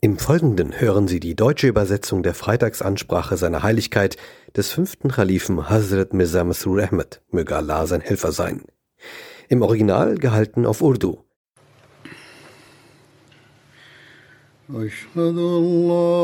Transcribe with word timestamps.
Im 0.00 0.16
Folgenden 0.16 0.80
hören 0.80 1.08
Sie 1.08 1.18
die 1.18 1.34
deutsche 1.34 1.66
Übersetzung 1.66 2.22
der 2.22 2.32
Freitagsansprache 2.32 3.36
seiner 3.36 3.64
Heiligkeit 3.64 4.16
des 4.56 4.70
fünften 4.70 5.10
Khalifen 5.10 5.68
Hazrat 5.68 6.14
Mirza 6.14 6.44
Masroor 6.44 6.84
Ahmed, 6.84 7.20
möge 7.32 7.56
Allah 7.56 7.84
sein 7.84 8.00
Helfer 8.00 8.30
sein. 8.30 8.62
Im 9.48 9.60
Original 9.60 10.14
gehalten 10.14 10.66
auf 10.66 10.82
Urdu. 10.82 11.24
أشهد 14.70 15.38
أن 15.38 15.88
لا 15.88 16.14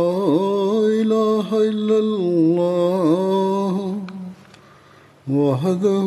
إله 1.02 1.48
إلا 1.70 1.98
الله 1.98 3.74
وحده 5.28 6.06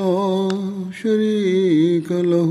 لا 0.00 0.48
شريك 0.90 2.10
له 2.10 2.50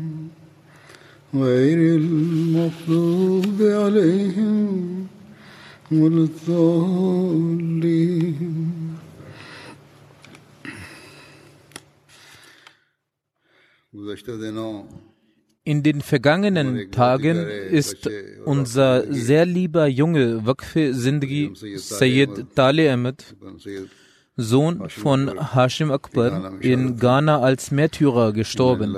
غير 1.33 1.95
المغضوب 1.95 3.61
عليهم 3.61 5.07
ولا 5.91 6.23
الضالين. 6.23 7.61
In 15.63 15.83
den 15.83 16.01
vergangenen 16.01 16.91
Tagen 16.91 17.37
ist 17.37 18.09
unser 18.45 19.05
sehr 19.11 19.45
lieber 19.45 19.85
Junge 19.85 20.45
Wakfe 20.45 20.93
Sindri 20.93 21.51
Sayyid 21.75 22.55
Taleh 22.55 22.89
Ahmed 22.89 23.35
Sohn 24.41 24.89
von 24.89 25.53
Hashim 25.55 25.91
Akbar, 25.91 26.53
in 26.59 26.97
Ghana 26.97 27.39
als 27.39 27.71
Märtyrer 27.71 28.33
gestorben. 28.33 28.95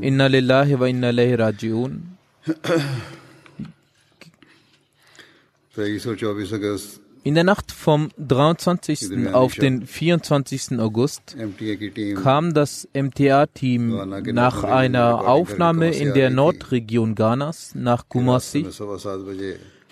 Inna 0.00 0.26
lillahi 0.26 0.80
wa 0.80 0.86
inna 0.86 1.10
ilahi 1.10 1.34
rajiun. 1.34 2.16
In 7.22 7.34
der 7.34 7.44
Nacht 7.44 7.70
vom 7.70 8.10
23. 8.18 9.28
auf 9.32 9.54
den 9.54 9.86
24. 9.86 10.78
August 10.78 11.36
kam 12.22 12.54
das 12.54 12.88
MTA-Team 12.94 14.22
nach 14.32 14.64
einer 14.64 15.28
Aufnahme 15.28 15.90
in 15.90 16.14
der 16.14 16.30
Nordregion 16.30 17.14
Ghanas 17.14 17.74
nach 17.74 18.08
Kumasi. 18.08 18.66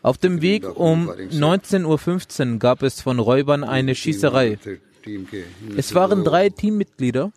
Auf 0.03 0.19
dem 0.19 0.43
Weg 0.43 0.65
um 0.77 1.11
19.15 1.11 2.53
Uhr 2.53 2.59
gab 2.59 2.83
es 2.83 3.01
von 3.01 3.19
Räubern 3.19 3.65
eine 3.65 3.95
Schießerei. 3.95 4.59
Es 5.77 5.95
waren 5.95 6.25
drei 6.25 6.51
Teammitglieder. 6.51 7.33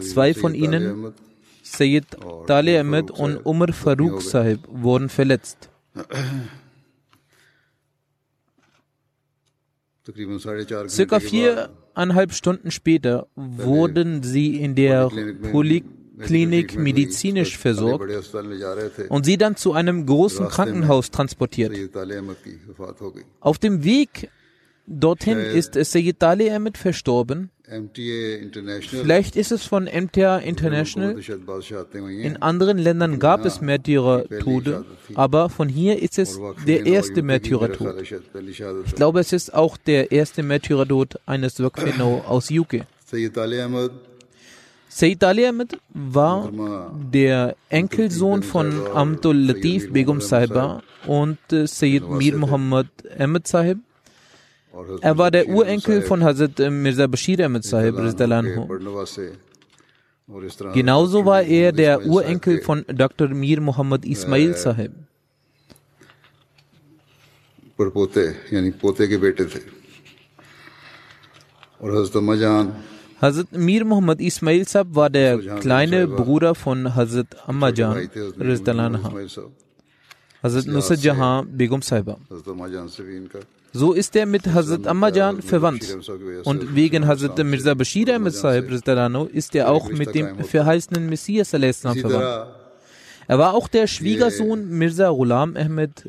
Zwei 0.00 0.34
von 0.34 0.54
ihnen, 0.54 1.12
Sayyid 1.62 2.04
Taleh 2.46 2.78
Ahmed 2.78 3.10
und 3.10 3.44
Umar 3.44 3.72
Farooq 3.72 4.22
Sahib, 4.22 4.60
wurden 4.68 5.08
verletzt. 5.08 5.70
Circa 10.88 11.20
viereinhalb 11.20 12.32
Stunden 12.32 12.70
später 12.70 13.28
wurden 13.36 14.22
sie 14.22 14.56
in 14.56 14.74
der 14.74 15.08
Poliklinik 15.52 16.03
Klinik 16.20 16.76
medizinisch 16.78 17.58
versorgt 17.58 18.10
und 19.08 19.24
sie 19.24 19.36
dann 19.36 19.56
zu 19.56 19.72
einem 19.72 20.06
großen 20.06 20.48
Krankenhaus 20.48 21.10
transportiert. 21.10 21.74
Auf 23.40 23.58
dem 23.58 23.84
Weg 23.84 24.30
dorthin 24.86 25.38
ist 25.38 25.74
Sayyid 25.74 26.22
Ali 26.22 26.50
Ahmed 26.50 26.78
verstorben. 26.78 27.50
Vielleicht 28.86 29.36
ist 29.36 29.50
es 29.50 29.64
von 29.64 29.84
MTA 29.84 30.38
International. 30.38 31.16
In 32.22 32.36
anderen 32.42 32.76
Ländern 32.76 33.18
gab 33.18 33.46
es 33.46 33.62
Märtyrertode, 33.62 34.84
aber 35.14 35.48
von 35.48 35.70
hier 35.70 36.02
ist 36.02 36.18
es 36.18 36.38
der 36.66 36.84
erste 36.84 37.22
Märtyrertod. 37.22 38.02
Ich 38.86 38.94
glaube, 38.94 39.20
es 39.20 39.32
ist 39.32 39.54
auch 39.54 39.78
der 39.78 40.12
erste 40.12 40.42
Märtyrertod 40.42 41.18
eines 41.24 41.58
Wakfenau 41.62 42.22
aus 42.26 42.50
UK. 42.50 42.84
Syed 44.93 45.17
ताले 45.19 45.43
Ahmad 45.45 45.69
Sayyid 45.71 45.77
Ali 45.77 45.77
Ahmed 45.77 45.77
war 46.15 46.51
der 47.13 47.55
Enkelsohn 47.69 48.41
von 48.43 48.71
Amtul 49.01 49.37
Latif 49.49 49.91
Begum 49.93 50.19
Sahiba 50.21 50.81
und 51.07 51.37
äh, 51.53 51.67
Sayyid 51.67 52.09
Mir 52.09 52.35
Muhammad 52.37 52.87
Ahmed 53.17 53.47
Sahib. 53.47 53.77
और 54.73 54.85
हज़रत 54.85 55.03
Er 55.09 55.17
war 55.17 55.29
der 55.31 55.43
Bashir 55.45 55.55
Urenkel 55.57 55.99
साहब 56.01 56.07
von 56.07 56.23
Hazrat 56.23 56.59
äh, 56.59 56.69
Mirza 56.69 57.07
Bashir 57.07 57.43
Ahmed 57.45 57.63
Sahib. 57.65 57.95
के 57.95 58.01
Rizdalanhu. 58.07 58.65
बड़नवा 58.67 59.03
से 59.13 59.27
और 60.29 60.45
इस 60.45 60.57
तरह 60.57 60.73
Genauso 60.73 61.23
war 61.25 61.41
er 61.43 61.71
der 61.71 61.99
Ismail 61.99 62.11
Urenkel 62.17 62.57
साहब 62.57 62.65
von 62.65 62.83
Dr. 63.03 63.27
Mir 63.43 63.61
Muhammad 63.69 64.05
Ismail 64.05 64.53
Sahib. 64.65 64.91
के 64.91 65.07
परपोते 67.79 68.23
यानी 68.53 68.69
पोते 68.81 69.07
के 69.07 69.17
बेटे 69.23 69.45
थे 69.53 69.59
और 71.81 71.87
हजरत 71.97 72.15
अम्मा 72.17 72.35
जान 72.35 72.65
Hazrat 73.20 73.52
Mir 73.52 73.84
Muhammad 73.84 74.20
Ismail 74.20 74.66
Sab 74.66 74.94
war 74.94 75.10
der 75.10 75.38
kleine 75.38 76.06
Bruder 76.06 76.54
von 76.54 76.94
Hazrat 76.94 77.26
Ammajan 77.46 78.08
Jan 78.36 78.98
Hazrat 80.42 80.66
Nusrat 80.66 81.00
Jahan 81.00 81.56
Begum 81.56 81.80
Saiba. 81.82 82.18
So 83.72 83.92
ist 83.92 84.14
er 84.16 84.26
mit 84.26 84.46
Hazrat 84.46 84.86
Ammajan 84.86 85.42
verwandt. 85.42 85.96
Und 86.44 86.74
wegen 86.74 87.06
Hazrat 87.06 87.38
Mirza 87.44 87.74
Bashir 87.74 88.14
Ahmed 88.14 88.34
Sahib 88.34 88.70
Rizdalano 88.70 89.24
ist 89.24 89.54
er 89.54 89.70
auch 89.70 89.88
mit 89.90 90.14
dem 90.14 90.44
verheißenen 90.44 91.08
Messias 91.08 91.50
verwandt. 91.50 92.48
Er 93.26 93.38
war 93.38 93.54
auch 93.54 93.68
der 93.68 93.86
Schwiegersohn 93.86 94.68
Mirza 94.68 95.08
Ghulam 95.08 95.56
Ahmed 95.56 96.04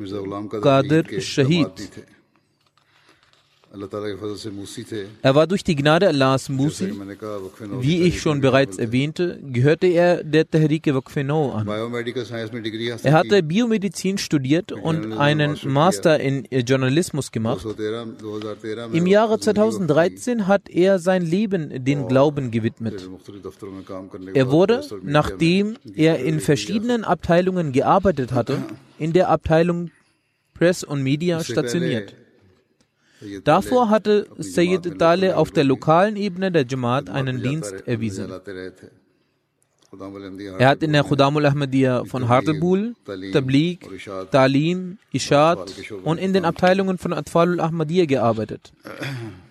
Qadir 0.62 1.22
Shahid. 1.22 1.72
Er 5.22 5.36
war 5.36 5.48
durch 5.48 5.64
die 5.64 5.76
Gnade 5.76 6.08
Allahs 6.08 6.50
Musi, 6.50 6.94
wie 7.80 8.04
ich 8.04 8.22
schon 8.22 8.42
bereits 8.42 8.78
erwähnte, 8.78 9.40
gehörte 9.44 9.88
er 9.88 10.24
der 10.24 10.50
Tahrik-e 10.50 10.92
an. 10.92 11.68
Er 13.04 13.14
hatte 13.14 13.44
Biomedizin 13.44 14.18
studiert 14.18 14.72
und 14.72 15.14
einen 15.14 15.58
Master 15.66 16.20
in 16.20 16.46
äh, 16.52 16.60
Journalismus 16.60 17.32
gemacht. 17.32 17.66
Im 18.94 19.08
Jahre 19.08 19.40
2013 19.40 20.48
hat 20.48 20.70
er 20.70 21.00
sein 21.00 21.24
Leben 21.24 21.84
den 21.84 22.08
Glauben 22.08 22.52
gewidmet. 22.52 23.08
Er 24.34 24.52
wurde, 24.52 24.82
nachdem 25.04 25.78
er 25.96 26.20
in 26.20 26.40
verschiedenen 26.40 27.04
Abteilungen 27.04 27.72
gearbeitet 27.72 28.32
hatte, 28.32 28.64
in 29.00 29.14
der 29.14 29.30
Abteilung 29.30 29.92
Press 30.54 30.84
und 30.84 31.04
Media 31.04 31.44
stationiert. 31.44 32.16
Davor 33.44 33.90
hatte 33.90 34.28
Sayyid 34.38 35.00
Taleh 35.00 35.34
auf 35.34 35.52
der 35.52 35.64
lokalen 35.64 36.16
Ebene 36.16 36.52
der 36.52 36.66
Jamaat 36.66 37.10
einen 37.10 37.42
Dienst 37.42 37.74
erwiesen. 37.86 38.32
Er 40.60 40.68
hat 40.68 40.84
in 40.84 40.92
der 40.92 41.04
Khudamul 41.04 41.46
Ahmadiyya 41.46 42.04
von 42.06 42.28
Hartebul, 42.28 42.96
Tabligh, 43.32 43.80
Talim, 44.32 44.98
Ishad 45.14 45.74
und 46.04 46.18
in 46.18 46.34
den 46.34 46.44
Abteilungen 46.44 46.98
von 46.98 47.14
Atfalul 47.14 47.62
Ahmadiyya 47.62 48.06
gearbeitet. 48.06 48.74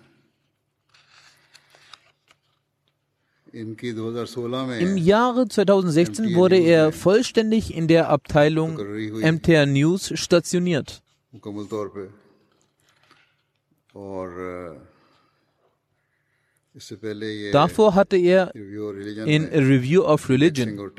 Im 3.55 4.97
Jahre 4.97 5.47
2016 5.47 6.35
wurde 6.35 6.57
er 6.57 6.91
vollständig 6.91 7.73
in 7.73 7.87
der 7.87 8.09
Abteilung 8.09 8.77
MTR 8.77 9.65
News 9.65 10.11
stationiert. 10.15 11.01
Davor 17.53 17.95
hatte 17.95 18.17
er 18.17 18.53
in 18.53 19.45
Review 19.45 20.03
of 20.03 20.27
Religion 20.27 20.91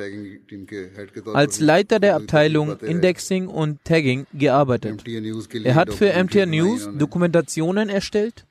als 1.35 1.61
Leiter 1.61 2.01
der 2.01 2.17
Abteilung 2.17 2.81
Indexing 2.81 3.49
und 3.49 3.85
Tagging 3.85 4.27
gearbeitet. 4.33 5.05
Er 5.65 5.75
hat 5.75 5.93
für 5.93 6.13
MTR 6.25 6.47
News 6.47 6.89
Dokumentationen 6.97 7.91
erstellt. 7.91 8.47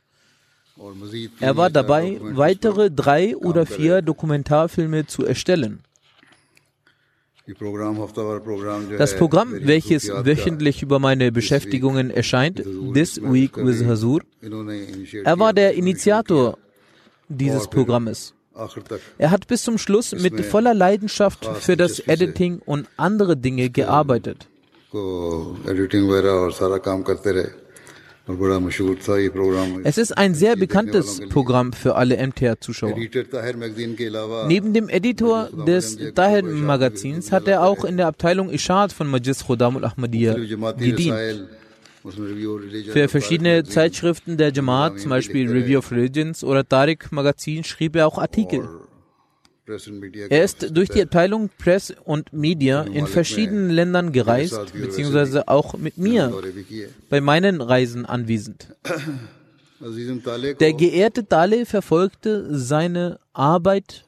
Er 1.39 1.57
war 1.57 1.71
dabei, 1.71 2.19
weitere 2.21 2.91
drei 2.91 3.35
oder 3.35 3.65
vier 3.65 4.03
Dokumentarfilme 4.03 5.07
zu 5.07 5.25
erstellen. 5.25 5.79
Das 8.97 9.15
Programm, 9.15 9.53
welches 9.61 10.09
wöchentlich 10.09 10.81
über 10.81 10.97
meine 10.97 11.31
Beschäftigungen 11.31 12.09
erscheint, 12.09 12.63
This 12.93 13.21
Week 13.21 13.55
with 13.55 13.85
Hazur, 13.85 14.21
er 15.23 15.39
war 15.39 15.53
der 15.53 15.75
Initiator 15.75 16.57
dieses 17.29 17.67
Programmes. 17.67 18.33
Er 19.17 19.31
hat 19.31 19.47
bis 19.47 19.63
zum 19.63 19.77
Schluss 19.77 20.13
mit 20.13 20.43
voller 20.45 20.73
Leidenschaft 20.73 21.45
für 21.59 21.77
das 21.77 21.99
Editing 21.99 22.61
und 22.65 22.87
andere 22.97 23.37
Dinge 23.37 23.69
gearbeitet. 23.69 24.47
Es 29.83 29.97
ist 29.99 30.17
ein 30.17 30.33
sehr 30.33 30.55
bekanntes 30.55 31.21
Programm 31.29 31.73
für 31.73 31.95
alle 31.95 32.17
MTR-Zuschauer. 32.17 32.95
Neben 34.47 34.73
dem 34.73 34.89
Editor 34.89 35.49
des 35.67 35.97
Tahir 36.15 36.43
Magazins 36.43 37.31
hat 37.31 37.47
er 37.47 37.63
auch 37.63 37.85
in 37.85 37.97
der 37.97 38.07
Abteilung 38.07 38.49
Ishad 38.49 38.91
von 38.91 39.07
Majlis 39.07 39.45
Khodam 39.45 39.77
al-Ahmadiyya 39.77 40.33
gedient. 40.77 41.49
Für 42.91 43.07
verschiedene 43.07 43.63
Zeitschriften 43.63 44.37
der 44.37 44.51
Jamaat, 44.51 44.99
zum 44.99 45.09
Beispiel 45.09 45.49
Review 45.49 45.79
of 45.79 45.91
Religions 45.91 46.43
oder 46.43 46.67
Tariq 46.67 47.11
Magazin, 47.11 47.63
schrieb 47.63 47.95
er 47.95 48.07
auch 48.07 48.17
Artikel. 48.17 48.67
Er 50.29 50.43
ist 50.43 50.77
durch 50.77 50.89
die 50.89 51.01
Abteilung 51.01 51.49
Press 51.57 51.93
und 52.03 52.31
Media 52.33 52.83
in 52.83 53.07
verschiedenen 53.07 53.69
Ländern 53.71 54.11
gereist, 54.11 54.73
beziehungsweise 54.73 55.47
auch 55.47 55.77
mit 55.77 55.97
mir 55.97 56.31
bei 57.09 57.19
meinen 57.19 57.61
Reisen 57.61 58.05
anwesend. 58.05 58.75
Der 60.59 60.73
geehrte 60.73 61.27
Tale 61.27 61.65
verfolgte 61.65 62.57
seine 62.57 63.19
Arbeit 63.33 64.05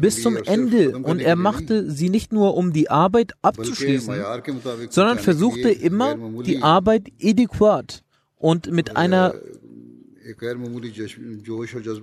bis 0.00 0.22
zum 0.22 0.36
Ende 0.36 0.98
und 0.98 1.18
er 1.20 1.34
machte 1.34 1.90
sie 1.90 2.08
nicht 2.08 2.32
nur, 2.32 2.56
um 2.56 2.72
die 2.72 2.88
Arbeit 2.88 3.32
abzuschließen, 3.42 4.14
sondern 4.88 5.18
versuchte 5.18 5.68
immer, 5.68 6.16
die 6.44 6.62
Arbeit 6.62 7.08
adäquat 7.20 8.04
und 8.36 8.70
mit 8.70 8.96
einer 8.96 9.34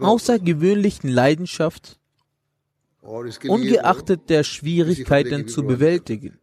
außergewöhnlichen 0.02 1.10
Leidenschaft 1.10 2.00
ungeachtet 3.48 4.30
der 4.30 4.44
Schwierigkeiten 4.44 5.48
zu 5.48 5.64
bewältigen. 5.64 6.40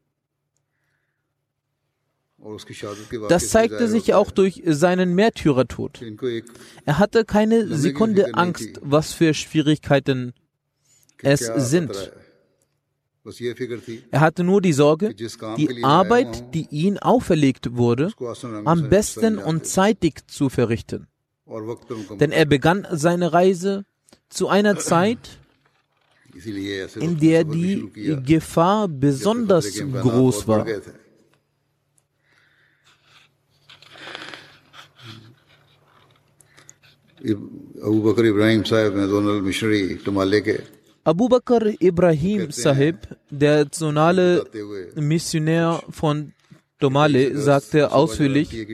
Das 3.29 3.49
zeigte 3.49 3.89
sich 3.89 4.15
auch 4.15 4.31
durch 4.31 4.63
seinen 4.67 5.15
Märtyrertod. 5.15 6.03
Er 6.85 6.99
hatte 6.99 7.25
keine 7.25 7.67
Sekunde 7.77 8.35
Angst, 8.35 8.81
was 8.83 9.13
für 9.13 9.35
Schwierigkeiten 9.35 10.33
es 11.23 11.41
sind. 11.57 12.13
Er 14.13 14.21
hatte 14.21 14.45
nur 14.45 14.63
die 14.63 14.73
Sorge, 14.73 15.15
die 15.15 15.83
Arbeit, 15.83 16.55
die 16.55 16.69
ihm 16.71 16.99
auferlegt 16.99 17.77
wurde, 17.77 18.13
am 18.65 18.89
besten 18.89 19.39
und 19.39 19.67
zeitig 19.67 20.29
zu 20.29 20.49
verrichten. 20.49 21.09
Denn 22.21 22.31
er 22.31 22.45
begann 22.45 22.87
seine 22.93 23.33
Reise 23.33 23.85
zu 24.29 24.49
einer 24.49 24.79
Zeit, 24.79 25.41
in 27.01 27.19
der 27.19 27.45
die 27.45 27.91
Gefahr 28.25 28.89
besonders 28.89 29.79
groß 29.79 30.47
war. 30.49 30.67
Abu 41.05 41.29
Bakr 41.29 41.73
Ibrahim 41.81 42.51
Sahib, 42.51 42.97
der 43.31 43.71
zonale 43.71 44.45
Missionär 44.97 45.83
von 45.91 46.33
Domale, 46.79 47.39
sagte 47.39 47.91
ausführlich, 47.93 48.67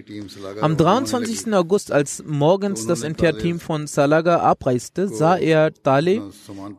am 0.61 0.77
23. 0.77 1.55
August, 1.55 1.93
als 1.93 2.25
morgens 2.27 2.87
das 2.87 3.05
MTR-Team 3.05 3.61
von 3.61 3.87
Salaga 3.87 4.41
abreiste, 4.41 5.09
sah 5.09 5.37
er 5.37 5.71
Dale, 5.71 6.23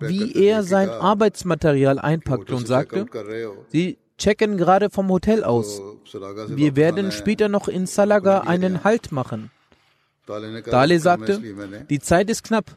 wie 0.01 0.33
er 0.33 0.63
sein 0.63 0.89
Arbeitsmaterial 0.89 1.97
einpackte 1.99 2.55
und 2.55 2.67
sagte, 2.67 3.05
Sie 3.69 3.97
checken 4.17 4.57
gerade 4.57 4.89
vom 4.89 5.09
Hotel 5.09 5.45
aus. 5.45 5.81
Wir 6.49 6.75
werden 6.75 7.13
später 7.13 7.47
noch 7.47 7.69
in 7.69 7.87
Salaga 7.87 8.41
einen 8.41 8.83
Halt 8.83 9.13
machen. 9.13 9.49
Dale 10.25 10.99
sagte, 10.99 11.41
die 11.89 11.99
Zeit 11.99 12.29
ist 12.29 12.43
knapp. 12.43 12.75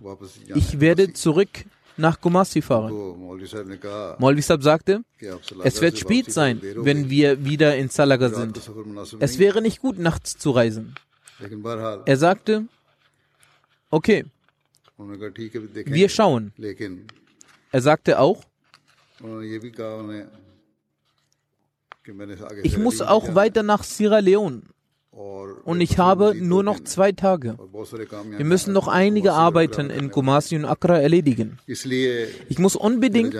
Ich 0.54 0.78
werde 0.80 1.12
zurück 1.12 1.48
nach 1.96 2.20
Gumasi 2.20 2.62
fahren. 2.62 2.92
Maulvi 4.18 4.42
Sahib 4.42 4.62
sagte, 4.62 5.02
es 5.64 5.80
wird 5.80 5.98
spät 5.98 6.32
sein, 6.32 6.60
wenn 6.62 7.10
wir 7.10 7.44
wieder 7.44 7.76
in 7.76 7.88
Salaga 7.88 8.28
sind. 8.30 8.60
Es 9.20 9.38
wäre 9.38 9.62
nicht 9.62 9.80
gut, 9.80 9.98
nachts 9.98 10.36
zu 10.36 10.50
reisen. 10.50 10.94
Er 12.06 12.16
sagte, 12.16 12.64
okay, 13.90 14.24
wir 14.98 16.08
schauen. 16.08 16.52
Er 17.72 17.80
sagte 17.80 18.18
auch, 18.18 18.44
ich 22.62 22.78
muss 22.78 23.02
auch 23.02 23.34
weiter 23.34 23.62
nach 23.62 23.82
Sierra 23.82 24.18
Leone 24.20 24.62
und 25.64 25.80
ich 25.80 25.98
habe 25.98 26.34
nur 26.34 26.62
noch 26.62 26.80
zwei 26.84 27.12
Tage. 27.12 27.56
Wir 28.36 28.44
müssen 28.44 28.74
noch 28.74 28.86
einige 28.86 29.32
Arbeiten 29.32 29.88
in 29.88 30.10
Kumasi 30.10 30.56
und 30.56 30.66
Accra 30.66 30.98
erledigen. 30.98 31.58
Ich 31.66 32.58
muss 32.58 32.76
unbedingt 32.76 33.34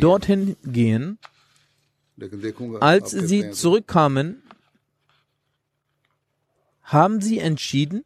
dorthin 0.00 0.56
gehen. 0.64 1.18
Als 2.80 3.10
sie 3.10 3.50
zurückkamen, 3.50 4.42
haben 6.82 7.20
sie 7.20 7.38
entschieden, 7.38 8.04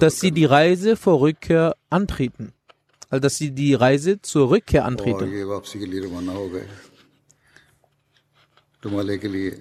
dass 0.00 0.20
sie 0.20 0.32
die 0.32 0.44
Reise 0.44 0.96
vor 0.96 1.20
Rückkehr 1.20 1.76
antreten 1.88 2.52
also 3.14 3.22
dass 3.22 3.36
sie 3.36 3.52
die 3.52 3.74
Reise 3.74 4.20
zur 4.22 4.50
Rückkehr 4.50 4.84
antreten. 4.84 5.30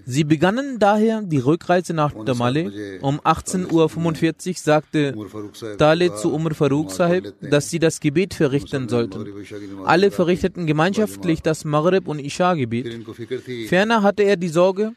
Sie 0.06 0.24
begannen 0.24 0.80
daher 0.80 1.22
die 1.22 1.38
Rückreise 1.38 1.94
nach 1.94 2.14
Damale. 2.26 3.00
Um 3.02 3.22
18.45 3.22 4.50
Uhr 4.50 4.54
sagte 4.58 5.16
Dale 5.78 6.16
zu 6.16 6.34
Umar 6.34 6.56
Farooq 6.56 6.92
Sahib, 6.92 7.34
dass 7.42 7.70
sie 7.70 7.80
das 7.80 8.00
Gebet 8.00 8.34
verrichten 8.34 8.90
sollten. 8.90 9.24
Alle 9.86 10.10
verrichteten 10.10 10.66
gemeinschaftlich 10.66 11.42
das 11.44 11.64
Maghrib- 11.64 12.08
und 12.08 12.20
Isha-Gebet. 12.20 13.06
Ferner 13.68 14.02
hatte 14.02 14.24
er 14.24 14.36
die 14.36 14.50
Sorge, 14.50 14.94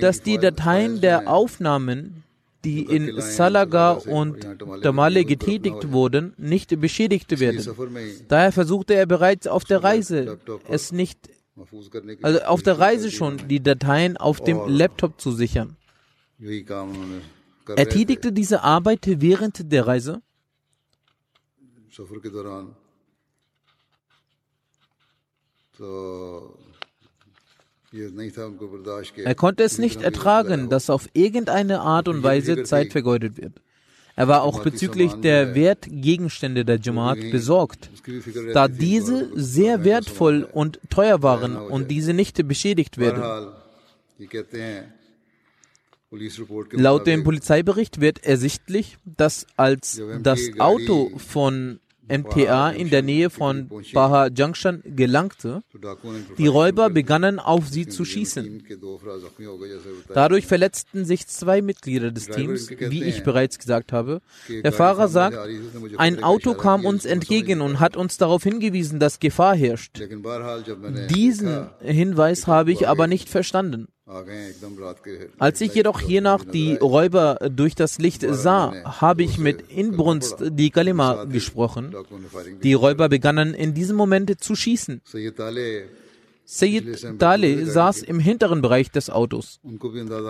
dass 0.00 0.22
die 0.22 0.38
Dateien 0.38 1.02
der 1.02 1.28
Aufnahmen 1.28 2.24
die 2.64 2.82
in 2.82 3.20
Salaga 3.20 3.92
und 3.92 4.46
Tamale 4.82 5.24
getätigt 5.24 5.92
wurden, 5.92 6.34
nicht 6.36 6.80
beschädigt 6.80 7.38
werden. 7.38 7.64
Daher 8.28 8.52
versuchte 8.52 8.94
er 8.94 9.06
bereits 9.06 9.46
auf 9.46 9.64
der 9.64 9.84
Reise, 9.84 10.38
es 10.68 10.92
nicht, 10.92 11.30
also 12.22 12.40
auf 12.40 12.62
der 12.62 12.78
Reise 12.78 13.10
schon, 13.10 13.48
die 13.48 13.62
Dateien 13.62 14.16
auf 14.16 14.40
dem 14.42 14.60
Laptop 14.66 15.20
zu 15.20 15.32
sichern. 15.32 15.76
Er 17.76 17.88
tätigte 17.88 18.32
diese 18.32 18.62
Arbeit 18.62 19.02
während 19.06 19.72
der 19.72 19.86
Reise. 19.86 20.22
So 25.76 26.56
er 29.24 29.34
konnte 29.34 29.62
es 29.62 29.78
nicht 29.78 30.02
ertragen, 30.02 30.68
dass 30.68 30.90
auf 30.90 31.08
irgendeine 31.12 31.80
Art 31.80 32.08
und 32.08 32.22
Weise 32.22 32.64
Zeit 32.64 32.92
vergeudet 32.92 33.36
wird. 33.36 33.52
Er 34.16 34.28
war 34.28 34.42
auch 34.42 34.62
bezüglich 34.62 35.12
der 35.14 35.54
Wertgegenstände 35.54 36.64
der 36.64 36.78
Jamaat 36.78 37.18
besorgt, 37.32 37.90
da 38.52 38.68
diese 38.68 39.30
sehr 39.34 39.84
wertvoll 39.84 40.48
und 40.50 40.78
teuer 40.88 41.22
waren 41.22 41.56
und 41.56 41.90
diese 41.90 42.14
nicht 42.14 42.46
beschädigt 42.46 42.98
werden. 42.98 43.52
Laut 46.72 47.06
dem 47.08 47.24
Polizeibericht 47.24 48.00
wird 48.00 48.24
ersichtlich, 48.24 48.98
dass 49.04 49.46
als 49.56 50.00
das 50.22 50.40
Auto 50.58 51.10
von 51.18 51.80
MTA 52.08 52.70
in 52.70 52.90
der 52.90 53.02
Nähe 53.02 53.30
von 53.30 53.70
Baha 53.92 54.28
Junction 54.28 54.82
gelangte, 54.84 55.62
die 56.38 56.46
Räuber 56.46 56.90
begannen 56.90 57.38
auf 57.38 57.68
sie 57.68 57.86
zu 57.86 58.04
schießen. 58.04 58.64
Dadurch 60.12 60.46
verletzten 60.46 61.04
sich 61.04 61.26
zwei 61.26 61.62
Mitglieder 61.62 62.10
des 62.10 62.26
Teams, 62.26 62.70
wie 62.70 63.04
ich 63.04 63.22
bereits 63.22 63.58
gesagt 63.58 63.92
habe. 63.92 64.20
Der 64.48 64.72
Fahrer 64.72 65.08
sagt, 65.08 65.38
ein 65.96 66.22
Auto 66.22 66.54
kam 66.54 66.84
uns 66.84 67.04
entgegen 67.04 67.60
und 67.60 67.80
hat 67.80 67.96
uns 67.96 68.16
darauf 68.16 68.42
hingewiesen, 68.42 69.00
dass 69.00 69.20
Gefahr 69.20 69.56
herrscht. 69.56 70.00
Diesen 71.10 71.68
Hinweis 71.80 72.46
habe 72.46 72.72
ich 72.72 72.88
aber 72.88 73.06
nicht 73.06 73.28
verstanden. 73.28 73.88
Als 75.38 75.60
ich 75.62 75.74
jedoch 75.74 75.98
hiernach 76.00 76.44
die 76.44 76.74
Räuber 76.74 77.38
durch 77.50 77.74
das 77.74 77.98
Licht 77.98 78.22
sah, 78.28 78.74
habe 78.84 79.22
ich 79.22 79.38
mit 79.38 79.70
Inbrunst 79.70 80.36
die 80.40 80.70
Kalima 80.70 81.24
gesprochen. 81.24 81.94
Die 82.62 82.74
Räuber 82.74 83.08
begannen 83.08 83.54
in 83.54 83.72
diesem 83.72 83.96
Moment 83.96 84.42
zu 84.42 84.54
schießen. 84.54 85.00
Sayyid 86.46 87.18
Dale 87.18 87.64
saß 87.64 88.02
im 88.02 88.20
hinteren 88.20 88.60
Bereich 88.60 88.90
des 88.90 89.08
Autos. 89.08 89.60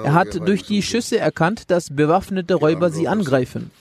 Er 0.05 0.15
hat 0.15 0.47
durch 0.47 0.63
die 0.63 0.81
Schüsse 0.81 1.19
erkannt, 1.19 1.73
dass 1.73 1.91
bewaffnete 1.91 2.55
Räuber 2.55 2.91
sie 2.91 3.09
angreifen. 3.09 3.73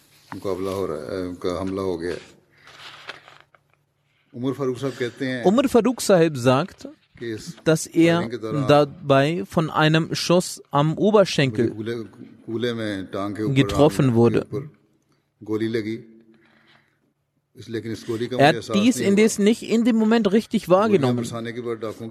Umar 5.43 5.69
Farooq 5.69 6.01
Sahib 6.01 6.37
sagt, 6.37 6.87
dass 7.63 7.87
er 7.87 8.27
dabei 8.67 9.43
von 9.45 9.69
einem 9.69 10.15
Schuss 10.15 10.61
am 10.71 10.97
Oberschenkel 10.97 11.73
getroffen 13.53 14.13
wurde. 14.13 14.47
Er 18.37 18.47
hat 18.47 18.73
dies 18.73 18.99
indes 18.99 19.37
nicht 19.37 19.61
in 19.61 19.85
dem 19.85 19.95
Moment 19.95 20.31
richtig 20.31 20.69
wahrgenommen. 20.69 21.23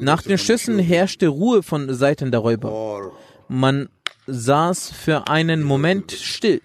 Nach 0.01 0.23
den 0.23 0.39
Schüssen 0.39 0.79
herrschte 0.79 1.29
Ruhe 1.29 1.63
von 1.65 1.93
Seiten 1.95 2.31
der 2.31 2.41
Räuber. 2.41 3.13
Man 3.49 3.89
saß 4.27 4.93
für 4.93 5.29
einen 5.29 5.65
Moment 5.65 6.13
still. 6.13 6.61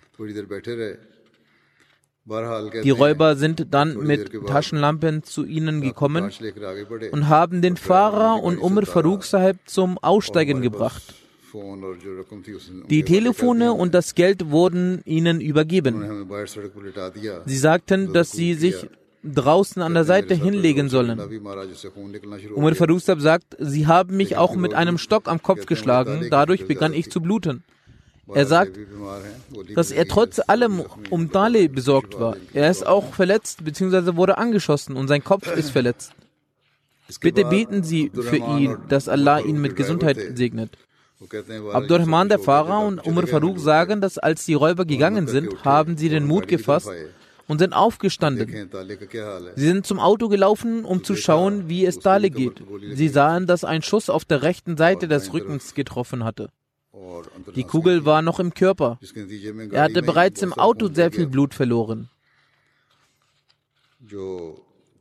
Die 2.84 2.90
Räuber 2.90 3.38
sind 3.38 3.68
dann 3.72 3.98
mit 4.06 4.32
Taschenlampen 4.48 5.24
zu 5.24 5.46
ihnen 5.46 5.80
gekommen 5.80 6.30
und 7.12 7.30
haben 7.30 7.62
den 7.62 7.78
Fahrer 7.78 8.44
und 8.44 8.58
Umar 8.58 8.86
Farooq 8.86 9.24
Sahib 9.24 9.58
zum 9.66 9.98
Aussteigen 10.00 10.62
gebracht. 10.62 11.02
Die 12.90 13.04
Telefone 13.04 13.72
und 13.72 13.94
das 13.94 14.14
Geld 14.14 14.52
wurden 14.52 15.02
ihnen 15.06 15.40
übergeben. 15.40 16.28
Sie 17.46 17.58
sagten, 17.58 18.12
dass 18.12 18.32
sie 18.34 18.56
sich 18.56 18.76
draußen 19.24 19.82
an 19.82 19.94
der 19.94 20.04
Seite 20.04 20.34
hinlegen 20.34 20.90
sollen. 20.90 21.20
Umar 22.54 22.76
Farooq 22.76 23.00
Sahib 23.00 23.22
sagt, 23.22 23.56
sie 23.58 23.88
haben 23.88 24.18
mich 24.18 24.36
auch 24.36 24.56
mit 24.56 24.74
einem 24.74 24.98
Stock 24.98 25.30
am 25.30 25.42
Kopf 25.42 25.66
geschlagen, 25.66 26.28
dadurch 26.30 26.68
begann 26.68 26.92
ich 26.94 27.10
zu 27.10 27.22
bluten. 27.22 27.64
Er 28.34 28.46
sagt, 28.46 28.78
dass 29.76 29.92
er 29.92 30.08
trotz 30.08 30.42
allem 30.46 30.84
um 31.10 31.32
Dali 31.32 31.68
besorgt 31.68 32.20
war. 32.20 32.36
Er 32.54 32.70
ist 32.70 32.86
auch 32.86 33.14
verletzt 33.14 33.64
bzw. 33.64 34.16
wurde 34.16 34.38
angeschossen 34.38 34.96
und 34.96 35.08
sein 35.08 35.24
Kopf 35.24 35.48
ist 35.56 35.72
verletzt. 35.72 36.12
Bitte 37.22 37.46
beten 37.46 37.84
Sie 37.84 38.12
für 38.14 38.36
ihn, 38.36 38.78
dass 38.90 39.08
Allah 39.08 39.40
ihn 39.40 39.62
mit 39.62 39.76
Gesundheit 39.76 40.18
segnet. 40.36 40.78
Abdurrahman, 41.74 42.30
der 42.30 42.40
Fahrer, 42.40 42.86
und 42.86 43.06
Umar 43.06 43.26
Farooq 43.26 43.60
sagen, 43.60 44.02
dass 44.02 44.18
als 44.18 44.46
die 44.46 44.54
Räuber 44.54 44.86
gegangen 44.86 45.28
sind, 45.28 45.64
haben 45.66 45.98
sie 45.98 46.10
den 46.10 46.28
Mut 46.28 46.48
gefasst 46.48 46.92
und 47.48 47.60
sind 47.60 47.74
aufgestanden. 47.74 48.70
Sie 49.56 49.66
sind 49.66 49.88
zum 49.88 50.00
Auto 50.00 50.28
gelaufen, 50.28 50.86
um 50.86 51.04
zu 51.04 51.16
schauen, 51.16 51.70
wie 51.70 51.86
es 51.86 52.00
Dale 52.00 52.30
geht. 52.30 52.62
Sie 52.94 53.08
sahen, 53.08 53.48
dass 53.48 53.64
ein 53.64 53.82
Schuss 53.82 54.10
auf 54.10 54.26
der 54.26 54.44
rechten 54.44 54.78
Seite 54.78 55.08
des 55.08 55.34
Rückens 55.34 55.74
getroffen 55.74 56.24
hatte. 56.24 56.50
Die 57.56 57.64
Kugel 57.64 58.06
war 58.06 58.22
noch 58.22 58.40
im 58.40 58.54
Körper. 58.54 59.00
Er 59.72 59.84
hatte 59.84 60.02
bereits 60.02 60.42
im 60.42 60.54
Auto 60.54 60.92
sehr 60.94 61.12
viel 61.12 61.28
Blut 61.28 61.54
verloren. 61.54 62.10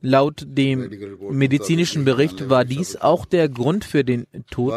Laut 0.01 0.45
dem 0.45 0.89
medizinischen 1.31 2.05
Bericht 2.05 2.49
war 2.49 2.65
dies 2.65 2.95
auch 2.95 3.25
der 3.25 3.49
Grund 3.49 3.83
für 3.83 4.03
den 4.03 4.27
Tod. 4.49 4.73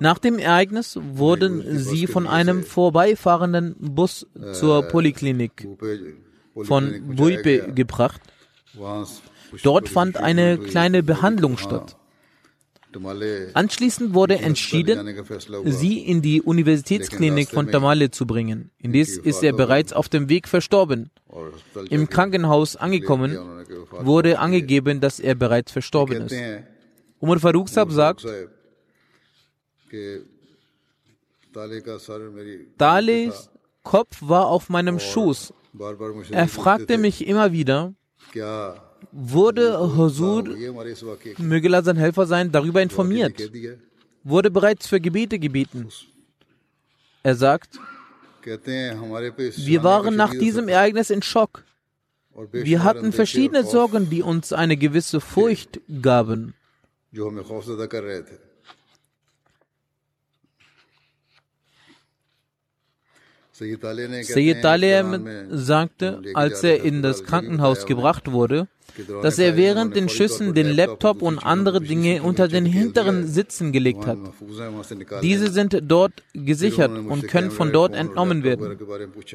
Nach 0.00 0.18
dem 0.18 0.38
Ereignis 0.38 0.98
wurden 1.02 1.78
sie 1.78 2.06
von 2.06 2.26
einem 2.26 2.62
vorbeifahrenden 2.62 3.74
Bus 3.78 4.26
zur 4.52 4.82
Poliklinik 4.82 5.68
von 6.62 7.16
Buipe 7.16 7.72
gebracht. 7.72 8.20
Dort 9.62 9.88
fand 9.88 10.16
eine 10.18 10.58
kleine 10.58 11.02
Behandlung 11.02 11.58
statt. 11.58 11.97
Anschließend 13.54 14.14
wurde 14.14 14.38
entschieden, 14.38 15.24
sie 15.64 15.98
in 15.98 16.22
die 16.22 16.40
Universitätsklinik 16.40 17.50
von 17.50 17.70
Tamale 17.70 18.10
zu 18.10 18.26
bringen. 18.26 18.70
Indes 18.78 19.18
ist 19.18 19.42
er 19.42 19.52
bereits 19.52 19.92
auf 19.92 20.08
dem 20.08 20.28
Weg 20.28 20.48
verstorben. 20.48 21.10
Im 21.90 22.08
Krankenhaus 22.08 22.76
angekommen, 22.76 23.36
wurde 23.90 24.38
angegeben, 24.38 25.00
dass 25.00 25.20
er 25.20 25.34
bereits 25.34 25.72
verstorben 25.72 26.22
ist. 26.22 26.36
Umar 27.20 27.40
Farooq 27.40 27.68
sagt, 27.68 28.24
Dales 32.78 33.50
Kopf 33.82 34.16
war 34.20 34.46
auf 34.46 34.68
meinem 34.68 34.98
Schoß. 34.98 35.52
Er 36.30 36.48
fragte 36.48 36.98
mich 36.98 37.26
immer 37.26 37.52
wieder, 37.52 37.94
wurde 39.12 39.78
Hosur, 39.96 40.44
möge 41.38 41.68
Allah 41.68 41.82
sein 41.82 41.96
Helfer 41.96 42.26
sein, 42.26 42.52
darüber 42.52 42.82
informiert, 42.82 43.50
wurde 44.24 44.50
bereits 44.50 44.86
für 44.86 45.00
Gebete 45.00 45.38
gebeten. 45.38 45.88
Er 47.22 47.34
sagt, 47.34 47.78
wir 48.44 49.82
waren 49.82 50.16
nach 50.16 50.32
diesem 50.32 50.68
Ereignis 50.68 51.10
in 51.10 51.22
Schock. 51.22 51.64
Wir 52.52 52.84
hatten 52.84 53.12
verschiedene 53.12 53.64
Sorgen, 53.64 54.08
die 54.10 54.22
uns 54.22 54.52
eine 54.52 54.76
gewisse 54.76 55.20
Furcht 55.20 55.80
gaben. 56.00 56.54
Sayyid 63.58 64.62
Talem 64.62 65.26
sagte, 65.50 66.22
als 66.34 66.62
er 66.62 66.82
in 66.82 67.02
das 67.02 67.24
Krankenhaus 67.24 67.86
gebracht 67.86 68.30
wurde, 68.30 68.68
dass 69.22 69.38
er 69.38 69.56
während 69.56 69.94
den 69.96 70.08
Schüssen 70.08 70.54
den 70.54 70.68
Laptop 70.68 71.22
und 71.22 71.38
andere 71.38 71.80
Dinge 71.80 72.22
unter 72.22 72.48
den 72.48 72.64
hinteren 72.64 73.26
Sitzen 73.26 73.72
gelegt 73.72 74.06
hat. 74.06 74.18
Diese 75.22 75.50
sind 75.50 75.78
dort 75.82 76.12
gesichert 76.32 76.90
und 76.90 77.28
können 77.28 77.50
von 77.50 77.72
dort 77.72 77.94
entnommen 77.94 78.42
werden. 78.44 78.78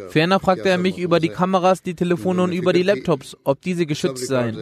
Ferner 0.10 0.40
fragte 0.40 0.70
er 0.70 0.78
mich 0.78 0.98
über 0.98 1.20
die 1.20 1.30
Kameras, 1.30 1.82
die 1.82 1.96
Telefone 1.96 2.44
und 2.44 2.52
über 2.52 2.74
die 2.74 2.84
Laptops, 2.84 3.38
ob 3.44 3.62
diese 3.62 3.86
geschützt 3.86 4.28
seien. 4.28 4.58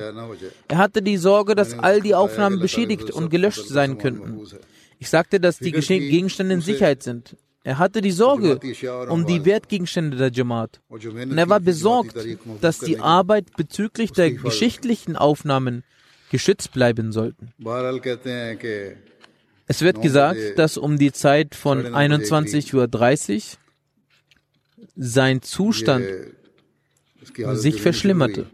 Er 0.68 0.78
hatte 0.78 1.02
die 1.02 1.18
Sorge, 1.18 1.56
dass 1.56 1.78
all 1.78 2.02
die 2.02 2.16
Aufnahmen 2.16 2.60
beschädigt 2.60 3.12
und 3.12 3.30
gelöscht 3.30 3.68
sein 3.68 3.98
könnten. 3.98 4.42
Ich 5.00 5.10
sagte, 5.10 5.40
dass 5.40 5.58
die 5.58 5.72
Gegenstände 5.72 6.54
in 6.54 6.62
Sicherheit 6.62 7.02
sind. 7.02 7.36
Er 7.64 7.78
hatte 7.78 8.02
die 8.02 8.12
Sorge 8.12 8.60
um 9.10 9.26
die 9.26 9.46
Wertgegenstände 9.46 10.18
der 10.18 10.32
Jamaat. 10.32 10.82
Und 10.90 11.38
er 11.38 11.50
war 11.50 11.60
besorgt, 11.60 12.16
dass 12.60 12.80
die 12.80 13.00
Arbeit 13.00 13.56
bezüglich 13.56 14.12
der 14.12 14.32
geschichtlichen 14.32 15.16
Aufnahmen 15.16 15.84
geschützt 16.32 16.72
bleiben 16.72 17.12
sollten. 17.12 17.54
Es 19.68 19.82
wird 19.82 20.02
gesagt, 20.02 20.40
dass 20.58 20.78
um 20.78 20.98
die 20.98 21.12
Zeit 21.12 21.54
von 21.56 21.86
21.30 21.86 22.74
Uhr 22.74 23.58
sein 24.96 25.42
Zustand 25.42 26.06
sich 27.54 27.82
verschlimmerte. 27.82 28.50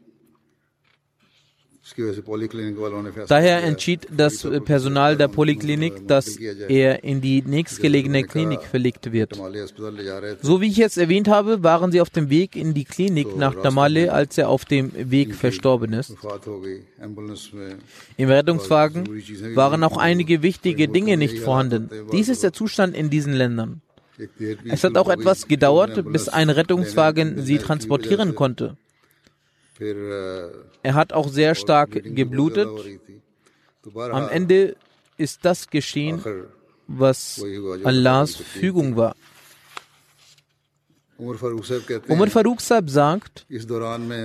Daher 3.28 3.64
entschied 3.64 4.08
das 4.16 4.48
Personal 4.66 5.16
der 5.18 5.28
Poliklinik, 5.28 6.08
dass 6.08 6.38
er 6.38 7.04
in 7.04 7.22
die 7.22 7.42
nächstgelegene 7.42 8.24
Klinik 8.24 8.62
verlegt 8.64 9.12
wird. 9.12 9.40
So 10.42 10.62
wie 10.62 10.68
ich 10.68 10.80
es 10.80 10.98
erwähnt 10.98 11.28
habe, 11.28 11.64
waren 11.64 11.92
sie 11.92 12.02
auf 12.02 12.10
dem 12.10 12.30
Weg 12.30 12.56
in 12.56 12.74
die 12.74 12.86
Klinik 12.86 13.36
nach 13.38 13.56
Damale, 13.56 14.12
als 14.12 14.38
er 14.38 14.50
auf 14.50 14.66
dem 14.66 14.92
Weg 14.96 15.36
verstorben 15.36 15.94
ist. 15.94 16.16
Im 18.18 18.30
Rettungswagen 18.30 19.08
waren 19.56 19.84
auch 19.84 19.98
einige 19.98 20.42
wichtige 20.42 20.88
Dinge 20.88 21.18
nicht 21.18 21.40
vorhanden. 21.40 21.90
Dies 22.12 22.30
ist 22.30 22.44
der 22.44 22.54
Zustand 22.54 22.96
in 22.96 23.10
diesen 23.10 23.34
Ländern. 23.34 23.82
Es 24.66 24.84
hat 24.84 24.98
auch 24.98 25.10
etwas 25.10 25.48
gedauert, 25.48 26.12
bis 26.12 26.28
ein 26.28 26.50
Rettungswagen 26.50 27.44
sie 27.44 27.60
transportieren 27.60 28.36
konnte. 28.36 28.76
Er 29.80 30.94
hat 30.94 31.14
auch 31.14 31.30
sehr 31.30 31.56
stark 31.56 31.92
geblutet. 31.92 32.70
Am 33.96 34.30
Ende 34.30 34.76
ist 35.18 35.46
das 35.46 35.70
geschehen, 35.70 36.22
was 36.88 37.44
Allahs 37.84 38.36
Fügung 38.36 38.96
war. 38.96 39.16
Umar 41.20 42.28
Farooq 42.28 42.62
Saab 42.62 42.90
sagt, 42.90 43.48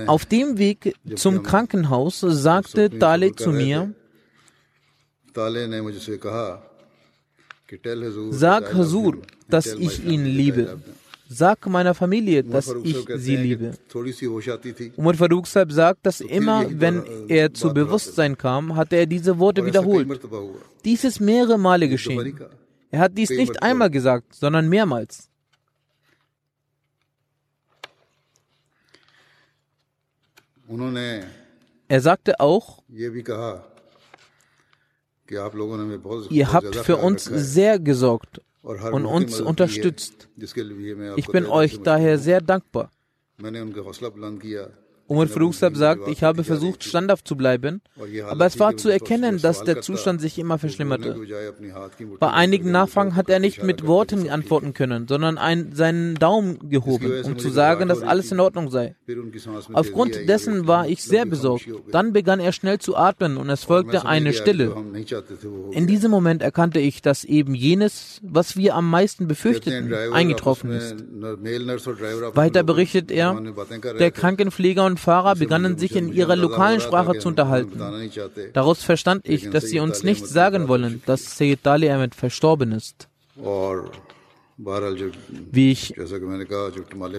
auf 0.05 0.25
dem 0.25 0.57
Weg 0.59 0.95
zum 1.15 1.41
Krankenhaus 1.41 2.19
sagte 2.19 2.99
Tale 2.99 3.35
zu 3.35 3.51
mir, 3.51 3.93
sag 8.29 8.73
Hazur, 8.75 9.17
dass 9.49 9.65
ich 9.65 10.05
ihn 10.05 10.25
liebe. 10.25 10.79
Sag 11.29 11.65
meiner 11.67 11.93
Familie, 11.93 12.43
dass 12.43 12.67
ich 12.83 12.97
sie 13.15 13.35
liebe. 13.37 13.73
Umar 14.97 15.13
Farooq 15.15 15.47
Saab 15.47 15.71
sagt, 15.71 16.05
dass 16.05 16.21
immer, 16.21 16.65
wenn 16.69 17.03
er 17.29 17.53
zu 17.53 17.73
Bewusstsein 17.73 18.37
kam, 18.37 18.75
hatte 18.75 18.97
er 18.97 19.05
diese 19.05 19.39
Worte 19.39 19.65
wiederholt. 19.65 20.07
Dies 20.83 21.03
ist 21.03 21.19
mehrere 21.19 21.57
Male 21.57 21.87
geschehen. 21.87 22.37
Er 22.91 22.99
hat 22.99 23.17
dies 23.17 23.29
nicht 23.29 23.63
einmal 23.63 23.89
gesagt, 23.89 24.35
sondern 24.35 24.69
mehrmals. 24.69 25.29
Er 31.87 32.01
sagte 32.01 32.39
auch, 32.39 32.83
ihr 36.29 36.53
habt 36.53 36.75
für 36.75 36.97
uns 36.97 37.23
sehr 37.25 37.79
gesorgt 37.79 38.41
und 38.63 39.05
uns 39.05 39.41
unterstützt. 39.41 40.29
Ich 41.17 41.27
bin 41.27 41.45
euch 41.45 41.81
daher 41.81 42.17
sehr 42.17 42.41
dankbar. 42.41 42.89
Umar 45.07 45.27
Farooq 45.27 45.53
sagt, 45.53 46.07
ich 46.07 46.23
habe 46.23 46.43
versucht, 46.43 46.83
standhaft 46.83 47.27
zu 47.27 47.35
bleiben, 47.35 47.81
aber 48.29 48.45
es 48.45 48.57
war 48.59 48.77
zu 48.77 48.89
erkennen, 48.89 49.41
dass 49.41 49.63
der 49.63 49.81
Zustand 49.81 50.21
sich 50.21 50.39
immer 50.39 50.57
verschlimmerte. 50.57 51.17
Bei 52.19 52.31
einigen 52.31 52.71
Nachfragen 52.71 53.15
hat 53.15 53.29
er 53.29 53.39
nicht 53.39 53.63
mit 53.63 53.85
Worten 53.85 54.29
antworten 54.29 54.73
können, 54.73 55.07
sondern 55.07 55.37
ein, 55.37 55.73
seinen 55.73 56.15
Daumen 56.15 56.69
gehoben, 56.69 57.23
um 57.23 57.37
zu 57.37 57.49
sagen, 57.49 57.89
dass 57.89 58.01
alles 58.01 58.31
in 58.31 58.39
Ordnung 58.39 58.71
sei. 58.71 58.95
Aufgrund 59.73 60.15
dessen 60.29 60.67
war 60.67 60.87
ich 60.87 61.03
sehr 61.03 61.25
besorgt. 61.25 61.67
Dann 61.91 62.13
begann 62.13 62.39
er 62.39 62.53
schnell 62.53 62.79
zu 62.79 62.95
atmen 62.95 63.37
und 63.37 63.49
es 63.49 63.65
folgte 63.65 64.05
eine 64.05 64.33
Stille. 64.33 64.75
In 65.71 65.85
diesem 65.85 66.11
Moment 66.11 66.41
erkannte 66.41 66.79
ich, 66.79 67.01
dass 67.01 67.23
eben 67.25 67.55
jenes, 67.55 68.21
was 68.23 68.55
wir 68.55 68.75
am 68.75 68.89
meisten 68.89 69.27
befürchteten, 69.27 69.93
eingetroffen 70.13 70.71
ist. 70.71 70.95
Weiter 72.35 72.63
berichtet 72.63 73.11
er, 73.11 73.39
der 73.99 74.11
Krankenpfleger 74.11 74.85
und 74.85 74.92
und 74.93 74.99
Fahrer 74.99 75.35
begannen 75.35 75.77
sich 75.79 75.95
in 75.95 76.13
ihrer 76.13 76.35
lokalen 76.35 76.79
Sprache 76.79 77.17
zu 77.17 77.27
unterhalten. 77.29 77.79
Daraus 78.53 78.83
verstand 78.83 79.27
ich, 79.27 79.49
dass 79.49 79.65
sie 79.65 79.79
uns 79.79 80.03
nicht 80.03 80.27
sagen 80.27 80.67
wollen, 80.67 81.01
dass 81.07 81.35
Sayyid 81.37 81.65
Ali 81.65 81.89
Ahmed 81.89 82.13
verstorben 82.13 82.71
ist. 82.71 83.07
Wie 85.51 85.71
ich 85.71 85.95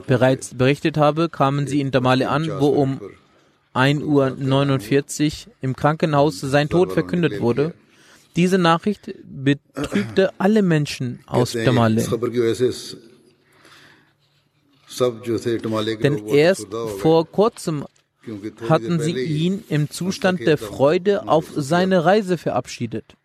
bereits 0.07 0.55
berichtet 0.55 0.97
habe, 0.97 1.29
kamen 1.29 1.67
sie 1.67 1.81
in 1.81 1.91
Damale 1.91 2.29
an, 2.29 2.49
wo 2.61 2.69
um 2.69 3.01
1.49 3.75 5.47
Uhr 5.49 5.53
im 5.61 5.75
Krankenhaus 5.75 6.41
sein 6.41 6.69
Tod 6.69 6.93
verkündet 6.93 7.41
wurde. 7.41 7.75
Diese 8.37 8.59
Nachricht 8.59 9.13
betrübte 9.25 10.31
alle 10.39 10.63
Menschen 10.63 11.21
aus 11.27 11.53
Damale. 11.53 12.07
Denn 14.99 16.27
erst 16.27 16.67
vor 16.99 17.27
kurzem 17.27 17.85
hatten 18.69 19.01
sie 19.01 19.13
ihn 19.13 19.65
im 19.69 19.91
Zustand 19.91 20.41
der 20.41 20.59
Freude 20.59 21.29
auf 21.29 21.53
seine 21.55 22.05
Reise 22.05 22.39
verabschiedet. 22.39 23.17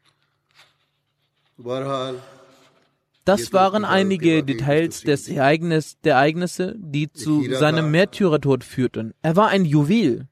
Das 3.26 3.54
waren 3.54 3.86
einige 3.86 4.44
Details 4.44 5.02
des 5.02 5.28
Ereignis, 5.28 5.98
der 6.04 6.16
Ereignisse, 6.16 6.76
die 6.78 7.12
zu 7.12 7.44
seinem 7.54 7.92
Märtyrertod 7.92 8.64
führten. 8.64 9.14
Er 9.22 9.36
war 9.36 9.50
ein 9.50 9.66
Juwel, 9.66 10.28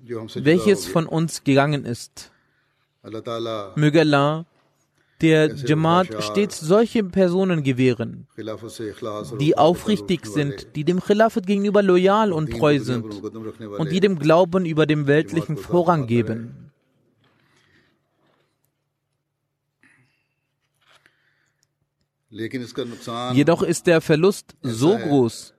welches 0.00 0.86
von 0.86 1.06
uns 1.06 1.44
gegangen 1.44 1.84
ist. 1.84 2.32
Möge 3.76 4.00
Allah 4.00 4.46
der 5.24 5.54
Jamaat 5.54 6.08
stets 6.22 6.60
solche 6.60 7.02
Personen 7.02 7.62
gewähren, 7.62 8.26
die 9.40 9.56
aufrichtig 9.56 10.26
sind, 10.26 10.76
die 10.76 10.84
dem 10.84 11.00
Khilafat 11.00 11.46
gegenüber 11.46 11.82
loyal 11.82 12.32
und 12.32 12.50
treu 12.50 12.78
sind 12.78 13.06
und 13.80 13.90
die 13.90 14.00
dem 14.00 14.18
Glauben 14.18 14.66
über 14.66 14.84
dem 14.86 15.06
Weltlichen 15.06 15.56
Vorrang 15.56 16.06
geben. 16.06 16.70
Jedoch 23.32 23.62
ist 23.62 23.86
der 23.86 24.00
Verlust 24.00 24.54
so 24.62 24.98
groß, 24.98 25.54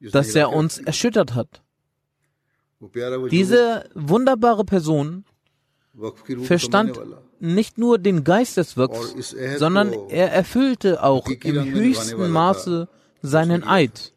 dass 0.00 0.34
er 0.34 0.52
uns 0.52 0.78
erschüttert 0.78 1.34
hat. 1.34 1.62
Diese 3.30 3.88
wunderbare 3.94 4.64
Person 4.64 5.24
verstand 6.44 7.00
nicht 7.40 7.78
nur 7.78 7.98
den 7.98 8.24
Geist 8.24 8.56
des 8.56 8.76
Wirks, 8.76 9.34
sondern 9.56 9.92
er 10.08 10.32
erfüllte 10.32 11.02
auch 11.02 11.26
im 11.28 11.64
höchsten 11.64 12.30
Maße 12.30 12.88
seinen 13.22 13.64
Eid. 13.64 14.12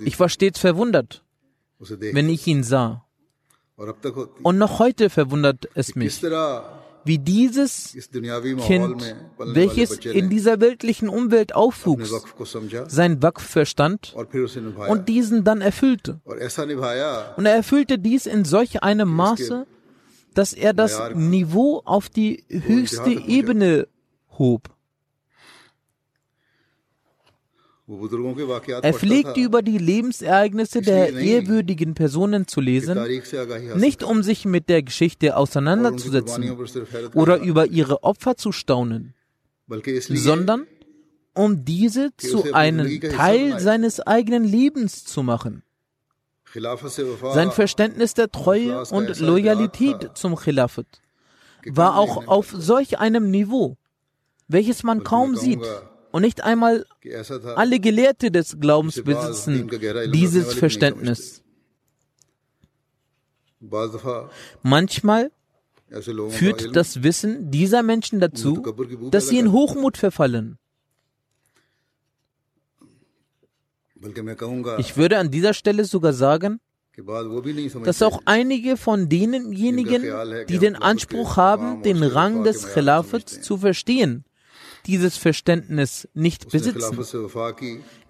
Ich 0.00 0.20
war 0.20 0.28
stets 0.28 0.58
verwundert, 0.58 1.24
wenn 1.78 2.28
ich 2.28 2.46
ihn 2.46 2.62
sah. 2.62 3.06
Und 4.42 4.58
noch 4.58 4.78
heute 4.78 5.08
verwundert 5.08 5.68
es 5.74 5.94
mich, 5.94 6.20
wie 7.04 7.18
dieses 7.18 7.96
Kind, 8.66 9.16
welches 9.38 9.98
in 9.98 10.30
dieser 10.30 10.60
weltlichen 10.60 11.08
Umwelt 11.08 11.54
aufwuchs, 11.54 12.12
sein 12.88 13.22
Waqf 13.22 13.42
verstand 13.42 14.14
und 14.88 15.08
diesen 15.08 15.44
dann 15.44 15.60
erfüllte. 15.60 16.20
Und 16.24 17.46
er 17.46 17.54
erfüllte 17.54 17.98
dies 17.98 18.26
in 18.26 18.44
solch 18.44 18.82
einem 18.82 19.08
Maße, 19.08 19.66
dass 20.34 20.52
er 20.52 20.72
das 20.72 21.14
Niveau 21.14 21.82
auf 21.84 22.08
die 22.08 22.44
höchste 22.48 23.10
Ebene 23.10 23.88
hob. 24.38 24.70
Er 28.82 28.94
pflegte 28.94 29.40
über 29.40 29.62
die 29.62 29.78
Lebensereignisse 29.78 30.80
der 30.80 31.12
ehrwürdigen 31.12 31.94
Personen 31.94 32.46
zu 32.46 32.60
lesen, 32.60 32.98
nicht 33.74 34.04
um 34.04 34.22
sich 34.22 34.44
mit 34.44 34.68
der 34.68 34.82
Geschichte 34.82 35.36
auseinanderzusetzen 35.36 36.56
oder 37.14 37.38
über 37.38 37.66
ihre 37.66 38.04
Opfer 38.04 38.36
zu 38.36 38.52
staunen, 38.52 39.14
sondern 40.08 40.66
um 41.34 41.64
diese 41.64 42.10
zu 42.16 42.52
einem 42.52 43.00
Teil 43.00 43.58
seines 43.58 44.00
eigenen 44.00 44.44
Lebens 44.44 45.04
zu 45.04 45.24
machen. 45.24 45.64
Sein 47.32 47.50
Verständnis 47.50 48.14
der 48.14 48.30
Treue 48.30 48.84
und 48.90 49.18
Loyalität 49.18 50.10
zum 50.14 50.36
Khilafat 50.36 51.00
war 51.66 51.96
auch 51.98 52.28
auf 52.28 52.54
solch 52.56 52.98
einem 52.98 53.30
Niveau, 53.30 53.76
welches 54.48 54.82
man 54.82 55.02
kaum 55.02 55.34
sieht 55.36 55.64
und 56.12 56.22
nicht 56.22 56.42
einmal 56.42 56.86
alle 57.56 57.80
Gelehrte 57.80 58.30
des 58.30 58.58
Glaubens 58.58 59.02
besitzen 59.02 59.70
dieses 60.12 60.54
Verständnis. 60.54 61.42
Manchmal 64.62 65.30
führt 66.30 66.74
das 66.76 67.02
Wissen 67.02 67.50
dieser 67.50 67.82
Menschen 67.82 68.20
dazu, 68.20 68.62
dass 69.10 69.28
sie 69.28 69.38
in 69.38 69.52
Hochmut 69.52 69.96
verfallen. 69.96 70.58
Ich 74.78 74.96
würde 74.96 75.18
an 75.18 75.30
dieser 75.30 75.52
Stelle 75.52 75.84
sogar 75.84 76.12
sagen, 76.12 76.60
dass 77.84 78.02
auch 78.02 78.22
einige 78.24 78.76
von 78.76 79.08
denjenigen, 79.08 80.02
die 80.48 80.58
den 80.58 80.76
Anspruch 80.76 81.36
haben, 81.36 81.82
den 81.82 82.02
Rang 82.02 82.44
des 82.44 82.72
Khilafats 82.72 83.42
zu 83.42 83.58
verstehen, 83.58 84.24
dieses 84.86 85.16
Verständnis 85.16 86.08
nicht 86.14 86.50
besitzen. 86.50 86.98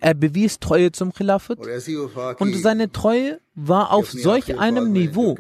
Er 0.01 0.15
bewies 0.15 0.59
Treue 0.59 0.93
zum 0.93 1.13
Khilafat. 1.13 1.59
Und 2.39 2.57
seine 2.57 2.93
Treue 2.93 3.41
war 3.55 3.93
auf 3.93 4.11
solch 4.11 4.59
einem 4.59 4.93
Niveau, 4.93 5.37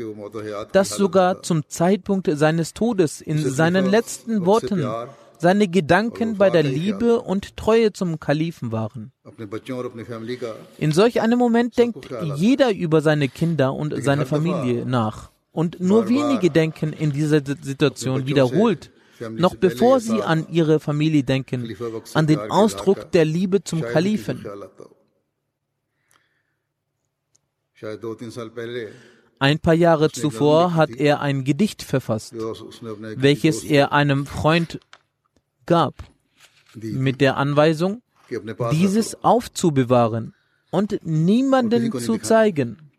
dass 0.72 0.90
sogar 0.90 1.42
zum 1.42 1.68
Zeitpunkt 1.68 2.28
seines 2.32 2.74
Todes 2.74 3.20
in 3.20 3.38
seinen 3.38 3.86
letzten 3.86 4.44
Worten 4.46 4.84
seine 5.40 5.68
Gedanken 5.68 6.36
bei 6.36 6.50
der 6.50 6.62
Liebe 6.62 7.20
und 7.20 7.56
Treue 7.56 7.92
zum 7.92 8.20
Kalifen 8.20 8.72
waren. 8.72 9.12
In 10.78 10.92
solch 10.92 11.20
einem 11.22 11.38
Moment 11.38 11.78
denkt 11.78 12.08
jeder 12.36 12.72
über 12.72 13.00
seine 13.00 13.28
Kinder 13.28 13.72
und 13.72 13.94
seine 14.04 14.26
Familie 14.26 14.84
nach. 14.84 15.30
Und 15.52 15.80
nur 15.80 16.08
wenige 16.08 16.50
denken 16.50 16.92
in 16.92 17.12
dieser 17.12 17.40
Situation 17.44 18.26
wiederholt 18.26 18.90
noch 19.30 19.54
bevor 19.54 20.00
sie 20.00 20.22
an 20.22 20.46
ihre 20.50 20.80
Familie 20.80 21.22
denken, 21.22 21.76
an 22.14 22.26
den 22.26 22.38
Ausdruck 22.38 23.10
der 23.12 23.24
Liebe 23.24 23.62
zum 23.62 23.82
Kalifen. 23.82 24.44
Ein 29.38 29.58
paar 29.58 29.74
Jahre 29.74 30.10
zuvor 30.10 30.74
hat 30.74 30.90
er 30.90 31.20
ein 31.20 31.44
Gedicht 31.44 31.82
verfasst, 31.82 32.34
welches 32.36 33.64
er 33.64 33.92
einem 33.92 34.26
Freund 34.26 34.80
gab, 35.64 35.94
mit 36.74 37.20
der 37.20 37.36
Anweisung, 37.36 38.02
dieses 38.70 39.24
aufzubewahren 39.24 40.34
und 40.70 41.04
niemanden 41.04 41.98
zu 41.98 42.18
zeigen. 42.18 42.90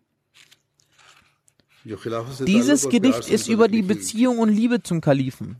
Dieses 1.84 2.90
Gedicht 2.90 3.30
ist 3.30 3.48
über 3.48 3.68
die 3.68 3.82
Beziehung 3.82 4.40
und 4.40 4.50
Liebe 4.50 4.84
zum 4.84 5.02
Kalifen. 5.02 5.58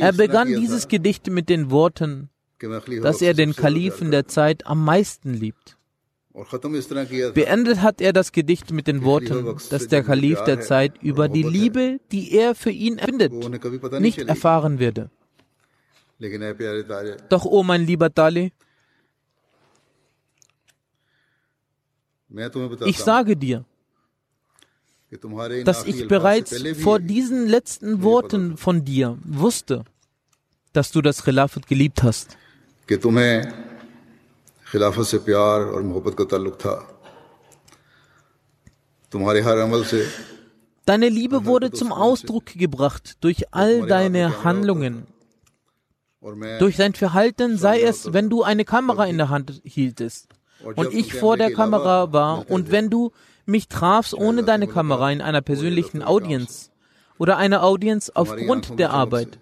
Er 0.00 0.12
begann 0.12 0.48
dieses 0.48 0.88
Gedicht 0.88 1.28
mit 1.28 1.48
den 1.48 1.70
Worten, 1.70 2.30
dass 3.02 3.20
er 3.20 3.34
den 3.34 3.54
Kalifen 3.54 4.10
der 4.10 4.26
Zeit 4.26 4.66
am 4.66 4.84
meisten 4.84 5.34
liebt. 5.34 5.76
Beendet 7.34 7.80
hat 7.80 8.00
er 8.00 8.12
das 8.12 8.32
Gedicht 8.32 8.70
mit 8.70 8.86
den 8.86 9.04
Worten, 9.04 9.56
dass 9.70 9.88
der 9.88 10.02
Kalif 10.02 10.42
der 10.44 10.60
Zeit 10.60 11.02
über 11.02 11.28
die 11.28 11.42
Liebe, 11.42 11.98
die 12.12 12.32
er 12.32 12.54
für 12.54 12.70
ihn 12.70 12.98
empfindet, 12.98 13.32
nicht 14.00 14.18
erfahren 14.18 14.78
werde. 14.78 15.10
Doch, 17.28 17.44
o 17.44 17.60
oh 17.60 17.62
mein 17.62 17.86
lieber 17.86 18.10
Dali, 18.10 18.52
ich 22.84 22.98
sage 22.98 23.36
dir, 23.36 23.64
dass 25.64 25.84
ich 25.84 26.08
bereits 26.08 26.54
vor 26.82 26.98
diesen 26.98 27.46
letzten 27.46 28.02
Worten 28.02 28.56
von 28.56 28.84
dir 28.84 29.18
wusste, 29.24 29.84
dass 30.72 30.90
du 30.90 31.00
das 31.00 31.22
Khilafat 31.22 31.66
geliebt 31.66 32.02
hast. 32.02 32.36
Deine 40.84 41.08
Liebe 41.08 41.44
wurde 41.46 41.70
zum 41.72 41.92
Ausdruck 41.92 42.46
gebracht 42.46 43.16
durch 43.20 43.52
all 43.54 43.86
deine 43.86 44.44
Handlungen, 44.44 45.06
durch 46.58 46.76
dein 46.76 46.94
Verhalten, 46.94 47.58
sei 47.58 47.80
es, 47.80 48.12
wenn 48.12 48.28
du 48.28 48.42
eine 48.42 48.64
Kamera 48.64 49.06
in 49.06 49.18
der 49.18 49.28
Hand 49.28 49.60
hieltest. 49.64 50.28
und 50.62 50.92
ich 50.92 51.14
vor 51.14 51.36
der 51.36 51.52
Kamera 51.52 52.12
war 52.12 52.50
und 52.50 52.70
wenn 52.70 52.90
du 52.90 53.12
mich 53.46 53.68
trafst 53.68 54.14
ohne 54.14 54.42
deine 54.42 54.66
Kamera 54.66 55.10
in 55.10 55.20
einer 55.20 55.40
persönlichen 55.40 56.02
Audienz 56.02 56.70
oder 57.18 57.36
einer 57.36 57.62
Audienz 57.62 58.10
aufgrund 58.14 58.78
der 58.78 58.90
Arbeit. 58.90 59.38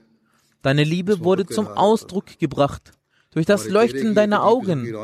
Deine 0.62 0.84
Liebe 0.84 1.24
wurde 1.24 1.46
zum 1.46 1.66
Ausdruck 1.66 2.38
gebracht 2.38 2.92
durch 3.32 3.46
das 3.46 3.68
Leuchten 3.68 4.14
deiner 4.14 4.44
Augen 4.44 4.94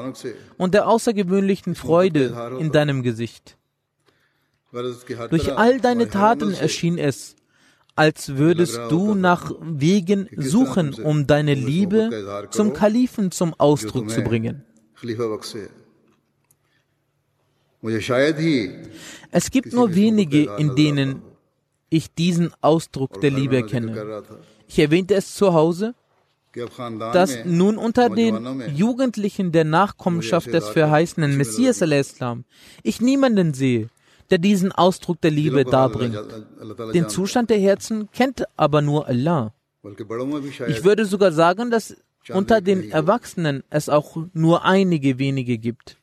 und 0.57 0.75
der 0.75 0.89
außergewöhnlichen 0.89 1.75
Freude 1.75 2.57
in 2.61 2.71
deinem 2.73 3.03
Gesicht. 3.03 3.57
Durch 5.31 5.53
all 5.57 5.81
deine 5.81 6.09
Taten 6.09 6.55
erschien 6.55 6.97
es, 6.97 7.35
als 7.97 8.37
würdest 8.37 8.81
du 8.89 9.15
nach 9.15 9.53
Wegen 9.61 10.29
suchen, 10.37 10.95
um 10.95 11.27
deine 11.27 11.55
Liebe 11.55 12.47
zum 12.51 12.73
Kalifen 12.73 13.33
zum 13.33 13.53
Ausdruck 13.59 14.11
zu 14.11 14.23
bringen. 14.23 14.65
Es 19.31 19.51
gibt 19.51 19.73
nur 19.73 19.95
wenige, 19.95 20.51
in 20.59 20.75
denen 20.77 21.23
ich 21.89 22.13
diesen 22.15 22.53
Ausdruck 22.61 23.21
der 23.21 23.31
Liebe 23.31 23.65
kenne. 23.65 24.23
Ich 24.69 24.79
erwähnte 24.79 25.15
es 25.15 25.35
zu 25.35 25.53
Hause, 25.53 25.95
dass 27.13 27.45
nun 27.45 27.77
unter 27.77 28.11
den 28.11 28.63
Jugendlichen 28.75 29.53
der 29.53 29.65
Nachkommenschaft 29.65 30.53
des 30.53 30.69
verheißenen 30.69 31.37
Messias 31.37 31.81
al-Islam 31.83 32.45
ich 32.83 33.01
niemanden 33.01 33.55
sehe, 33.55 33.89
der 34.31 34.39
diesen 34.39 34.73
Ausdruck 34.73 35.21
der 35.21 35.31
Liebe 35.31 35.65
darbringt. 35.65 36.19
Den 36.95 37.09
Zustand 37.09 37.51
der 37.51 37.59
Herzen 37.59 38.09
kennt 38.13 38.45
aber 38.57 38.83
nur 38.83 39.07
Allah. 39.07 39.53
Ich 40.69 40.85
würde 40.85 41.07
sogar 41.07 41.33
sagen, 41.33 41.71
dass 41.71 41.97
unter 42.29 42.61
den 42.61 42.91
Erwachsenen 42.91 43.63
es 43.71 43.89
auch 43.89 44.17
nur 44.33 44.65
einige 44.65 45.19
wenige 45.19 45.59
gibt, 45.59 45.97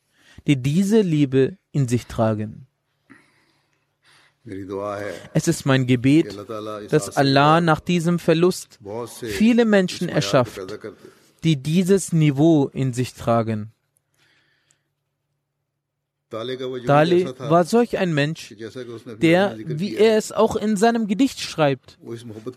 die 0.47 0.55
diese 0.55 1.01
Liebe 1.01 1.57
in 1.71 1.88
sich 1.88 2.07
tragen. 2.07 2.65
Es 5.33 5.47
ist 5.49 5.65
mein 5.65 5.86
Gebet, 5.88 6.38
dass 6.89 7.17
Allah 7.17 7.60
nach 7.60 7.81
diesem 7.81 8.17
Verlust 8.17 8.79
viele 9.21 9.65
Menschen 9.65 10.07
erschafft, 10.07 10.62
die 11.43 11.57
dieses 11.57 12.13
Niveau 12.13 12.67
in 12.67 12.93
sich 12.93 13.13
tragen. 13.13 13.73
Dali 16.29 17.25
war 17.38 17.63
solch 17.63 17.97
ein 17.97 18.13
Mensch, 18.13 18.53
der, 19.21 19.57
wie 19.65 19.95
er 19.95 20.17
es 20.17 20.31
auch 20.31 20.55
in 20.55 20.75
seinem 20.75 21.07
Gedicht 21.07 21.39
schreibt, 21.39 21.97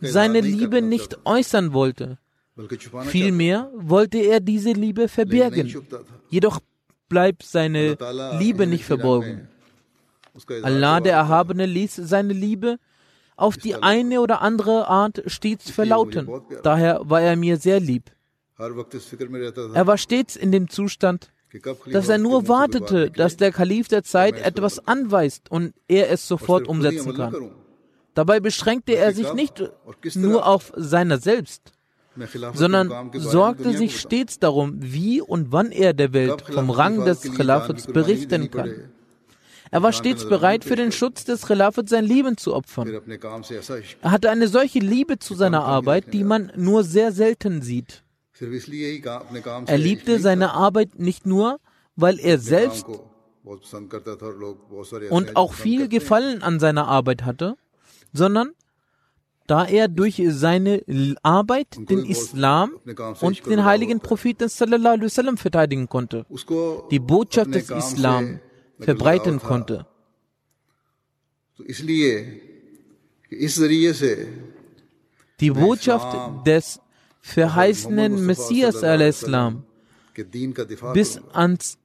seine 0.01 0.41
Liebe 0.41 0.83
nicht 0.83 1.19
äußern 1.25 1.73
wollte. 1.73 2.19
Vielmehr 3.07 3.71
wollte 3.75 4.19
er 4.19 4.41
diese 4.41 4.73
Liebe 4.73 5.09
verbergen. 5.09 5.73
Jedoch 6.29 6.61
bleibt 7.11 7.43
seine 7.43 7.99
Liebe 8.39 8.67
nicht 8.67 8.87
verborgen. 8.87 9.49
Allah, 10.63 11.01
der 11.01 11.13
Erhabene, 11.13 11.67
ließ 11.67 11.97
seine 11.97 12.33
Liebe 12.33 12.79
auf 13.37 13.59
die 13.59 13.75
eine 13.75 14.23
oder 14.23 14.41
andere 14.41 14.89
Art 14.89 15.23
stets 15.27 15.71
verlauten. 15.71 16.29
Daher 16.63 17.03
war 17.05 17.21
er 17.21 17.37
mir 17.37 17.59
sehr 17.59 17.81
lieb. 17.81 18.11
Er 18.57 19.87
war 19.87 19.99
stets 19.99 20.37
in 20.37 20.53
dem 20.53 20.71
Zustand, 20.71 21.31
dass 21.91 22.09
er 22.09 22.19
nur 22.19 22.49
wartete, 22.49 23.11
dass 23.11 23.37
der 23.37 23.53
Kalif 23.53 23.89
der 23.89 24.05
Zeit 24.05 24.37
etwas 24.37 24.87
anweist 24.87 25.51
und 25.51 25.75
er 25.89 26.11
es 26.11 26.27
sofort 26.29 26.69
umsetzen 26.69 27.15
kann. 27.15 27.51
Dabei 28.15 28.41
beschränkte 28.41 28.97
er 28.97 29.13
sich 29.13 29.33
nicht 29.35 29.63
nur 30.15 30.47
auf 30.47 30.73
seiner 30.77 31.19
selbst, 31.19 31.73
sondern 32.55 33.11
sorgte 33.15 33.77
sich 33.77 34.01
stets 34.01 34.39
darum, 34.39 34.75
wie 34.79 35.21
und 35.21 35.53
wann 35.53 35.71
er 35.73 35.93
der 35.93 36.13
Welt 36.13 36.43
vom 36.43 36.71
Rang 36.71 37.05
des 37.05 37.23
Khilafats 37.23 37.87
berichten 37.87 38.51
kann. 38.51 38.91
Er 39.71 39.83
war 39.83 39.93
stets 39.93 40.29
bereit, 40.29 40.65
für 40.65 40.75
den 40.75 40.91
Schutz 40.91 41.25
des 41.25 41.47
Khilafat 41.47 41.89
sein 41.89 42.05
Leben 42.05 42.37
zu 42.37 42.55
opfern. 42.55 43.01
Er 44.03 44.11
hatte 44.11 44.31
eine 44.31 44.49
solche 44.49 44.81
Liebe 44.81 45.19
zu 45.19 45.35
seiner 45.35 45.65
Arbeit, 45.65 46.13
die 46.13 46.25
man 46.25 46.53
nur 46.57 46.83
sehr 46.83 47.13
selten 47.13 47.63
sieht. 47.63 48.03
Er 49.67 49.79
liebte 49.79 50.19
seine 50.19 50.55
Arbeit 50.55 50.99
nicht 50.99 51.27
nur, 51.27 51.61
weil 51.95 52.19
er 52.19 52.39
selbst 52.39 52.87
und 55.11 55.37
auch 55.37 55.53
viel 55.53 55.89
Gefallen 55.89 56.43
an 56.43 56.59
seiner 56.59 56.89
Arbeit 56.89 57.25
hatte, 57.25 57.57
sondern 58.13 58.51
da 59.51 59.65
er 59.65 59.89
durch 59.89 60.23
seine 60.29 60.85
Arbeit 61.25 61.77
den 61.91 62.05
Islam 62.05 62.79
und 63.21 63.47
den 63.47 63.65
heiligen 63.65 63.99
Propheten 63.99 64.49
sallallahu 64.49 64.95
alaihi 64.95 65.07
wasallam 65.07 65.37
verteidigen 65.37 65.89
konnte, 65.89 66.25
die 66.93 67.01
Botschaft 67.01 67.53
des 67.57 67.69
Islam 67.71 68.39
verbreiten 68.79 69.41
konnte. 69.41 69.87
Die 75.41 75.51
Botschaft 75.51 76.47
des 76.47 76.81
verheißenen 77.21 78.25
Messias 78.25 78.85
al-Islam 78.85 79.65
bis 80.95 81.21
ans 81.33 81.77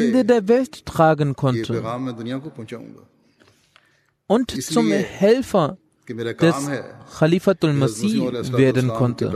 Ende 0.00 0.24
der 0.24 0.48
Welt 0.48 0.86
tragen 0.86 1.36
konnte. 1.36 1.82
Und 4.26 4.50
zum 4.62 4.90
Helfer 4.90 5.76
des 6.06 6.70
Khalifatul 7.18 7.72
Masih 7.72 8.20
werden 8.52 8.88
konnte. 8.88 9.30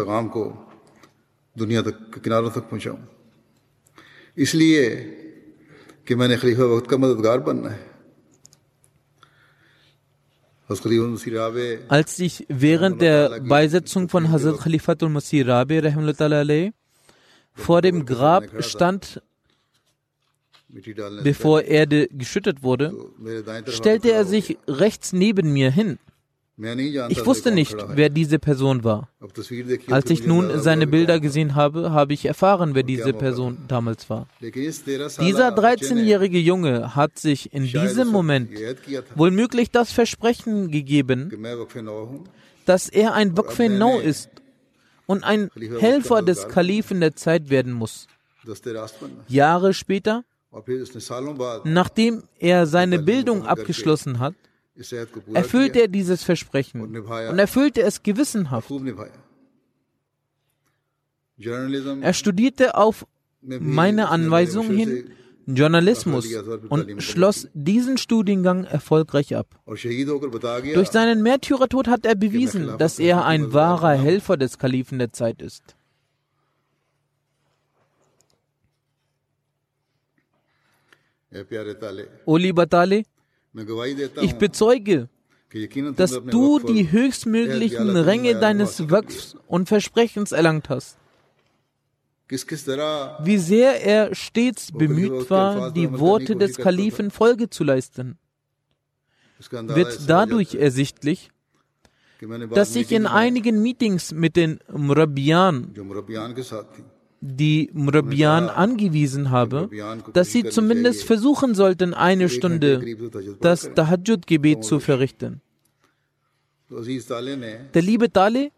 Als 11.88 12.18
ich 12.18 12.46
während 12.48 13.00
der 13.00 13.40
Beisetzung 13.40 14.09
von 14.09 14.31
Hazrat 14.31 14.59
Khalifatul 14.61 15.09
Masih 15.09 15.42
Rabi 15.42 16.72
vor 17.54 17.83
dem 17.83 18.04
Grab 18.04 18.44
stand, 18.62 19.22
bevor 21.24 21.62
Erde 21.62 22.09
geschüttet 22.09 22.62
wurde, 22.62 22.94
stellte 23.68 24.12
er 24.12 24.24
sich 24.26 24.59
rechts 24.68 25.12
neben 25.12 25.52
mir 25.52 25.70
hin. 25.70 25.98
Ich 27.09 27.25
wusste 27.25 27.53
nicht, 27.53 27.77
wer 27.94 28.09
diese 28.09 28.40
Person 28.40 28.83
war. 28.83 29.09
Als 29.90 30.11
ich 30.11 30.27
nun 30.27 30.61
seine 30.61 30.88
Bilder 30.88 31.21
gesehen 31.21 31.55
habe, 31.55 31.92
habe 31.92 32.14
ich 32.14 32.27
erfahren, 32.27 32.75
wer 32.75 32.83
diese 32.83 33.12
Person 33.12 33.59
damals 33.68 34.11
war. 34.11 34.27
Dieser 34.40 35.55
13-jährige 35.55 36.38
Junge 36.38 36.97
hat 36.97 37.18
sich 37.18 37.53
in 37.53 37.64
diesem 37.64 38.09
Moment 38.09 38.51
wohl 39.14 39.31
möglich 39.31 39.71
das 39.71 39.92
Versprechen 39.92 40.71
gegeben, 40.73 41.31
dass 42.66 42.88
er 42.88 43.14
ein 43.14 43.37
Waqf 43.37 43.61
ist 44.05 44.31
und 45.07 45.23
ein 45.23 45.51
Helfer 45.79 46.23
des 46.23 46.49
Kalifen 46.49 47.01
der 47.01 47.14
Zeit 47.14 47.51
werden 47.51 47.73
muss. 47.73 48.09
Jahre 49.29 49.75
später 49.75 50.25
Nachdem 51.64 52.23
er 52.38 52.66
seine 52.66 52.99
Bildung 52.99 53.47
abgeschlossen 53.47 54.18
hat, 54.18 54.35
erfüllte 55.34 55.80
er 55.80 55.88
dieses 55.88 56.22
Versprechen? 56.22 56.80
Und 56.80 57.38
erfüllte 57.38 57.82
es 57.82 58.02
gewissenhaft. 58.02 58.70
Er 62.00 62.12
studierte 62.14 62.74
auf 62.76 63.06
meine 63.40 64.08
Anweisung 64.08 64.70
hin 64.70 65.10
Journalismus 65.46 66.26
und 66.68 67.02
schloss 67.02 67.48
diesen 67.54 67.96
Studiengang 67.96 68.64
erfolgreich 68.64 69.34
ab. 69.34 69.46
Durch 69.64 70.90
seinen 70.90 71.22
Märtyrertod 71.22 71.88
hat 71.88 72.04
er 72.04 72.14
bewiesen, 72.14 72.76
dass 72.76 72.98
er 72.98 73.24
ein 73.24 73.52
wahrer 73.54 73.92
Helfer 73.92 74.36
des 74.36 74.58
Kalifen 74.58 74.98
der 74.98 75.12
Zeit 75.12 75.40
ist. 75.40 75.74
O 82.26 82.36
lieber 82.36 82.68
Tale, 82.68 83.04
ich 84.22 84.34
bezeuge, 84.34 85.08
dass 85.96 86.20
du 86.26 86.58
die 86.58 86.90
höchstmöglichen 86.90 87.96
Ränge 87.96 88.38
deines 88.38 88.90
Waqfs 88.90 89.37
und 89.46 89.68
Versprechens 89.68 90.32
erlangt 90.32 90.68
hast. 90.68 90.98
Wie 92.28 93.38
sehr 93.38 93.82
er 93.82 94.14
stets 94.14 94.70
bemüht 94.72 95.30
war, 95.30 95.70
die 95.70 95.98
Worte 95.98 96.37
des 96.37 96.56
Kalifen 96.56 97.11
Folge 97.11 97.48
zu 97.48 97.64
leisten, 97.64 98.18
wird 99.50 100.00
dadurch 100.06 100.54
ersichtlich, 100.54 101.30
dass 102.50 102.76
ich 102.76 102.92
in 102.92 103.06
einigen 103.06 103.62
Meetings 103.62 104.12
mit 104.12 104.37
den 104.37 104.61
Murabian 104.70 105.72
die 107.20 107.70
Murabian 107.72 108.48
angewiesen 108.48 109.31
habe, 109.31 109.68
dass 110.12 110.33
sie 110.33 110.44
zumindest 110.44 111.04
versuchen 111.04 111.54
sollten, 111.54 111.94
eine 111.94 112.28
Stunde 112.28 112.85
das 113.40 113.70
Tahajjud-Gebet 113.74 114.64
zu 114.64 114.78
verrichten. 114.78 115.40
Der 116.70 117.83
liebe 117.83 118.09
Dale 118.09 118.50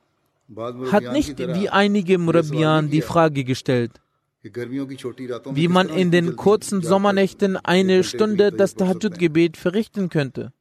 hat 0.91 1.13
nicht 1.13 1.39
wie 1.39 1.69
einige 1.69 2.19
Murabian 2.19 2.91
die 2.91 3.03
Frage 3.03 3.45
gestellt, 3.45 3.93
wie 4.43 5.69
man 5.69 5.89
in 5.91 6.11
den 6.11 6.37
kurzen 6.37 6.83
Sommernächten 6.83 7.57
eine 7.59 8.05
Stunde 8.05 8.53
das 8.53 8.75
Tahajjud-Gebet 8.75 9.59
verrichten 9.59 10.09
könnte, 10.09 10.53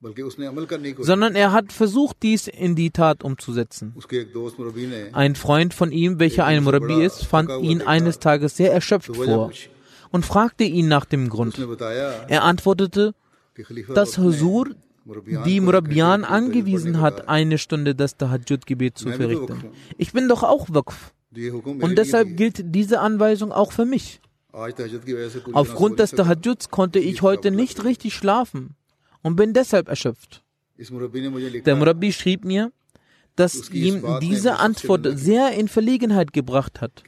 sondern 0.99 1.35
er 1.35 1.53
hat 1.53 1.71
versucht, 1.71 2.17
dies 2.21 2.47
in 2.47 2.75
die 2.75 2.91
Tat 2.91 3.23
umzusetzen. 3.23 3.95
Ein 5.13 5.35
Freund 5.35 5.73
von 5.73 5.91
ihm, 5.91 6.19
welcher 6.19 6.45
ein 6.45 6.63
Murabi 6.63 7.05
ist, 7.05 7.25
fand 7.25 7.51
ihn 7.61 7.81
eines 7.81 8.19
Tages 8.19 8.57
sehr 8.57 8.73
erschöpft 8.73 9.15
vor 9.15 9.51
und 10.11 10.25
fragte 10.25 10.65
ihn 10.65 10.89
nach 10.89 11.05
dem 11.05 11.29
Grund. 11.29 11.57
Er 12.27 12.43
antwortete, 12.43 13.13
dass 13.93 14.17
Husur 14.17 14.71
die 15.45 15.61
Murabian 15.61 16.25
angewiesen 16.25 16.99
hat, 16.99 17.29
eine 17.29 17.57
Stunde 17.57 17.95
das 17.95 18.17
Tahajjud-Gebet 18.17 18.97
zu 18.97 19.09
verrichten. 19.09 19.71
Ich 19.97 20.11
bin 20.11 20.27
doch 20.27 20.43
auch 20.43 20.67
Waqf. 20.69 21.13
Und 21.31 21.97
deshalb 21.97 22.35
gilt 22.37 22.61
diese 22.75 22.99
Anweisung 22.99 23.51
auch 23.51 23.71
für 23.71 23.85
mich. 23.85 24.19
Aufgrund 25.53 25.99
des 25.99 26.11
Tahajjuds 26.11 26.69
konnte 26.69 26.99
ich 26.99 27.21
heute 27.21 27.51
nicht 27.51 27.83
richtig 27.83 28.15
schlafen 28.15 28.75
und 29.21 29.35
bin 29.35 29.53
deshalb 29.53 29.87
erschöpft. 29.87 30.43
Der 31.65 31.75
Murabi 31.75 32.11
schrieb 32.13 32.45
mir, 32.45 32.71
dass 33.35 33.69
ihm 33.69 34.03
diese 34.21 34.57
Antwort 34.59 35.07
sehr 35.17 35.51
in 35.53 35.67
Verlegenheit 35.67 36.33
gebracht 36.33 36.81
hat, 36.81 37.03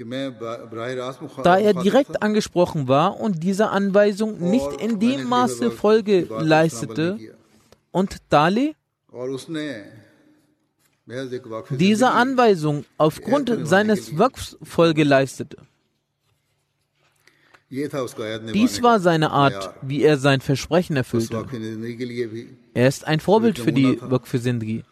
da 1.44 1.58
er 1.58 1.74
direkt 1.74 2.22
angesprochen 2.22 2.88
war 2.88 3.20
und 3.20 3.44
dieser 3.44 3.72
Anweisung 3.72 4.40
nicht 4.40 4.72
in 4.80 5.00
dem 5.00 5.28
Maße 5.28 5.72
Folge 5.72 6.28
leistete, 6.30 7.18
und 7.92 8.18
Dali 8.30 8.76
dieser 11.70 12.14
Anweisung 12.14 12.86
aufgrund 12.98 13.68
seines 13.68 14.18
Waqfs 14.18 14.58
Folge 14.64 15.04
leistete. 15.04 15.58
Dies 17.70 18.84
war 18.84 19.00
seine 19.00 19.32
Art, 19.32 19.74
wie 19.82 20.04
er 20.04 20.18
sein 20.18 20.42
Versprechen 20.42 20.98
erfüllte. 20.98 21.46
Er 22.74 22.88
ist 22.88 23.08
ein 23.08 23.20
Vorbild 23.22 23.60
für 23.60 23.72
die 23.72 23.98
Waqf 24.02 24.32
Sindhi. 24.34 24.84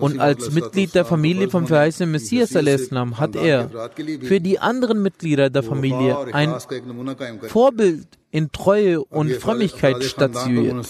Und 0.00 0.18
als 0.18 0.50
Mitglied 0.52 0.94
der 0.94 1.04
Familie 1.04 1.50
vom 1.50 1.66
verheißenen 1.66 2.10
Messias 2.10 2.52
Islam 2.52 3.18
hat 3.18 3.36
er 3.36 3.70
für 4.22 4.40
die 4.40 4.58
anderen 4.58 5.02
Mitglieder 5.02 5.50
der 5.50 5.62
Familie 5.62 6.16
ein 6.32 6.54
Vorbild 7.48 8.06
in 8.30 8.50
Treue 8.52 9.02
und 9.04 9.32
Frömmigkeit 9.32 10.02
statuiert. 10.04 10.86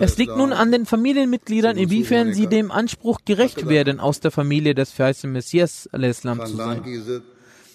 Es 0.00 0.18
liegt 0.18 0.36
nun 0.36 0.52
an 0.52 0.70
den 0.70 0.86
Familienmitgliedern, 0.86 1.76
inwiefern 1.76 2.32
sie 2.32 2.46
dem 2.46 2.70
Anspruch 2.70 3.20
gerecht 3.24 3.68
werden, 3.68 3.98
aus 3.98 4.20
der 4.20 4.30
Familie 4.30 4.74
des 4.74 4.92
verheißenen 4.92 5.32
Messias 5.32 5.88
al-Islam 5.90 6.46
zu 6.46 6.56
sein. 6.56 7.22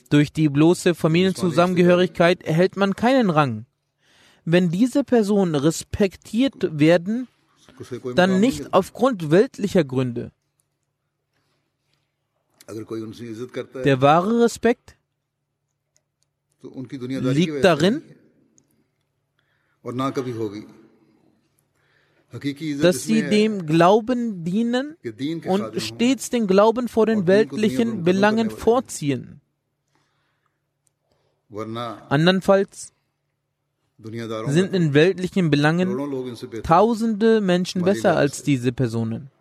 Durch 0.09 0.31
die 0.31 0.47
bloße 0.47 0.95
Familienzusammengehörigkeit 0.95 2.41
erhält 2.43 2.77
man 2.77 2.95
keinen 2.95 3.29
Rang. 3.29 3.65
Wenn 4.45 4.69
diese 4.69 5.03
Personen 5.03 5.55
respektiert 5.55 6.79
werden, 6.79 7.27
dann 8.15 8.39
nicht 8.39 8.73
aufgrund 8.73 9.29
weltlicher 9.29 9.83
Gründe. 9.83 10.31
Der 13.83 14.01
wahre 14.01 14.43
Respekt 14.43 14.95
liegt 16.61 17.63
darin, 17.63 18.01
dass 22.81 23.03
sie 23.03 23.23
dem 23.23 23.65
Glauben 23.65 24.43
dienen 24.43 24.97
und 25.45 25.81
stets 25.81 26.29
den 26.29 26.47
Glauben 26.47 26.87
vor 26.87 27.05
den 27.05 27.25
weltlichen 27.25 28.03
Belangen 28.03 28.49
vorziehen. 28.49 29.41
Andernfalls 32.09 32.91
sind 34.47 34.73
in 34.73 34.93
weltlichen 34.93 35.49
Belangen 35.49 35.97
tausende 36.63 37.41
Menschen 37.41 37.81
besser 37.83 38.17
als 38.17 38.43
diese 38.43 38.71
Personen. 38.71 39.31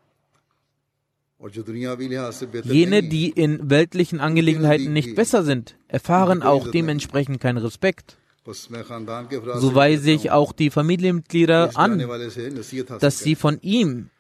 Jene, 2.64 3.02
die 3.02 3.28
in 3.30 3.68
weltlichen 3.68 4.20
Angelegenheiten 4.20 4.92
nicht 4.92 5.14
besser 5.14 5.42
sind, 5.42 5.76
erfahren 5.88 6.42
auch 6.42 6.70
dementsprechend 6.70 7.40
keinen 7.40 7.58
Respekt. 7.58 8.16
So 8.46 9.74
weise 9.74 10.10
ich 10.10 10.30
auch 10.30 10.52
die 10.52 10.70
Familienmitglieder 10.70 11.70
an, 11.74 11.98
dass 13.00 13.18
sie 13.18 13.34
von 13.34 13.58
ihm, 13.60 14.10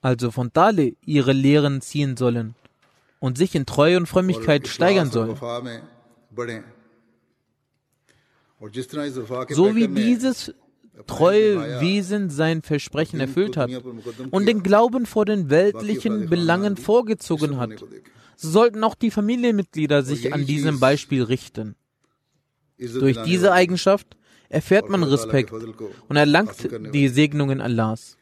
also 0.00 0.30
von 0.30 0.50
Dale, 0.52 0.94
ihre 1.04 1.32
Lehren 1.32 1.80
ziehen 1.80 2.16
sollen 2.16 2.54
und 3.20 3.38
sich 3.38 3.54
in 3.54 3.66
Treue 3.66 3.96
und 3.98 4.06
Frömmigkeit 4.06 4.66
steigern 4.66 5.10
sollen. 5.10 5.36
So 9.50 9.76
wie 9.76 9.88
dieses 9.88 10.54
treue 11.06 11.80
Wesen 11.80 12.30
sein 12.30 12.62
Versprechen 12.62 13.20
erfüllt 13.20 13.56
hat 13.56 13.70
und 14.30 14.46
den 14.46 14.62
Glauben 14.62 15.06
vor 15.06 15.24
den 15.24 15.50
weltlichen 15.50 16.28
Belangen 16.28 16.76
vorgezogen 16.76 17.58
hat, 17.58 17.78
so 18.36 18.50
sollten 18.50 18.82
auch 18.82 18.94
die 18.94 19.10
Familienmitglieder 19.10 20.02
sich 20.02 20.32
an 20.34 20.46
diesem 20.46 20.80
Beispiel 20.80 21.22
richten. 21.22 21.76
Durch 22.98 23.22
diese 23.22 23.52
Eigenschaft 23.52 24.16
erfährt 24.48 24.88
man 24.88 25.02
Respekt 25.02 25.52
und 25.52 26.16
erlangt 26.16 26.68
die 26.94 27.08
Segnungen 27.08 27.60
Allahs. 27.60 28.16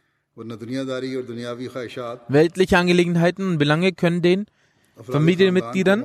Weltliche 2.29 2.79
Angelegenheiten 2.79 3.49
und 3.53 3.59
Belange 3.59 3.93
können 3.93 4.23
den 4.23 4.47
Familienmitgliedern 5.03 6.05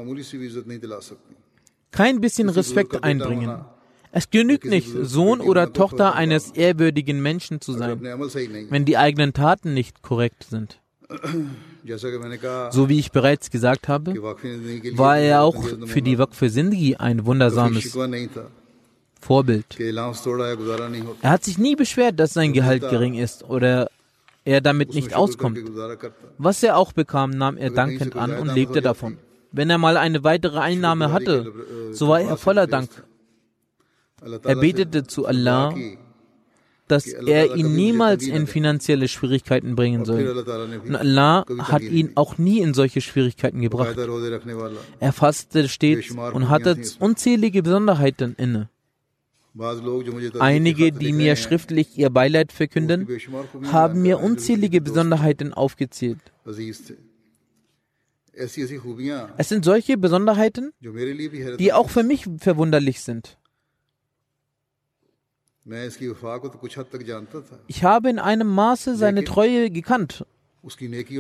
kein 1.92 2.22
bisschen 2.22 2.50
Respekt 2.50 3.04
einbringen. 3.04 3.66
Es 4.12 4.30
genügt 4.30 4.66
nicht, 4.66 4.90
Sohn 5.02 5.42
oder 5.42 5.74
Tochter 5.74 6.16
eines 6.16 6.52
ehrwürdigen 6.52 7.22
Menschen 7.22 7.60
zu 7.60 7.74
sein, 7.74 8.02
wenn 8.70 8.86
die 8.86 8.98
eigenen 8.98 9.34
Taten 9.34 9.74
nicht 9.74 10.02
korrekt 10.02 10.46
sind. 10.50 10.80
So 12.72 12.90
wie 12.90 13.00
ich 13.00 13.12
bereits 13.12 13.52
gesagt 13.52 13.88
habe, 13.88 14.16
war 14.16 15.18
er 15.18 15.44
auch 15.44 15.64
für 15.86 16.02
die 16.02 16.18
Waqf 16.18 16.40
Sindhi 16.40 16.96
ein 16.96 17.26
wundersames 17.26 17.98
Vorbild. 19.22 19.80
Er 19.80 21.30
hat 21.32 21.44
sich 21.44 21.58
nie 21.58 21.76
beschwert, 21.76 22.20
dass 22.20 22.34
sein 22.34 22.54
Gehalt 22.54 22.90
gering 22.90 23.16
ist 23.16 23.44
oder 23.44 23.90
er 24.44 24.62
damit 24.62 24.94
nicht 24.94 25.16
auskommt. 25.16 25.60
Was 26.38 26.62
er 26.64 26.78
auch 26.78 26.94
bekam, 26.94 27.32
nahm 27.32 27.58
er 27.58 27.72
dankend 27.72 28.16
an 28.16 28.38
und 28.38 28.54
lebte 28.54 28.82
davon. 28.82 29.18
Wenn 29.52 29.70
er 29.70 29.78
mal 29.78 29.98
eine 29.98 30.24
weitere 30.24 30.60
Einnahme 30.60 31.12
hatte, 31.12 31.52
so 31.92 32.08
war 32.10 32.22
er 32.22 32.38
voller 32.38 32.68
Dank. 32.68 32.90
Er 34.44 34.56
betete 34.56 35.06
zu 35.06 35.26
Allah 35.26 35.74
dass 36.88 37.08
er 37.08 37.56
ihn 37.56 37.76
niemals 37.76 38.28
in 38.28 38.48
finanzielle 38.48 39.08
Schwierigkeiten 39.08 39.76
bringen 39.76 40.06
soll. 40.06 40.28
Und 40.88 40.96
Allah 40.96 41.46
hat 41.60 41.82
ihn 41.82 42.12
auch 42.16 42.38
nie 42.38 42.60
in 42.60 42.74
solche 42.74 43.02
Schwierigkeiten 43.02 43.62
gebracht. 43.62 43.98
Er 45.00 45.14
fastete 45.14 45.68
stets 45.68 46.12
und 46.12 46.50
hatte 46.50 46.78
unzählige 47.00 47.64
Besonderheiten 47.64 48.36
inne. 48.38 48.70
Einige, 50.40 50.92
die 50.92 51.14
mir 51.14 51.36
schriftlich 51.38 51.98
ihr 51.98 52.10
Beileid 52.10 52.52
verkünden, 52.52 53.08
haben 53.72 54.02
mir 54.02 54.20
unzählige 54.20 54.82
Besonderheiten 54.82 55.54
aufgezählt. 55.54 56.20
Es 59.38 59.50
sind 59.50 59.64
solche 59.64 59.98
Besonderheiten, 59.98 60.74
die 61.60 61.74
auch 61.74 61.90
für 61.90 62.04
mich 62.04 62.28
verwunderlich 62.40 63.02
sind. 63.02 63.38
Ich 67.68 67.84
habe 67.84 68.10
in 68.10 68.20
einem 68.20 68.48
Maße 68.48 68.96
seine 68.96 69.24
Treue 69.24 69.72
gekannt. 69.72 70.26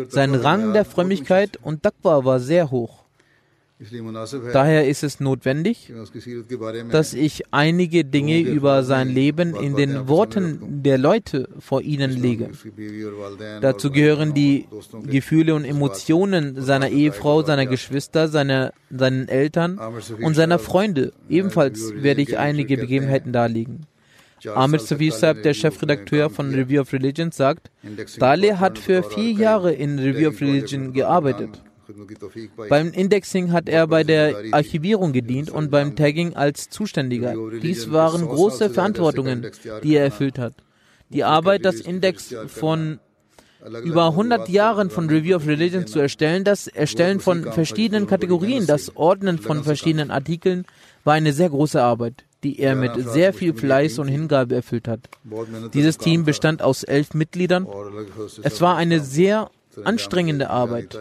Sein 0.10 0.36
Rang 0.36 0.74
der 0.74 0.86
Frömmigkeit 0.86 1.58
und 1.62 1.86
Daqwa 1.86 2.26
war 2.26 2.40
sehr 2.40 2.70
hoch. 2.72 3.06
Daher 4.54 4.88
ist 4.88 5.04
es 5.04 5.20
notwendig, 5.20 5.92
dass 6.92 7.14
ich 7.14 7.44
einige 7.52 8.06
Dinge 8.06 8.40
über 8.40 8.84
sein 8.84 9.10
Leben 9.10 9.54
in 9.54 9.76
den 9.76 10.08
Worten 10.08 10.82
der 10.82 10.98
Leute 10.98 11.50
vor 11.60 11.82
Ihnen 11.82 12.12
lege. 12.12 12.52
Dazu 13.60 13.92
gehören 13.92 14.34
die 14.34 14.68
Gefühle 15.04 15.56
und 15.56 15.66
Emotionen 15.66 16.62
seiner 16.62 16.90
Ehefrau, 16.90 17.44
seiner 17.44 17.66
Geschwister, 17.66 18.30
seiner, 18.30 18.72
seinen 18.90 19.28
Eltern 19.28 19.78
und 20.22 20.36
seiner 20.36 20.58
Freunde. 20.58 21.12
Ebenfalls 21.28 21.94
werde 21.96 22.22
ich 22.22 22.38
einige 22.38 22.78
Begebenheiten 22.78 23.34
darlegen. 23.34 23.88
Amir 24.54 24.80
Safi 24.80 25.12
Saab, 25.12 25.41
der 25.43 25.54
Chefredakteur 25.54 26.30
von 26.30 26.54
Review 26.54 26.82
of 26.82 26.93
Religion, 26.93 27.32
sagt, 27.32 27.71
Dale 28.19 28.60
hat 28.60 28.78
für 28.78 29.04
vier 29.04 29.32
Jahre 29.32 29.74
in 29.74 29.98
Review 30.00 30.30
of 30.30 30.41
Religion 30.41 30.93
gearbeitet. 30.93 31.62
Beim 32.69 32.91
Indexing 32.91 33.52
hat 33.52 33.69
er 33.69 33.88
bei 33.88 34.04
der 34.04 34.36
Archivierung 34.52 35.13
gedient 35.13 35.52
und 35.52 35.69
beim 35.69 35.95
Tagging 35.95 36.36
als 36.36 36.69
Zuständiger. 36.69 37.36
Dies 37.62 37.91
waren 37.91 38.26
große 38.28 38.69
Verantwortungen, 38.69 39.48
die 39.84 39.95
er 39.95 40.06
erfüllt 40.06 40.39
hat. 40.39 40.54
Die 41.10 41.24
Arbeit, 41.24 41.63
das 41.63 41.76
Index 41.76 42.36
von 42.48 43.00
über 43.84 44.08
100 44.08 44.50
Jahren 44.50 44.89
von 44.89 45.10
Review 45.10 45.38
of 45.38 45.48
Religion 45.48 45.88
zu 45.88 46.00
erstellen, 46.00 46.43
das 46.43 46.67
Erstellen 46.67 47.19
von 47.19 47.52
verschiedenen 47.52 48.08
Kategorien, 48.08 48.67
das 48.67 48.95
Ordnen 48.95 49.39
von 49.39 49.63
verschiedenen 49.63 50.12
Artikeln, 50.12 50.65
war 51.06 51.13
eine 51.13 51.32
sehr 51.32 51.50
große 51.50 51.82
Arbeit, 51.82 52.26
die 52.44 52.60
er 52.60 52.76
mit 52.76 52.91
sehr 53.10 53.32
viel 53.32 53.54
Fleiß 53.54 54.00
und 54.00 54.10
Hingabe 54.10 54.56
erfüllt 54.56 54.88
hat. 54.89 55.02
Dieses 55.74 55.98
Team 55.98 56.26
bestand 56.26 56.62
aus 56.62 56.84
elf 56.84 57.13
Mitgliedern. 57.13 57.68
Es 58.41 58.60
war 58.60 58.76
eine 58.76 59.00
sehr 59.00 59.50
anstrengende 59.84 60.50
Arbeit. 60.50 60.98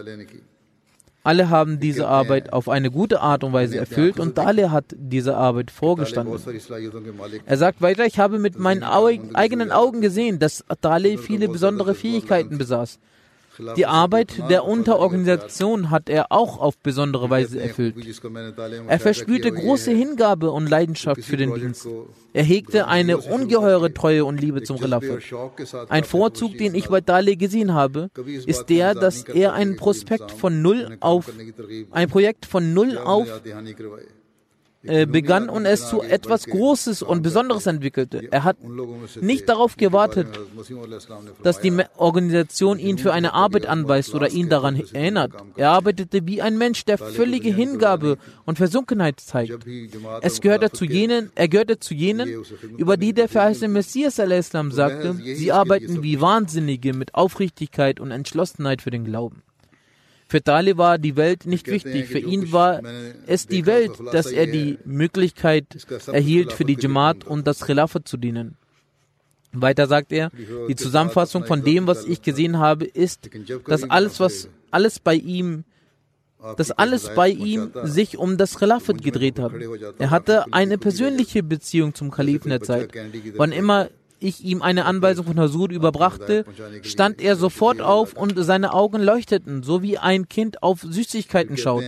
Alle 1.23 1.49
haben 1.49 1.79
diese 1.79 2.07
Arbeit 2.07 2.53
auf 2.53 2.69
eine 2.69 2.91
gute 2.91 3.19
Art 3.19 3.43
und 3.43 3.51
Weise 3.51 3.77
erfüllt 3.77 4.19
und 4.19 4.37
Dale 4.37 4.69
hat 4.71 4.85
diese 4.95 5.35
Arbeit 5.35 5.71
vorgestanden. 5.71 6.39
Er 7.47 7.57
sagt 7.57 7.81
weiter, 7.81 8.05
ich 8.05 8.19
habe 8.19 8.37
mit 8.37 8.59
meinen 8.59 8.83
eigenen 8.83 9.71
Augen 9.71 10.01
gesehen, 10.01 10.37
dass 10.37 10.63
Dale 10.81 11.17
viele 11.17 11.49
besondere 11.49 11.95
Fähigkeiten 11.95 12.59
besaß. 12.59 12.99
Die 13.77 13.85
Arbeit 13.85 14.49
der 14.49 14.65
Unterorganisation 14.65 15.89
hat 15.89 16.09
er 16.09 16.31
auch 16.31 16.59
auf 16.59 16.77
besondere 16.77 17.29
Weise 17.29 17.61
erfüllt. 17.61 17.95
Er 18.87 18.99
verspürte 18.99 19.51
große 19.51 19.91
Hingabe 19.91 20.51
und 20.51 20.69
Leidenschaft 20.69 21.23
für 21.23 21.37
den 21.37 21.53
Dienst. 21.53 21.87
Er 22.33 22.43
hegte 22.43 22.87
eine 22.87 23.17
ungeheure 23.17 23.93
Treue 23.93 24.25
und 24.25 24.41
Liebe 24.41 24.63
zum 24.63 24.79
Khilafat. 24.79 25.19
Ein 25.89 26.03
Vorzug, 26.03 26.57
den 26.57 26.75
ich 26.75 26.89
bei 26.89 27.01
Dali 27.01 27.35
gesehen 27.35 27.73
habe, 27.73 28.09
ist 28.45 28.65
der, 28.65 28.93
dass 28.93 29.23
er 29.23 29.53
ein 29.53 29.75
Prospekt 29.75 30.31
von 30.31 30.61
null 30.61 30.97
auf, 30.99 31.31
ein 31.91 32.09
Projekt 32.09 32.45
von 32.45 32.73
null 32.73 32.97
auf 32.97 33.41
äh, 34.85 35.05
begann 35.05 35.49
und 35.49 35.65
es 35.65 35.89
zu 35.89 36.01
etwas 36.01 36.45
Großes 36.45 37.01
und 37.01 37.21
Besonderes 37.21 37.65
entwickelte. 37.65 38.27
Er 38.31 38.43
hat 38.43 38.57
nicht 39.21 39.49
darauf 39.49 39.77
gewartet, 39.77 40.27
dass 41.43 41.59
die 41.59 41.73
Organisation 41.97 42.79
ihn 42.79 42.97
für 42.97 43.13
eine 43.13 43.33
Arbeit 43.33 43.65
anweist 43.65 44.13
oder 44.13 44.29
ihn 44.29 44.49
daran 44.49 44.75
erinnert. 44.75 45.31
Er 45.55 45.71
arbeitete 45.71 46.25
wie 46.25 46.41
ein 46.41 46.57
Mensch, 46.57 46.85
der 46.85 46.97
völlige 46.97 47.49
Hingabe 47.53 48.17
und 48.45 48.57
Versunkenheit 48.57 49.19
zeigt. 49.19 49.65
Es 50.21 50.41
gehörte 50.41 50.71
zu 50.71 50.85
jenen, 50.85 51.31
er 51.35 51.47
gehörte 51.47 51.79
zu 51.79 51.93
jenen, 51.93 52.43
über 52.77 52.97
die 52.97 53.13
der 53.13 53.27
verheißene 53.27 53.69
Messias 53.69 54.19
al-Islam 54.19 54.71
sagte, 54.71 55.13
sie 55.13 55.51
arbeiten 55.51 56.03
wie 56.03 56.21
Wahnsinnige 56.21 56.93
mit 56.93 57.15
Aufrichtigkeit 57.15 57.99
und 57.99 58.11
Entschlossenheit 58.11 58.81
für 58.81 58.91
den 58.91 59.05
Glauben. 59.05 59.44
Für 60.27 60.41
Dali 60.41 60.77
war 60.77 60.97
die 60.97 61.15
Welt 61.15 61.45
nicht 61.45 61.67
wichtig. 61.67 62.07
Für 62.07 62.19
ihn 62.19 62.51
war 62.51 62.81
es 63.27 63.47
die 63.47 63.65
Welt, 63.65 63.91
dass 64.11 64.27
er 64.31 64.47
die 64.47 64.79
Möglichkeit 64.85 65.65
erhielt, 66.07 66.53
für 66.53 66.65
die 66.65 66.77
Jamaat 66.79 67.25
und 67.25 67.45
das 67.45 67.61
Khilafat 67.65 68.07
zu 68.07 68.17
dienen. 68.17 68.57
Weiter 69.53 69.87
sagt 69.87 70.11
er, 70.11 70.31
die 70.67 70.75
Zusammenfassung 70.75 71.45
von 71.45 71.63
dem, 71.63 71.87
was 71.87 72.05
ich 72.05 72.21
gesehen 72.21 72.57
habe, 72.57 72.85
ist, 72.85 73.29
dass 73.67 73.89
alles, 73.89 74.19
was 74.19 74.49
alles 74.71 74.99
bei 74.99 75.15
ihm 75.15 75.63
dass 76.57 76.69
alles 76.69 77.09
bei 77.15 77.29
ihm 77.29 77.71
sich 77.85 78.19
um 78.19 78.37
das 78.37 78.59
Khilafat 78.59 79.01
gedreht 79.01 79.39
hat. 79.39 79.53
Er 79.97 80.11
hatte 80.11 80.53
eine 80.53 80.77
persönliche 80.77 81.41
Beziehung 81.41 81.95
zum 81.95 82.11
Kalifen 82.11 82.49
der 82.49 82.61
Zeit. 82.61 82.91
Wann 83.35 83.51
immer 83.51 83.89
ich 84.19 84.43
ihm 84.43 84.61
eine 84.61 84.85
Anweisung 84.85 85.25
von 85.25 85.39
Hasur 85.39 85.69
überbrachte, 85.69 86.45
stand 86.81 87.21
er 87.21 87.35
sofort 87.35 87.81
auf 87.81 88.13
und 88.13 88.33
seine 88.37 88.73
Augen 88.73 89.01
leuchteten, 89.01 89.63
so 89.63 89.81
wie 89.81 89.97
ein 89.97 90.29
Kind 90.29 90.63
auf 90.63 90.81
Süßigkeiten 90.81 91.57
schaut. 91.57 91.83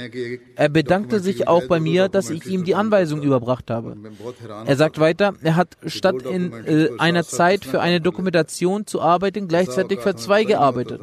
Er 0.55 0.69
bedankte 0.69 1.19
sich 1.19 1.47
auch 1.47 1.67
bei 1.67 1.79
mir, 1.79 2.09
dass 2.09 2.29
ich 2.29 2.45
ihm 2.45 2.63
die 2.63 2.75
Anweisung 2.75 3.21
überbracht 3.21 3.69
habe. 3.69 3.95
Er 4.65 4.75
sagt 4.75 4.99
weiter, 4.99 5.33
er 5.41 5.55
hat 5.55 5.77
statt 5.85 6.21
in 6.23 6.53
äh, 6.65 6.89
einer 6.97 7.23
Zeit 7.23 7.65
für 7.65 7.81
eine 7.81 8.01
Dokumentation 8.01 8.85
zu 8.85 9.01
arbeiten, 9.01 9.47
gleichzeitig 9.47 9.99
für 9.99 10.15
zwei 10.15 10.43
gearbeitet. 10.43 11.01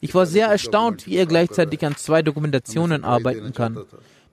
Ich 0.00 0.14
war 0.14 0.26
sehr 0.26 0.48
erstaunt, 0.48 1.06
wie 1.06 1.16
er 1.16 1.26
gleichzeitig 1.26 1.84
an 1.84 1.96
zwei 1.96 2.22
Dokumentationen 2.22 3.04
arbeiten 3.04 3.52
kann. 3.52 3.78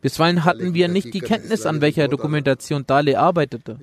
Bisweilen 0.04 0.44
hatten 0.44 0.74
wir 0.74 0.90
nicht 0.90 1.14
die 1.14 1.22
Kenntnis, 1.22 1.66
an 1.66 1.82
welcher 1.82 2.08
Dokumentation 2.10 2.86
Dale 2.86 3.18
arbeitete. 3.18 3.80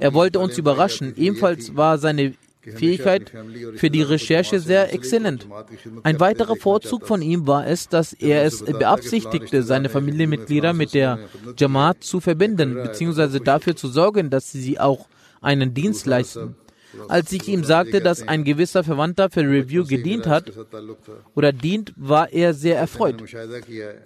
Er 0.00 0.14
wollte 0.14 0.38
uns 0.38 0.56
überraschen. 0.56 1.14
Ebenfalls 1.16 1.76
war 1.76 1.98
seine 1.98 2.34
Fähigkeit 2.60 3.32
für 3.74 3.90
die 3.90 4.02
Recherche 4.02 4.60
sehr 4.60 4.92
exzellent. 4.94 5.48
Ein 6.02 6.20
weiterer 6.20 6.56
Vorzug 6.56 7.06
von 7.06 7.22
ihm 7.22 7.46
war 7.46 7.66
es, 7.66 7.88
dass 7.88 8.12
er 8.12 8.44
es 8.44 8.64
beabsichtigte, 8.64 9.62
seine 9.62 9.88
Familienmitglieder 9.88 10.72
mit 10.72 10.94
der 10.94 11.18
Jamaat 11.58 12.04
zu 12.04 12.20
verbinden, 12.20 12.74
beziehungsweise 12.74 13.40
dafür 13.40 13.74
zu 13.74 13.88
sorgen, 13.88 14.30
dass 14.30 14.52
sie 14.52 14.78
auch 14.78 15.08
einen 15.40 15.74
Dienst 15.74 16.06
leisten. 16.06 16.56
Als 17.08 17.32
ich 17.32 17.48
ihm 17.48 17.64
sagte, 17.64 18.00
dass 18.00 18.26
ein 18.26 18.44
gewisser 18.44 18.82
Verwandter 18.82 19.30
für 19.30 19.40
Review 19.40 19.84
gedient 19.84 20.26
hat 20.26 20.52
oder 21.34 21.52
dient, 21.52 21.92
war 21.96 22.32
er 22.32 22.54
sehr 22.54 22.78
erfreut. 22.78 23.22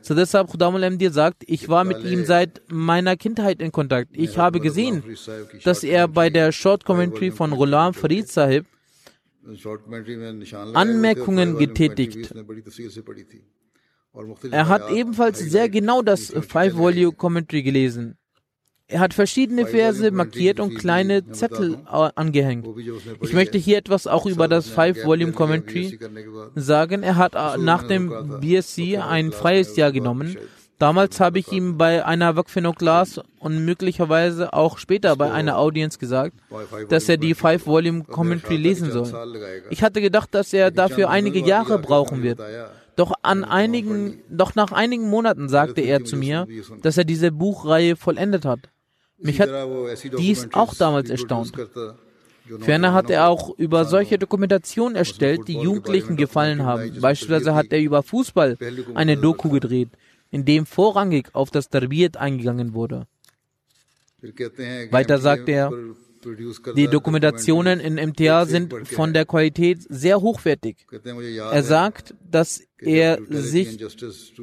So 0.00 0.14
deshalb 0.14 0.48
Khudamul 0.48 0.90
MD 0.90 1.12
sagt, 1.12 1.44
ich 1.46 1.68
war 1.68 1.84
mit 1.84 2.04
ihm 2.04 2.24
seit 2.24 2.62
meiner 2.68 3.16
Kindheit 3.16 3.60
in 3.60 3.72
Kontakt. 3.72 4.10
Ich 4.12 4.38
habe 4.38 4.60
gesehen, 4.60 5.02
dass 5.64 5.84
er 5.84 6.08
bei 6.08 6.30
der 6.30 6.52
Short 6.52 6.84
Commentary 6.84 7.30
von 7.30 7.52
Ghulam 7.52 7.94
Farid 7.94 8.28
Sahib 8.28 8.66
Anmerkungen 10.74 11.58
getätigt. 11.58 12.32
Er 14.50 14.68
hat 14.68 14.90
ebenfalls 14.90 15.38
sehr 15.38 15.68
genau 15.68 16.02
das 16.02 16.30
Five-Volume 16.30 17.12
Commentary 17.12 17.62
gelesen. 17.62 18.18
Er 18.92 19.00
hat 19.00 19.14
verschiedene 19.14 19.66
Verse 19.66 20.10
markiert 20.10 20.60
und 20.60 20.74
kleine 20.74 21.30
Zettel 21.32 21.78
angehängt. 21.86 22.66
Ich 23.20 23.32
möchte 23.32 23.58
hier 23.58 23.78
etwas 23.78 24.06
auch 24.06 24.26
über 24.26 24.48
das 24.48 24.68
Five-Volume 24.68 25.32
Commentary 25.32 25.98
sagen. 26.54 27.02
Er 27.02 27.16
hat 27.16 27.34
äh, 27.34 27.58
nach 27.58 27.84
dem 27.84 28.40
BSc 28.40 28.98
ein 28.98 29.32
freies 29.32 29.76
Jahr 29.76 29.92
genommen. 29.92 30.36
Damals 30.78 31.20
habe 31.20 31.38
ich 31.38 31.52
ihm 31.52 31.78
bei 31.78 32.04
einer 32.04 32.34
Wakfino 32.36 32.72
Class 32.72 33.20
und 33.38 33.64
möglicherweise 33.64 34.52
auch 34.52 34.78
später 34.78 35.14
bei 35.16 35.30
einer 35.30 35.56
Audience 35.56 35.98
gesagt, 35.98 36.34
dass 36.88 37.08
er 37.08 37.16
die 37.16 37.34
Five-Volume 37.34 38.04
Commentary 38.04 38.56
lesen 38.56 38.90
soll. 38.90 39.08
Ich 39.70 39.82
hatte 39.82 40.00
gedacht, 40.00 40.34
dass 40.34 40.52
er 40.52 40.70
dafür 40.70 41.08
einige 41.08 41.38
Jahre 41.38 41.78
brauchen 41.78 42.22
wird. 42.22 42.40
Doch 42.96 43.12
an 43.22 43.44
einigen, 43.44 44.22
doch 44.28 44.54
nach 44.54 44.72
einigen 44.72 45.08
Monaten 45.08 45.48
sagte 45.48 45.80
er 45.80 46.04
zu 46.04 46.16
mir, 46.16 46.46
dass 46.82 46.98
er 46.98 47.04
diese 47.04 47.32
Buchreihe 47.32 47.96
vollendet 47.96 48.44
hat. 48.44 48.68
Mich 49.22 49.40
hat 49.40 49.50
dies 50.18 50.48
auch 50.52 50.74
damals 50.74 51.10
erstaunt. 51.10 51.52
Ferner 52.60 52.92
hat 52.92 53.08
er 53.10 53.28
auch 53.28 53.56
über 53.56 53.84
solche 53.84 54.18
Dokumentationen 54.18 54.96
erstellt, 54.96 55.46
die 55.46 55.58
Jugendlichen 55.58 56.16
gefallen 56.16 56.64
haben. 56.64 57.00
Beispielsweise 57.00 57.54
hat 57.54 57.66
er 57.70 57.80
über 57.80 58.02
Fußball 58.02 58.58
eine 58.94 59.16
Doku 59.16 59.48
gedreht, 59.48 59.90
in 60.30 60.44
dem 60.44 60.66
vorrangig 60.66 61.28
auf 61.34 61.50
das 61.50 61.68
Tarbiyat 61.68 62.16
eingegangen 62.16 62.74
wurde. 62.74 63.06
Weiter 64.90 65.18
sagt 65.18 65.48
er, 65.48 65.70
Die 66.76 66.86
Dokumentationen 66.86 67.80
in 67.80 67.94
MTA 67.94 68.46
sind 68.46 68.72
von 68.86 69.12
der 69.12 69.24
Qualität 69.24 69.84
sehr 69.88 70.20
hochwertig. 70.20 70.76
Er 71.50 71.62
sagt, 71.64 72.14
dass 72.30 72.62
er 72.78 73.18
sich 73.28 73.84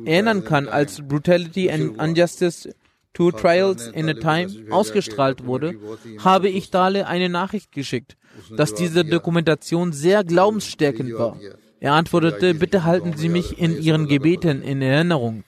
erinnern 0.05 0.43
kann, 0.43 0.67
als 0.67 1.01
Brutality 1.07 1.71
and 1.71 2.01
Injustice 2.01 2.69
Two 3.13 3.31
Trials 3.31 3.87
in 3.87 4.07
a 4.09 4.13
Time 4.13 4.71
ausgestrahlt 4.71 5.45
wurde, 5.45 5.75
habe 6.19 6.47
ich 6.49 6.69
Dale 6.71 7.07
eine 7.07 7.29
Nachricht 7.29 7.71
geschickt, 7.71 8.17
dass 8.55 8.73
diese 8.73 9.03
Dokumentation 9.03 9.91
sehr 9.91 10.23
glaubensstärkend 10.23 11.13
war. 11.17 11.37
Er 11.79 11.93
antwortete, 11.93 12.53
bitte 12.53 12.83
halten 12.83 13.15
Sie 13.15 13.29
mich 13.29 13.57
in 13.57 13.81
Ihren 13.81 14.07
Gebeten 14.07 14.61
in 14.61 14.81
Erinnerung. 14.81 15.43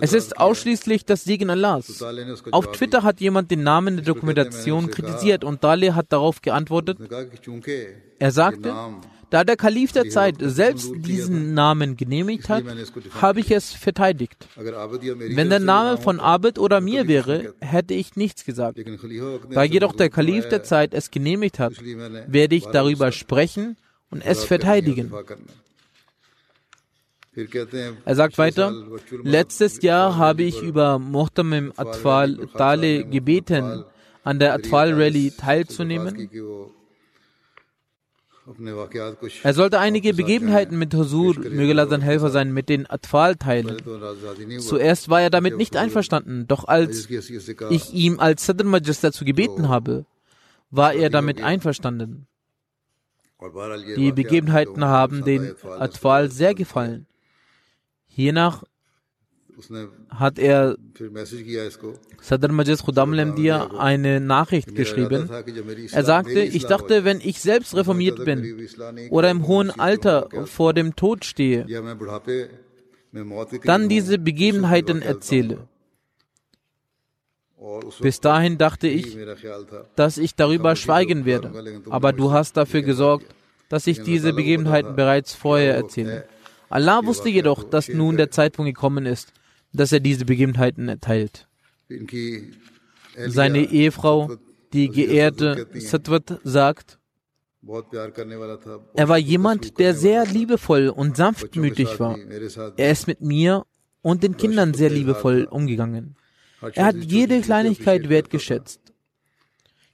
Es 0.00 0.12
ist 0.12 0.38
ausschließlich 0.38 1.04
das 1.04 1.24
Segen 1.24 1.50
Allahs. 1.50 2.02
Auf 2.50 2.72
Twitter 2.72 3.02
hat 3.02 3.20
jemand 3.20 3.50
den 3.50 3.62
Namen 3.62 3.96
der 3.96 4.04
Dokumentation 4.04 4.90
kritisiert 4.90 5.44
und 5.44 5.62
Daleh 5.62 5.92
hat 5.92 6.12
darauf 6.12 6.40
geantwortet. 6.40 6.98
Er 8.18 8.30
sagte, 8.30 8.72
da 9.32 9.44
der 9.44 9.56
Kalif 9.56 9.92
der 9.92 10.10
Zeit 10.10 10.36
selbst 10.40 10.92
diesen 10.94 11.54
Namen 11.54 11.96
genehmigt 11.96 12.50
hat, 12.50 12.64
habe 13.20 13.40
ich 13.40 13.50
es 13.50 13.72
verteidigt. 13.72 14.46
Wenn 14.56 15.48
der 15.48 15.58
Name 15.58 15.96
von 15.96 16.20
Abed 16.20 16.58
oder 16.58 16.82
mir 16.82 17.08
wäre, 17.08 17.54
hätte 17.60 17.94
ich 17.94 18.14
nichts 18.14 18.44
gesagt. 18.44 18.78
Da 19.50 19.62
jedoch 19.62 19.94
der 19.94 20.10
Kalif 20.10 20.50
der 20.50 20.62
Zeit 20.64 20.92
es 20.92 21.10
genehmigt 21.10 21.58
hat, 21.58 21.72
werde 22.26 22.54
ich 22.54 22.66
darüber 22.66 23.10
sprechen 23.10 23.76
und 24.10 24.20
es 24.20 24.44
verteidigen. 24.44 25.10
Er 28.04 28.14
sagt 28.14 28.36
weiter, 28.36 28.84
letztes 29.22 29.80
Jahr 29.80 30.18
habe 30.18 30.42
ich 30.42 30.60
über 30.60 30.98
Muhtamim 30.98 31.72
Atfal 31.76 32.36
Tale 32.54 33.06
gebeten, 33.06 33.84
an 34.24 34.38
der 34.38 34.52
Atfal 34.52 34.92
Rally 34.92 35.32
teilzunehmen. 35.34 36.28
Er 39.42 39.54
sollte 39.54 39.78
einige 39.78 40.14
Begebenheiten 40.14 40.78
mit 40.78 40.94
Husur, 40.94 41.38
möge 41.38 41.74
sein 41.88 42.00
Helfer 42.00 42.30
sein, 42.30 42.52
mit 42.52 42.68
den 42.68 42.88
Atfal 42.90 43.36
teilen. 43.36 43.76
Zuerst 44.60 45.08
war 45.08 45.20
er 45.20 45.30
damit 45.30 45.56
nicht 45.56 45.76
einverstanden, 45.76 46.46
doch 46.46 46.64
als 46.66 47.08
ich 47.70 47.94
ihm 47.94 48.20
als 48.20 48.46
Sadr 48.46 48.64
Majlis 48.64 49.00
dazu 49.00 49.24
gebeten 49.24 49.68
habe, 49.68 50.06
war 50.70 50.94
er 50.94 51.10
damit 51.10 51.42
einverstanden. 51.42 52.26
Die 53.96 54.12
Begebenheiten 54.12 54.84
haben 54.84 55.24
den 55.24 55.54
Atfal 55.64 56.30
sehr 56.30 56.54
gefallen. 56.54 57.06
Hiernach 58.06 58.64
hat 60.10 60.38
er 60.38 60.76
Sadr 62.20 62.52
Majid 62.52 62.82
Khudam 62.82 63.12
Lemdia 63.12 63.70
eine 63.78 64.20
Nachricht 64.20 64.74
geschrieben. 64.74 65.28
Er 65.92 66.04
sagte, 66.04 66.40
ich 66.40 66.66
dachte, 66.66 67.04
wenn 67.04 67.20
ich 67.20 67.40
selbst 67.40 67.74
reformiert 67.74 68.24
bin 68.24 68.68
oder 69.10 69.30
im 69.30 69.46
hohen 69.46 69.70
Alter 69.70 70.28
vor 70.46 70.72
dem 70.74 70.96
Tod 70.96 71.24
stehe, 71.24 71.66
dann 73.64 73.88
diese 73.88 74.18
Begebenheiten 74.18 75.02
erzähle. 75.02 75.68
Bis 78.00 78.20
dahin 78.20 78.58
dachte 78.58 78.88
ich, 78.88 79.16
dass 79.94 80.18
ich 80.18 80.34
darüber 80.34 80.74
schweigen 80.74 81.24
werde, 81.24 81.82
aber 81.90 82.12
du 82.12 82.32
hast 82.32 82.56
dafür 82.56 82.82
gesorgt, 82.82 83.26
dass 83.68 83.86
ich 83.86 84.02
diese 84.02 84.32
Begebenheiten 84.32 84.96
bereits 84.96 85.34
vorher 85.34 85.74
erzähle. 85.76 86.24
Allah 86.68 87.04
wusste 87.04 87.28
jedoch, 87.28 87.64
dass 87.64 87.88
nun 87.88 88.16
der 88.16 88.30
Zeitpunkt 88.30 88.74
gekommen 88.74 89.06
ist, 89.06 89.32
dass 89.72 89.92
er 89.92 90.00
diese 90.00 90.24
Begebenheiten 90.24 90.88
erteilt. 90.88 91.48
Seine 93.26 93.70
Ehefrau, 93.70 94.36
die 94.72 94.88
geehrte 94.88 95.66
Satwat, 95.74 96.40
sagt, 96.44 96.98
er 98.94 99.08
war 99.08 99.18
jemand, 99.18 99.78
der 99.78 99.94
sehr 99.94 100.26
liebevoll 100.26 100.88
und 100.88 101.16
sanftmütig 101.16 102.00
war. 102.00 102.18
Er 102.76 102.90
ist 102.90 103.06
mit 103.06 103.20
mir 103.20 103.64
und 104.00 104.22
den 104.22 104.36
Kindern 104.36 104.74
sehr 104.74 104.90
liebevoll 104.90 105.44
umgegangen. 105.44 106.16
Er 106.74 106.86
hat 106.86 106.96
jede 106.96 107.40
Kleinigkeit 107.40 108.08
wertgeschätzt. 108.08 108.80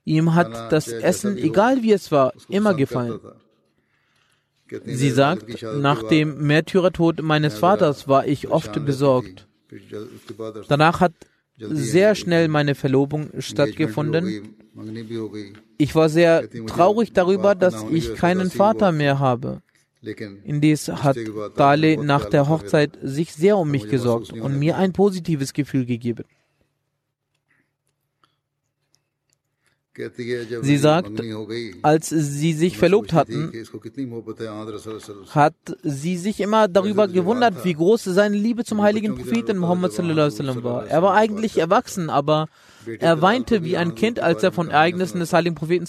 Ihm 0.04 0.34
hat 0.34 0.72
das 0.72 0.88
Essen, 0.88 1.36
egal 1.36 1.82
wie 1.82 1.92
es 1.92 2.10
war, 2.10 2.32
immer 2.48 2.74
gefallen. 2.74 3.20
Sie 4.84 5.10
sagt, 5.10 5.62
nach 5.62 6.02
dem 6.04 6.46
Märtyrertod 6.46 7.22
meines 7.22 7.58
Vaters 7.58 8.08
war 8.08 8.26
ich 8.26 8.48
oft 8.48 8.84
besorgt. 8.84 9.47
Danach 10.68 11.00
hat 11.00 11.12
sehr 11.58 12.14
schnell 12.14 12.48
meine 12.48 12.74
Verlobung 12.74 13.30
stattgefunden. 13.38 14.54
Ich 15.76 15.94
war 15.94 16.08
sehr 16.08 16.48
traurig 16.66 17.12
darüber, 17.12 17.54
dass 17.54 17.84
ich 17.90 18.14
keinen 18.14 18.50
Vater 18.50 18.92
mehr 18.92 19.18
habe. 19.18 19.62
Indes 20.44 20.88
hat 20.88 21.16
Dale 21.56 22.02
nach 22.02 22.26
der 22.26 22.48
Hochzeit 22.48 22.96
sich 23.02 23.34
sehr 23.34 23.58
um 23.58 23.70
mich 23.70 23.88
gesorgt 23.88 24.32
und 24.32 24.58
mir 24.58 24.76
ein 24.76 24.92
positives 24.92 25.52
Gefühl 25.52 25.86
gegeben. 25.86 26.24
Sie 30.62 30.76
sagt, 30.76 31.20
als 31.82 32.08
sie 32.08 32.52
sich 32.52 32.78
verlobt 32.78 33.12
hatten, 33.12 33.52
hat 35.30 35.54
sie 35.82 36.16
sich 36.16 36.40
immer 36.40 36.68
darüber 36.68 37.08
gewundert, 37.08 37.64
wie 37.64 37.74
groß 37.74 38.04
seine 38.04 38.36
Liebe 38.36 38.64
zum 38.64 38.82
heiligen 38.82 39.16
Propheten 39.16 39.58
Muhammad 39.58 39.92
war. 40.62 40.86
Er 40.86 41.02
war 41.02 41.14
eigentlich 41.14 41.58
erwachsen, 41.58 42.10
aber 42.10 42.48
er 43.00 43.20
weinte 43.22 43.64
wie 43.64 43.76
ein 43.76 43.94
Kind, 43.94 44.20
als 44.20 44.42
er 44.42 44.52
von 44.52 44.70
Ereignissen 44.70 45.18
des 45.18 45.32
heiligen 45.32 45.56
Propheten 45.56 45.86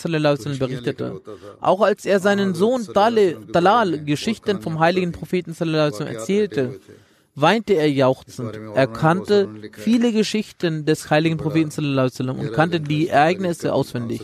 berichtete. 0.57 1.21
Auch 1.61 1.81
als 1.81 2.05
er 2.05 2.19
seinen 2.19 2.55
Sohn 2.55 2.87
Dalal 2.93 4.03
Geschichten 4.03 4.61
vom 4.61 4.79
heiligen 4.79 5.11
Propheten 5.11 5.53
erzählte, 6.07 6.79
weinte 7.41 7.73
er 7.73 7.89
jauchzend. 7.89 8.59
Er 8.75 8.87
kannte 8.87 9.49
viele 9.73 10.11
Geschichten 10.11 10.85
des 10.85 11.09
heiligen 11.09 11.37
Propheten 11.37 11.99
und 12.29 12.53
kannte 12.53 12.79
die 12.79 13.07
Ereignisse 13.07 13.73
auswendig. 13.73 14.21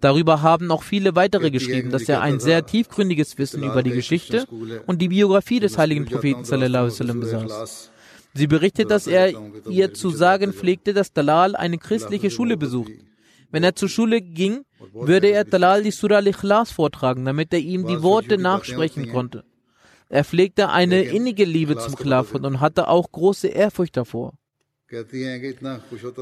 Darüber 0.00 0.42
haben 0.42 0.70
auch 0.70 0.82
viele 0.82 1.14
weitere 1.14 1.50
geschrieben, 1.50 1.90
dass 1.90 2.08
er 2.08 2.20
ein 2.20 2.40
sehr 2.40 2.66
tiefgründiges 2.66 3.38
Wissen 3.38 3.62
über 3.62 3.82
die 3.82 3.90
Geschichte 3.90 4.46
und 4.86 5.00
die 5.00 5.08
Biografie 5.08 5.60
des 5.60 5.78
heiligen 5.78 6.06
Propheten 6.06 6.42
besaß. 6.42 7.90
Sie 8.34 8.46
berichtet, 8.46 8.90
dass 8.90 9.06
er 9.06 9.32
ihr 9.68 9.92
zu 9.92 10.10
sagen 10.10 10.52
pflegte, 10.52 10.94
dass 10.94 11.12
Dalal 11.12 11.54
eine 11.54 11.78
christliche 11.78 12.30
Schule 12.30 12.56
besucht. 12.56 12.92
Wenn 13.50 13.62
er 13.62 13.76
zur 13.76 13.90
Schule 13.90 14.22
ging, 14.22 14.64
würde 14.94 15.28
er 15.28 15.44
Dalal 15.44 15.82
die 15.82 15.90
Surah 15.90 16.16
al-Ikhlas 16.16 16.72
vortragen, 16.72 17.26
damit 17.26 17.52
er 17.52 17.58
ihm 17.58 17.86
die 17.86 18.02
Worte 18.02 18.38
nachsprechen 18.38 19.10
konnte. 19.12 19.44
Er 20.12 20.24
pflegte 20.24 20.68
eine 20.68 21.04
innige 21.04 21.46
Liebe 21.46 21.78
zum 21.78 21.96
Khilafat 21.96 22.44
und 22.44 22.60
hatte 22.60 22.88
auch 22.88 23.10
große 23.10 23.48
Ehrfurcht 23.48 23.96
davor. 23.96 24.34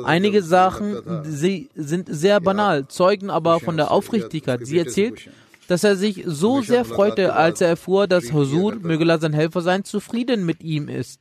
Einige 0.04 0.42
Sachen 0.44 1.24
sie 1.24 1.70
sind 1.74 2.06
sehr 2.08 2.40
banal, 2.40 2.86
zeugen 2.86 3.30
aber 3.30 3.58
von 3.58 3.76
der 3.76 3.90
Aufrichtigkeit. 3.90 4.64
Sie 4.64 4.78
erzählt, 4.78 5.28
dass 5.66 5.82
er 5.82 5.96
sich 5.96 6.22
so 6.24 6.62
sehr 6.62 6.84
freute, 6.84 7.34
als 7.34 7.60
er 7.60 7.66
erfuhr, 7.66 8.06
dass 8.06 8.32
Husur, 8.32 8.76
möge 8.76 9.02
Allah 9.02 9.18
sein 9.18 9.32
Helfer 9.32 9.60
sein, 9.60 9.82
zufrieden 9.82 10.46
mit 10.46 10.62
ihm 10.62 10.88
ist 10.88 11.20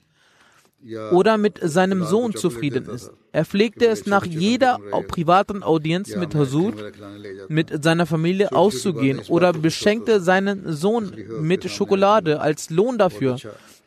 oder 1.12 1.38
mit 1.38 1.60
seinem 1.62 2.04
Sohn 2.04 2.36
zufrieden 2.36 2.88
ist. 2.90 3.12
Er 3.32 3.46
pflegte 3.46 3.88
es 3.88 4.06
nach 4.06 4.26
jeder 4.26 4.80
privaten 5.08 5.62
Audienz 5.64 6.16
mit 6.16 6.34
Hasud, 6.36 6.76
mit 7.48 7.84
seiner 7.84 8.06
Familie 8.06 8.52
auszugehen 8.52 9.20
oder 9.28 9.54
beschenkte 9.54 10.20
seinen 10.22 10.72
Sohn 10.74 11.14
mit 11.42 11.70
Schokolade 11.70 12.42
als 12.42 12.70
Lohn 12.70 12.98
dafür, 12.98 13.38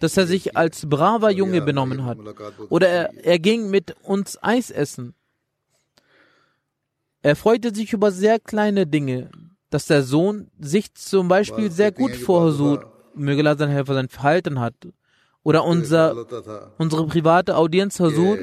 dass 0.00 0.16
er 0.16 0.26
sich 0.26 0.56
als 0.56 0.88
braver 0.88 1.30
Junge 1.30 1.62
benommen 1.62 2.04
hat. 2.04 2.18
Oder 2.68 2.88
er, 2.88 3.24
er 3.24 3.38
ging 3.38 3.70
mit 3.70 3.94
uns 4.02 4.38
Eis 4.42 4.70
essen. 4.70 5.14
Er 7.22 7.36
freute 7.36 7.74
sich 7.74 7.92
über 7.92 8.10
sehr 8.10 8.40
kleine 8.40 8.86
Dinge, 8.86 9.30
dass 9.70 9.86
der 9.86 10.02
Sohn 10.02 10.50
sich 10.58 10.92
zum 10.94 11.28
Beispiel 11.28 11.70
sehr 11.70 11.92
gut 11.92 12.14
vor 12.16 12.42
Hasud, 12.42 12.80
möge 13.14 13.42
Allah 13.42 13.56
sein 13.56 13.70
Helfer 13.70 13.94
sein 13.94 14.08
Verhalten 14.08 14.60
hat 14.60 14.74
oder 15.44 15.64
unser, 15.64 16.26
unsere 16.78 17.06
private 17.06 17.56
Audienz 17.56 18.00
Hasur 18.00 18.38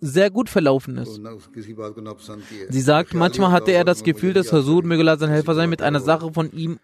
sehr 0.00 0.30
gut 0.30 0.48
verlaufen 0.48 0.96
ist. 0.96 1.20
Sie 2.70 2.80
sagt, 2.80 3.14
manchmal 3.14 3.52
hatte 3.52 3.72
er 3.72 3.84
das 3.84 4.02
Gefühl, 4.02 4.32
dass 4.32 4.52
Hasur, 4.52 4.82
möge 4.82 5.04
sein 5.18 5.30
Helfer 5.30 5.54
sein, 5.54 5.70
mit 5.70 5.82
einer 5.82 6.00
Sache 6.00 6.32
von 6.32 6.50
ihm 6.52 6.78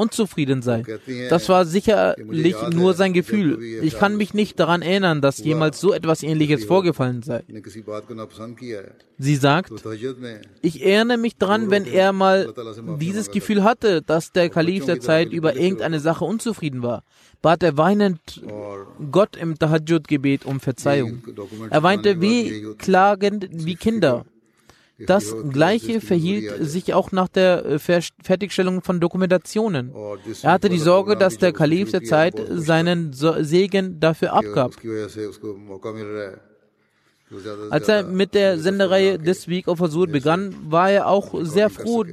unzufrieden 0.00 0.62
sei. 0.62 0.82
Das 1.28 1.48
war 1.48 1.64
sicherlich 1.64 2.56
nur 2.72 2.94
sein 2.94 3.12
Gefühl. 3.12 3.62
Ich 3.82 3.98
kann 3.98 4.16
mich 4.16 4.34
nicht 4.34 4.58
daran 4.58 4.82
erinnern, 4.82 5.20
dass 5.20 5.38
jemals 5.38 5.80
so 5.80 5.92
etwas 5.92 6.22
Ähnliches 6.22 6.64
vorgefallen 6.64 7.22
sei. 7.22 7.44
Sie 9.18 9.36
sagt, 9.36 9.72
ich 10.62 10.82
erinnere 10.82 11.18
mich 11.18 11.36
daran, 11.36 11.70
wenn 11.70 11.84
er 11.84 12.12
mal 12.12 12.52
dieses 12.98 13.30
Gefühl 13.30 13.62
hatte, 13.62 14.02
dass 14.02 14.32
der 14.32 14.48
Kalif 14.48 14.86
der 14.86 15.00
Zeit 15.00 15.30
über 15.32 15.56
irgendeine 15.56 16.00
Sache 16.00 16.24
unzufrieden 16.24 16.82
war, 16.82 17.04
bat 17.42 17.62
er 17.62 17.76
weinend 17.76 18.42
Gott 19.10 19.36
im 19.36 19.58
Tahajjud-Gebet 19.58 20.46
um 20.46 20.60
Verzeihung. 20.60 21.22
Er 21.68 21.82
weinte 21.82 22.20
wehklagend 22.20 23.48
wie 23.52 23.76
Kinder. 23.76 24.24
Das 25.06 25.34
Gleiche 25.50 26.00
verhielt 26.00 26.64
sich 26.66 26.94
auch 26.94 27.12
nach 27.12 27.28
der 27.28 27.64
äh, 27.64 27.78
Fertigstellung 27.78 28.82
von 28.82 29.00
Dokumentationen. 29.00 29.92
Er 30.42 30.52
hatte 30.52 30.68
die 30.68 30.78
Sorge, 30.78 31.16
dass 31.16 31.38
der 31.38 31.52
Kalif 31.52 31.90
der 31.90 32.02
Zeit 32.02 32.34
seinen 32.50 33.12
Segen 33.12 34.00
dafür 34.00 34.32
abgab. 34.32 34.72
Als 37.70 37.88
er 37.88 38.02
mit 38.04 38.34
der 38.34 38.58
Sendereihe 38.58 39.18
This 39.18 39.46
Week 39.48 39.68
of 39.68 39.80
Azur 39.80 40.08
begann, 40.08 40.54
war 40.68 40.90
er 40.90 41.06
auch 41.06 41.34
sehr 41.42 41.70
froh, 41.70 42.04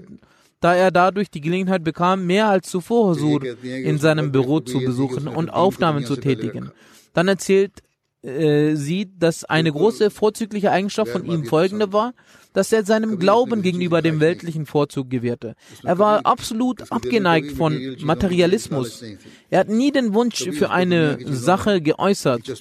da 0.59 0.75
er 0.75 0.91
dadurch 0.91 1.29
die 1.31 1.41
Gelegenheit 1.41 1.83
bekam, 1.83 2.25
mehr 2.25 2.47
als 2.49 2.69
zuvor 2.69 3.09
Husur 3.09 3.41
in 3.63 3.97
seinem 3.97 4.31
Büro 4.31 4.59
zu 4.59 4.79
besuchen 4.79 5.27
und 5.27 5.49
Aufnahmen 5.49 6.05
zu 6.05 6.15
tätigen. 6.15 6.71
Dann 7.13 7.27
erzählt 7.27 7.81
äh, 8.23 8.75
sie, 8.75 9.11
dass 9.17 9.43
eine 9.45 9.71
große 9.71 10.09
vorzügliche 10.09 10.71
Eigenschaft 10.71 11.11
von 11.11 11.25
ihm 11.25 11.45
folgende 11.45 11.93
war, 11.93 12.13
dass 12.53 12.71
er 12.71 12.85
seinem 12.85 13.19
Glauben 13.19 13.61
gegenüber 13.61 14.01
dem 14.01 14.19
weltlichen 14.19 14.65
Vorzug 14.65 15.09
gewährte. 15.09 15.55
Er 15.83 15.99
war 15.99 16.25
absolut 16.25 16.91
abgeneigt 16.91 17.51
von 17.51 17.95
Materialismus. 18.01 19.03
Er 19.49 19.59
hat 19.59 19.69
nie 19.69 19.91
den 19.91 20.13
Wunsch 20.13 20.49
für 20.51 20.69
eine 20.69 21.17
Sache 21.25 21.81
geäußert, 21.81 22.51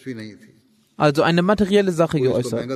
also 0.97 1.22
eine 1.22 1.43
materielle 1.43 1.93
Sache 1.93 2.20
geäußert. 2.20 2.68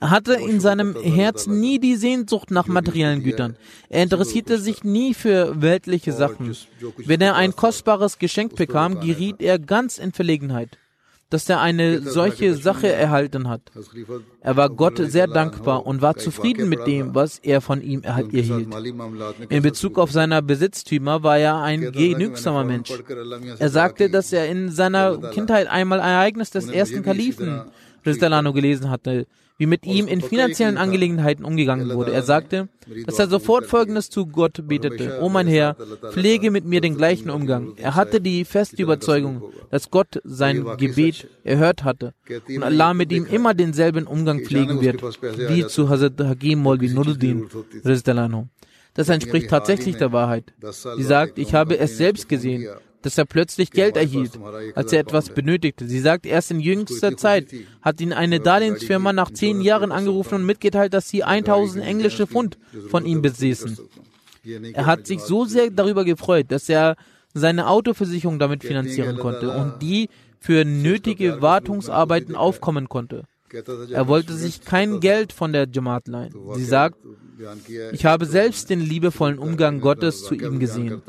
Er 0.00 0.10
hatte 0.10 0.34
in 0.34 0.60
seinem 0.60 0.96
Herzen 0.96 1.60
nie 1.60 1.78
die 1.78 1.96
Sehnsucht 1.96 2.50
nach 2.50 2.66
materiellen 2.66 3.22
Gütern. 3.22 3.56
Er 3.90 4.02
interessierte 4.02 4.58
sich 4.58 4.82
nie 4.82 5.12
für 5.12 5.60
weltliche 5.60 6.12
Sachen. 6.12 6.56
Wenn 6.96 7.20
er 7.20 7.34
ein 7.34 7.54
kostbares 7.54 8.18
Geschenk 8.18 8.56
bekam, 8.56 9.00
geriet 9.00 9.42
er 9.42 9.58
ganz 9.58 9.98
in 9.98 10.12
Verlegenheit 10.12 10.78
dass 11.30 11.48
er 11.48 11.60
eine 11.60 12.00
solche 12.00 12.54
Sache 12.54 12.92
erhalten 12.92 13.48
hat. 13.48 13.62
Er 14.40 14.56
war 14.56 14.70
Gott 14.70 14.98
sehr 14.98 15.26
dankbar 15.26 15.86
und 15.86 16.02
war 16.02 16.16
zufrieden 16.16 16.68
mit 16.68 16.86
dem, 16.86 17.14
was 17.14 17.38
er 17.38 17.60
von 17.60 17.82
ihm 17.82 18.02
erhielt. 18.02 18.68
In 19.48 19.62
Bezug 19.62 19.98
auf 19.98 20.12
seine 20.12 20.42
Besitztümer 20.42 21.22
war 21.22 21.38
er 21.38 21.60
ein 21.62 21.92
genügsamer 21.92 22.64
Mensch. 22.64 22.92
Er 23.58 23.70
sagte, 23.70 24.10
dass 24.10 24.32
er 24.32 24.48
in 24.48 24.70
seiner 24.70 25.30
Kindheit 25.30 25.68
einmal 25.68 26.00
ein 26.00 26.12
Ereignis 26.12 26.50
des 26.50 26.68
ersten 26.68 27.02
Kalifen 27.02 27.62
gelesen 28.04 28.90
hatte, 28.90 29.26
wie 29.56 29.66
mit 29.66 29.86
ihm 29.86 30.08
in 30.08 30.20
finanziellen 30.20 30.76
Angelegenheiten 30.76 31.44
umgegangen 31.44 31.90
wurde. 31.90 32.12
Er 32.12 32.22
sagte, 32.22 32.68
dass 33.06 33.18
er 33.18 33.28
sofort 33.28 33.66
Folgendes 33.66 34.10
zu 34.10 34.26
Gott 34.26 34.66
betete. 34.66 35.20
O 35.20 35.28
mein 35.28 35.46
Herr, 35.46 35.76
pflege 36.10 36.50
mit 36.50 36.64
mir 36.64 36.80
den 36.80 36.96
gleichen 36.96 37.30
Umgang. 37.30 37.74
Er 37.76 37.94
hatte 37.94 38.20
die 38.20 38.44
feste 38.44 38.82
Überzeugung, 38.82 39.42
dass 39.70 39.90
Gott 39.90 40.20
sein 40.24 40.64
Gebet 40.76 41.28
erhört 41.44 41.84
hatte 41.84 42.14
und 42.48 42.62
Allah 42.62 42.94
mit 42.94 43.12
ihm 43.12 43.26
immer 43.26 43.54
denselben 43.54 44.06
Umgang 44.06 44.40
pflegen 44.40 44.80
wird, 44.80 45.02
wie 45.48 45.66
zu 45.66 45.88
Hazrat 45.88 46.20
Hakim 46.20 46.58
Molvi 46.60 46.88
Nuruddin. 46.88 47.48
Das 48.94 49.08
entspricht 49.08 49.50
tatsächlich 49.50 49.96
der 49.96 50.12
Wahrheit. 50.12 50.52
Sie 50.96 51.02
sagt, 51.02 51.38
ich 51.38 51.54
habe 51.54 51.78
es 51.78 51.96
selbst 51.96 52.28
gesehen 52.28 52.68
dass 53.04 53.18
er 53.18 53.26
plötzlich 53.26 53.70
Geld 53.70 53.98
erhielt, 53.98 54.32
als 54.74 54.92
er 54.92 55.00
etwas 55.00 55.28
benötigte. 55.28 55.86
Sie 55.86 56.00
sagt, 56.00 56.24
erst 56.24 56.50
in 56.50 56.58
jüngster 56.58 57.16
Zeit 57.18 57.48
hat 57.82 58.00
ihn 58.00 58.14
eine 58.14 58.40
Darlehensfirma 58.40 59.12
nach 59.12 59.30
zehn 59.30 59.60
Jahren 59.60 59.92
angerufen 59.92 60.36
und 60.36 60.46
mitgeteilt, 60.46 60.94
dass 60.94 61.10
sie 61.10 61.22
1000 61.22 61.84
englische 61.84 62.26
Pfund 62.26 62.56
von 62.88 63.04
ihm 63.04 63.20
besäßen. 63.20 63.78
Er 64.72 64.86
hat 64.86 65.06
sich 65.06 65.20
so 65.20 65.44
sehr 65.44 65.70
darüber 65.70 66.06
gefreut, 66.06 66.46
dass 66.48 66.68
er 66.70 66.96
seine 67.34 67.68
Autoversicherung 67.68 68.38
damit 68.38 68.64
finanzieren 68.64 69.18
konnte 69.18 69.50
und 69.50 69.82
die 69.82 70.08
für 70.38 70.64
nötige 70.64 71.42
Wartungsarbeiten 71.42 72.36
aufkommen 72.36 72.88
konnte. 72.88 73.24
Er 73.90 74.08
wollte 74.08 74.34
sich 74.34 74.60
kein 74.62 75.00
Geld 75.00 75.32
von 75.32 75.52
der 75.52 75.68
Jamaat 75.70 76.08
leihen. 76.08 76.34
Sie 76.54 76.64
sagt, 76.64 76.98
ich 77.92 78.04
habe 78.04 78.26
selbst 78.26 78.70
den 78.70 78.80
liebevollen 78.80 79.38
Umgang 79.38 79.80
Gottes 79.80 80.24
zu 80.24 80.34
ihm 80.34 80.58
gesehen. 80.58 81.02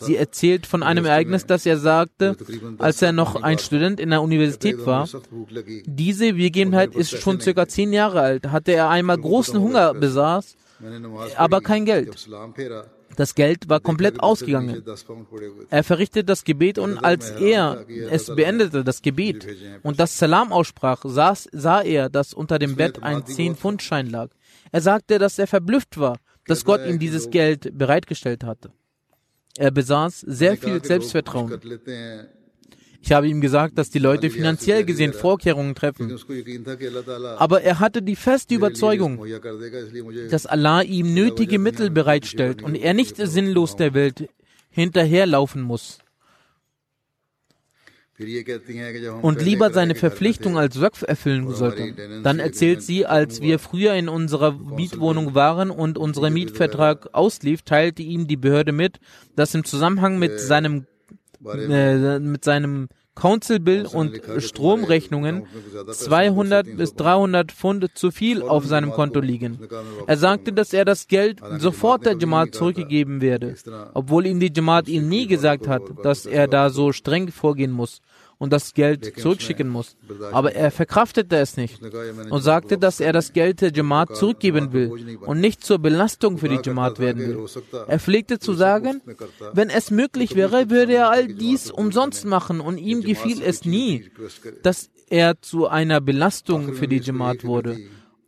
Sie 0.00 0.16
erzählt 0.16 0.66
von 0.66 0.82
einem 0.82 1.04
Ereignis, 1.04 1.46
das 1.46 1.66
er 1.66 1.78
sagte, 1.78 2.36
als 2.78 3.02
er 3.02 3.12
noch 3.12 3.42
ein 3.42 3.58
Student 3.58 4.00
in 4.00 4.10
der 4.10 4.22
Universität 4.22 4.84
war. 4.86 5.08
Diese 5.86 6.34
Begebenheit 6.34 6.94
ist 6.94 7.18
schon 7.18 7.40
circa 7.40 7.66
zehn 7.66 7.92
Jahre 7.92 8.20
alt. 8.20 8.50
Hatte 8.50 8.72
er 8.72 8.90
einmal 8.90 9.18
großen 9.18 9.58
Hunger 9.58 9.94
besaß, 9.94 10.56
aber 11.36 11.60
kein 11.60 11.84
Geld. 11.84 12.28
Das 13.16 13.34
Geld 13.34 13.68
war 13.68 13.80
komplett 13.80 14.20
ausgegangen. 14.20 14.82
Er 15.70 15.84
verrichtete 15.84 16.24
das 16.24 16.44
Gebet 16.44 16.78
und 16.78 16.98
als 16.98 17.30
er 17.30 17.84
es 18.10 18.26
beendete, 18.26 18.84
das 18.84 19.02
Gebet, 19.02 19.46
und 19.82 20.00
das 20.00 20.18
Salam 20.18 20.52
aussprach, 20.52 21.02
saß, 21.04 21.48
sah 21.52 21.82
er, 21.82 22.08
dass 22.08 22.32
unter 22.34 22.58
dem 22.58 22.76
Bett 22.76 23.02
ein 23.02 23.22
10-Pfund-Schein 23.22 24.08
lag. 24.08 24.30
Er 24.70 24.80
sagte, 24.80 25.18
dass 25.18 25.38
er 25.38 25.46
verblüfft 25.46 25.98
war, 25.98 26.18
dass 26.46 26.64
Gott 26.64 26.80
ihm 26.86 26.98
dieses 26.98 27.30
Geld 27.30 27.76
bereitgestellt 27.76 28.44
hatte. 28.44 28.72
Er 29.58 29.70
besaß 29.70 30.20
sehr 30.20 30.56
viel 30.56 30.82
Selbstvertrauen. 30.82 31.60
Ich 33.02 33.10
habe 33.10 33.28
ihm 33.28 33.40
gesagt, 33.40 33.78
dass 33.78 33.90
die 33.90 33.98
Leute 33.98 34.30
finanziell 34.30 34.84
gesehen 34.84 35.12
Vorkehrungen 35.12 35.74
treffen. 35.74 36.16
Aber 37.36 37.62
er 37.62 37.80
hatte 37.80 38.00
die 38.00 38.16
feste 38.16 38.54
Überzeugung, 38.54 39.24
dass 40.30 40.46
Allah 40.46 40.82
ihm 40.82 41.12
nötige 41.12 41.58
Mittel 41.58 41.90
bereitstellt 41.90 42.62
und 42.62 42.76
er 42.76 42.94
nicht 42.94 43.16
sinnlos 43.16 43.74
der 43.74 43.94
Welt 43.94 44.28
hinterherlaufen 44.70 45.62
muss 45.62 45.98
und 49.22 49.42
lieber 49.42 49.72
seine 49.72 49.94
Verpflichtung 49.94 50.56
als 50.56 50.80
Wökf 50.80 51.02
erfüllen 51.02 51.52
sollte. 51.52 51.94
Dann 52.22 52.38
erzählt 52.38 52.82
sie, 52.82 53.06
als 53.06 53.40
wir 53.40 53.58
früher 53.58 53.94
in 53.94 54.08
unserer 54.08 54.52
Mietwohnung 54.52 55.34
waren 55.34 55.70
und 55.70 55.98
unser 55.98 56.30
Mietvertrag 56.30 57.14
auslief, 57.14 57.62
teilte 57.62 58.02
ihm 58.02 58.28
die 58.28 58.36
Behörde 58.36 58.72
mit, 58.72 59.00
dass 59.34 59.54
im 59.54 59.64
Zusammenhang 59.64 60.18
mit 60.18 60.38
seinem 60.38 60.86
äh, 61.44 62.18
mit 62.18 62.44
seinem 62.44 62.88
Council 63.14 63.60
Bill 63.60 63.86
und 63.86 64.20
Stromrechnungen 64.38 65.46
200 65.90 66.76
bis 66.76 66.94
300 66.94 67.52
Pfund 67.52 67.90
zu 67.94 68.10
viel 68.10 68.42
auf 68.42 68.64
seinem 68.64 68.90
Konto 68.90 69.20
liegen. 69.20 69.58
Er 70.06 70.16
sagte, 70.16 70.52
dass 70.52 70.72
er 70.72 70.86
das 70.86 71.08
Geld 71.08 71.40
sofort 71.58 72.06
der 72.06 72.16
Jamaat 72.16 72.54
zurückgegeben 72.54 73.20
werde, 73.20 73.54
obwohl 73.92 74.26
ihm 74.26 74.40
die 74.40 74.52
Jamaat 74.54 74.88
ihm 74.88 75.08
nie 75.08 75.26
gesagt 75.26 75.68
hat, 75.68 75.82
dass 76.02 76.24
er 76.24 76.48
da 76.48 76.70
so 76.70 76.92
streng 76.92 77.28
vorgehen 77.28 77.70
muss 77.72 78.00
und 78.38 78.52
das 78.52 78.74
Geld 78.74 79.18
zurückschicken 79.18 79.68
muss. 79.68 79.96
Aber 80.32 80.54
er 80.54 80.70
verkraftete 80.70 81.36
es 81.36 81.56
nicht 81.56 81.80
und 82.30 82.42
sagte, 82.42 82.78
dass 82.78 83.00
er 83.00 83.12
das 83.12 83.32
Geld 83.32 83.60
der 83.60 83.72
Jamaat 83.72 84.16
zurückgeben 84.16 84.72
will 84.72 85.18
und 85.20 85.40
nicht 85.40 85.64
zur 85.64 85.78
Belastung 85.78 86.38
für 86.38 86.48
die 86.48 86.60
Jamaat 86.62 86.98
werden 86.98 87.26
will. 87.26 87.46
Er 87.86 87.98
pflegte 87.98 88.38
zu 88.38 88.54
sagen, 88.54 89.00
wenn 89.52 89.70
es 89.70 89.90
möglich 89.90 90.34
wäre, 90.34 90.70
würde 90.70 90.94
er 90.94 91.10
all 91.10 91.28
dies 91.28 91.70
umsonst 91.70 92.24
machen 92.24 92.60
und 92.60 92.78
ihm 92.78 93.02
gefiel 93.02 93.42
es 93.42 93.64
nie, 93.64 94.10
dass 94.62 94.90
er 95.08 95.40
zu 95.40 95.68
einer 95.68 96.00
Belastung 96.00 96.74
für 96.74 96.88
die 96.88 97.00
Jamaat 97.00 97.44
wurde 97.44 97.78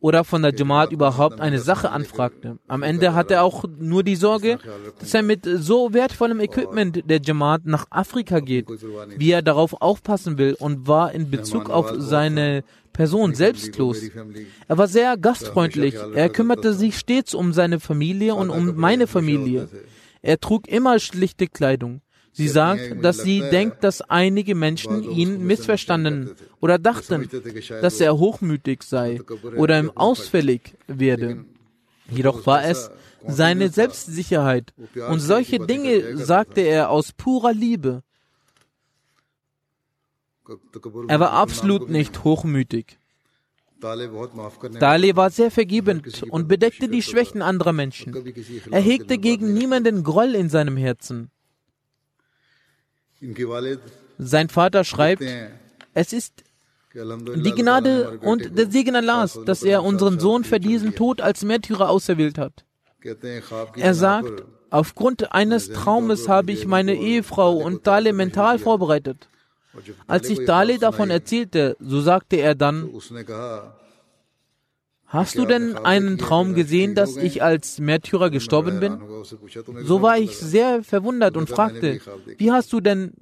oder 0.04 0.22
von 0.22 0.42
der 0.42 0.54
Jamaat 0.54 0.92
überhaupt 0.92 1.40
eine 1.40 1.60
Sache 1.60 1.90
anfragte. 1.90 2.58
Am 2.68 2.82
Ende 2.82 3.14
hatte 3.14 3.34
er 3.34 3.42
auch 3.42 3.64
nur 3.78 4.02
die 4.02 4.16
Sorge, 4.16 4.58
dass 4.98 5.14
er 5.14 5.22
mit 5.22 5.48
so 5.50 5.94
wertvollem 5.94 6.40
Equipment 6.40 7.08
der 7.08 7.22
Jamaat 7.22 7.62
nach 7.64 7.86
Afrika 7.88 8.40
geht, 8.40 8.66
wie 9.16 9.30
er 9.30 9.40
darauf 9.40 9.80
aufpassen 9.80 10.36
will 10.36 10.56
und 10.58 10.86
war 10.86 11.12
in 11.12 11.30
Bezug 11.30 11.70
auf 11.70 11.90
seine 11.96 12.64
Person 12.92 13.34
selbstlos. 13.34 14.02
Er 14.68 14.76
war 14.76 14.88
sehr 14.88 15.16
gastfreundlich. 15.16 15.94
Er 16.14 16.28
kümmerte 16.28 16.74
sich 16.74 16.98
stets 16.98 17.32
um 17.32 17.54
seine 17.54 17.80
Familie 17.80 18.34
und 18.34 18.50
um 18.50 18.76
meine 18.76 19.06
Familie. 19.06 19.70
Er 20.20 20.38
trug 20.38 20.68
immer 20.68 20.98
schlichte 20.98 21.46
Kleidung. 21.46 22.02
Sie 22.34 22.48
sagt, 22.48 23.04
dass 23.04 23.18
sie 23.18 23.40
denkt, 23.40 23.84
dass 23.84 24.02
einige 24.02 24.56
Menschen 24.56 25.04
ihn 25.04 25.46
missverstanden 25.46 26.34
oder 26.60 26.78
dachten, 26.78 27.30
dass 27.80 28.00
er 28.00 28.18
hochmütig 28.18 28.82
sei 28.82 29.20
oder 29.56 29.78
ihm 29.78 29.92
ausfällig 29.94 30.74
werde. 30.88 31.44
Jedoch 32.10 32.44
war 32.44 32.64
es 32.64 32.90
seine 33.26 33.68
Selbstsicherheit 33.68 34.74
und 35.08 35.20
solche 35.20 35.60
Dinge 35.60 36.16
sagte 36.16 36.60
er 36.60 36.90
aus 36.90 37.12
purer 37.12 37.52
Liebe. 37.52 38.02
Er 41.06 41.20
war 41.20 41.32
absolut 41.32 41.88
nicht 41.88 42.24
hochmütig. 42.24 42.98
Dali 43.80 45.16
war 45.16 45.30
sehr 45.30 45.50
vergebend 45.52 46.22
und 46.30 46.48
bedeckte 46.48 46.88
die 46.88 47.02
Schwächen 47.02 47.42
anderer 47.42 47.72
Menschen. 47.72 48.12
Er 48.72 48.80
hegte 48.80 49.18
gegen 49.18 49.54
niemanden 49.54 50.02
Groll 50.02 50.34
in 50.34 50.48
seinem 50.48 50.76
Herzen. 50.76 51.30
Sein 54.18 54.48
Vater 54.48 54.84
schreibt, 54.84 55.24
es 55.94 56.12
ist 56.12 56.44
die 56.94 57.52
Gnade 57.52 58.18
und 58.20 58.56
der 58.56 58.70
Segen 58.70 58.94
Allahs, 58.94 59.40
dass 59.44 59.62
er 59.62 59.82
unseren 59.82 60.20
Sohn 60.20 60.44
für 60.44 60.60
diesen 60.60 60.94
Tod 60.94 61.20
als 61.20 61.44
Märtyrer 61.44 61.90
auserwählt 61.90 62.38
hat. 62.38 62.64
Er 63.76 63.94
sagt, 63.94 64.44
aufgrund 64.70 65.32
eines 65.32 65.70
Traumes 65.72 66.28
habe 66.28 66.52
ich 66.52 66.66
meine 66.66 66.94
Ehefrau 66.94 67.56
und 67.56 67.86
Dale 67.86 68.12
mental 68.12 68.58
vorbereitet. 68.58 69.28
Als 70.06 70.28
ich 70.30 70.44
Dale 70.44 70.78
davon 70.78 71.10
erzählte, 71.10 71.76
so 71.80 72.00
sagte 72.00 72.36
er 72.36 72.54
dann, 72.54 72.88
Hast 75.14 75.38
du 75.38 75.46
denn 75.46 75.76
einen 75.76 76.18
Traum 76.18 76.54
gesehen, 76.54 76.96
dass 76.96 77.16
ich 77.16 77.40
als 77.42 77.78
Märtyrer 77.78 78.30
gestorben 78.30 78.80
bin? 78.80 78.98
So 79.84 80.02
war 80.02 80.18
ich 80.18 80.36
sehr 80.36 80.82
verwundert 80.82 81.36
und 81.36 81.48
fragte, 81.48 82.00
wie 82.36 82.50
hast 82.50 82.72
du 82.72 82.80
denn 82.80 83.12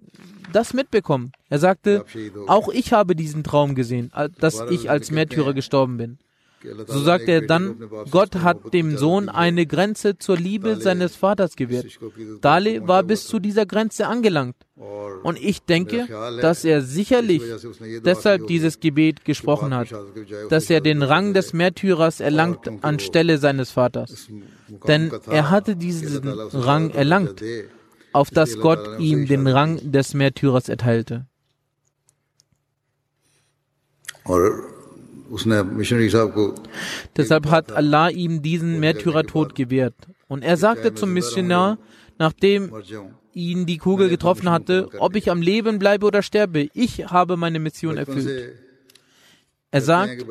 das 0.54 0.72
mitbekommen? 0.72 1.32
Er 1.50 1.58
sagte, 1.58 2.04
auch 2.46 2.70
ich 2.70 2.94
habe 2.94 3.14
diesen 3.14 3.44
Traum 3.44 3.74
gesehen, 3.74 4.10
dass 4.38 4.62
ich 4.70 4.88
als 4.88 5.10
Märtyrer 5.10 5.52
gestorben 5.52 5.98
bin. 5.98 6.18
So 6.86 7.00
sagt 7.00 7.28
er 7.28 7.42
dann, 7.42 7.76
Gott 8.10 8.36
hat 8.36 8.72
dem 8.72 8.96
Sohn 8.96 9.28
eine 9.28 9.66
Grenze 9.66 10.18
zur 10.18 10.36
Liebe 10.36 10.76
seines 10.76 11.16
Vaters 11.16 11.56
gewährt. 11.56 11.98
Dale 12.40 12.86
war 12.86 13.02
bis 13.02 13.26
zu 13.26 13.38
dieser 13.38 13.66
Grenze 13.66 14.06
angelangt. 14.06 14.56
Und 15.22 15.42
ich 15.42 15.62
denke, 15.62 16.08
dass 16.40 16.64
er 16.64 16.82
sicherlich 16.82 17.42
deshalb 18.04 18.46
dieses 18.46 18.80
Gebet 18.80 19.24
gesprochen 19.24 19.74
hat, 19.74 19.88
dass 20.48 20.70
er 20.70 20.80
den 20.80 21.02
Rang 21.02 21.34
des 21.34 21.52
Märtyrers 21.52 22.20
erlangt 22.20 22.70
anstelle 22.82 23.38
seines 23.38 23.70
Vaters. 23.70 24.28
Denn 24.86 25.12
er 25.28 25.50
hatte 25.50 25.76
diesen 25.76 26.26
Rang 26.28 26.90
erlangt, 26.90 27.42
auf 28.12 28.30
dass 28.30 28.58
Gott 28.58 28.98
ihm 28.98 29.26
den 29.26 29.46
Rang 29.46 29.92
des 29.92 30.14
Märtyrers 30.14 30.68
erteilte. 30.68 31.26
Deshalb 37.16 37.46
hat 37.50 37.72
Allah 37.72 38.10
ihm 38.10 38.42
diesen 38.42 38.80
Märtyrertod 38.80 39.54
gewährt. 39.54 39.94
Und 40.28 40.42
er 40.42 40.56
sagte 40.56 40.94
zum 40.94 41.12
Missionar, 41.12 41.78
nachdem 42.18 42.72
ihn 43.32 43.64
die 43.66 43.78
Kugel 43.78 44.08
getroffen 44.08 44.50
hatte, 44.50 44.88
ob 44.98 45.16
ich 45.16 45.30
am 45.30 45.40
Leben 45.40 45.78
bleibe 45.78 46.06
oder 46.06 46.22
sterbe, 46.22 46.68
ich 46.74 47.06
habe 47.06 47.36
meine 47.36 47.58
Mission 47.58 47.96
erfüllt. 47.96 48.56
Er 49.70 49.80
sagt, 49.80 50.26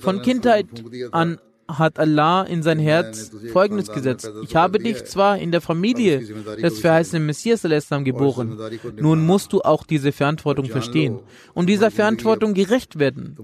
von 0.00 0.22
Kindheit 0.22 0.66
an 1.10 1.40
hat 1.68 1.98
Allah 1.98 2.42
in 2.42 2.62
sein 2.62 2.78
Herz 2.78 3.30
Folgendes 3.52 3.90
gesetzt. 3.90 4.30
Ich 4.42 4.56
habe 4.56 4.78
dich 4.78 5.04
zwar 5.04 5.38
in 5.38 5.50
der 5.52 5.60
Familie 5.60 6.20
des 6.62 6.80
verheißenen 6.80 7.24
Messias 7.24 7.62
geboren, 7.62 8.58
nun 9.00 9.24
musst 9.24 9.52
du 9.52 9.60
auch 9.60 9.84
diese 9.84 10.12
Verantwortung 10.12 10.66
verstehen 10.66 11.20
und 11.54 11.68
dieser 11.68 11.90
Verantwortung 11.90 12.54
gerecht 12.54 12.98
werden. 12.98 13.36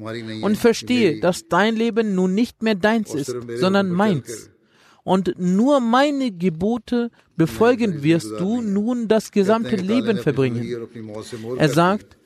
Und 0.42 0.56
verstehe, 0.56 1.20
dass 1.20 1.48
dein 1.48 1.76
Leben 1.76 2.14
nun 2.14 2.34
nicht 2.34 2.62
mehr 2.62 2.74
deins 2.74 3.14
ist, 3.14 3.34
sondern 3.56 3.90
meins. 3.90 4.50
Und 5.02 5.34
nur 5.38 5.80
meine 5.80 6.30
Gebote 6.30 7.10
befolgen 7.36 8.02
wirst 8.02 8.30
du 8.38 8.60
nun 8.60 9.08
das 9.08 9.30
gesamte 9.30 9.76
Leben 9.76 10.18
verbringen. 10.18 10.88
Er 11.56 11.68
sagt, 11.68 12.16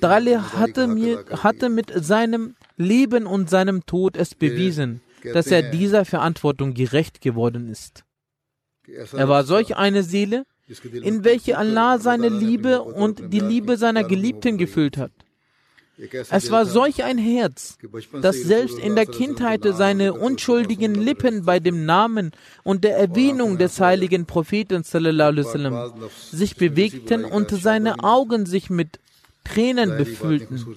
Dale 0.00 0.52
hatte, 0.52 0.86
mir, 0.86 1.24
hatte 1.30 1.68
mit 1.68 1.92
seinem 1.94 2.54
Leben 2.76 3.26
und 3.26 3.50
seinem 3.50 3.84
Tod 3.84 4.16
es 4.16 4.34
bewiesen, 4.34 5.00
dass 5.32 5.46
er 5.48 5.62
dieser 5.62 6.04
Verantwortung 6.04 6.74
gerecht 6.74 7.20
geworden 7.20 7.68
ist. 7.68 8.04
Er 8.86 9.28
war 9.28 9.44
solch 9.44 9.76
eine 9.76 10.02
Seele, 10.02 10.44
in 10.92 11.24
welche 11.24 11.58
Allah 11.58 11.98
seine 11.98 12.28
Liebe 12.28 12.82
und 12.82 13.32
die 13.32 13.40
Liebe 13.40 13.76
seiner 13.76 14.04
Geliebten 14.04 14.58
gefüllt 14.58 14.96
hat. 14.96 15.12
Es 16.30 16.50
war 16.50 16.66
solch 16.66 17.04
ein 17.04 17.18
Herz, 17.18 17.78
das 18.20 18.36
selbst 18.36 18.78
in 18.80 18.96
der 18.96 19.06
Kindheit 19.06 19.62
seine 19.64 20.12
unschuldigen 20.12 20.94
Lippen 20.94 21.44
bei 21.44 21.60
dem 21.60 21.86
Namen 21.86 22.32
und 22.64 22.82
der 22.82 22.98
Erwähnung 22.98 23.58
des 23.58 23.80
heiligen 23.80 24.26
Propheten 24.26 24.82
sallam, 24.82 25.92
sich 26.32 26.56
bewegten 26.56 27.24
und 27.24 27.50
seine 27.50 28.02
Augen 28.02 28.44
sich 28.44 28.70
mit 28.70 28.98
Tränen 29.44 29.96
befüllten. 29.96 30.76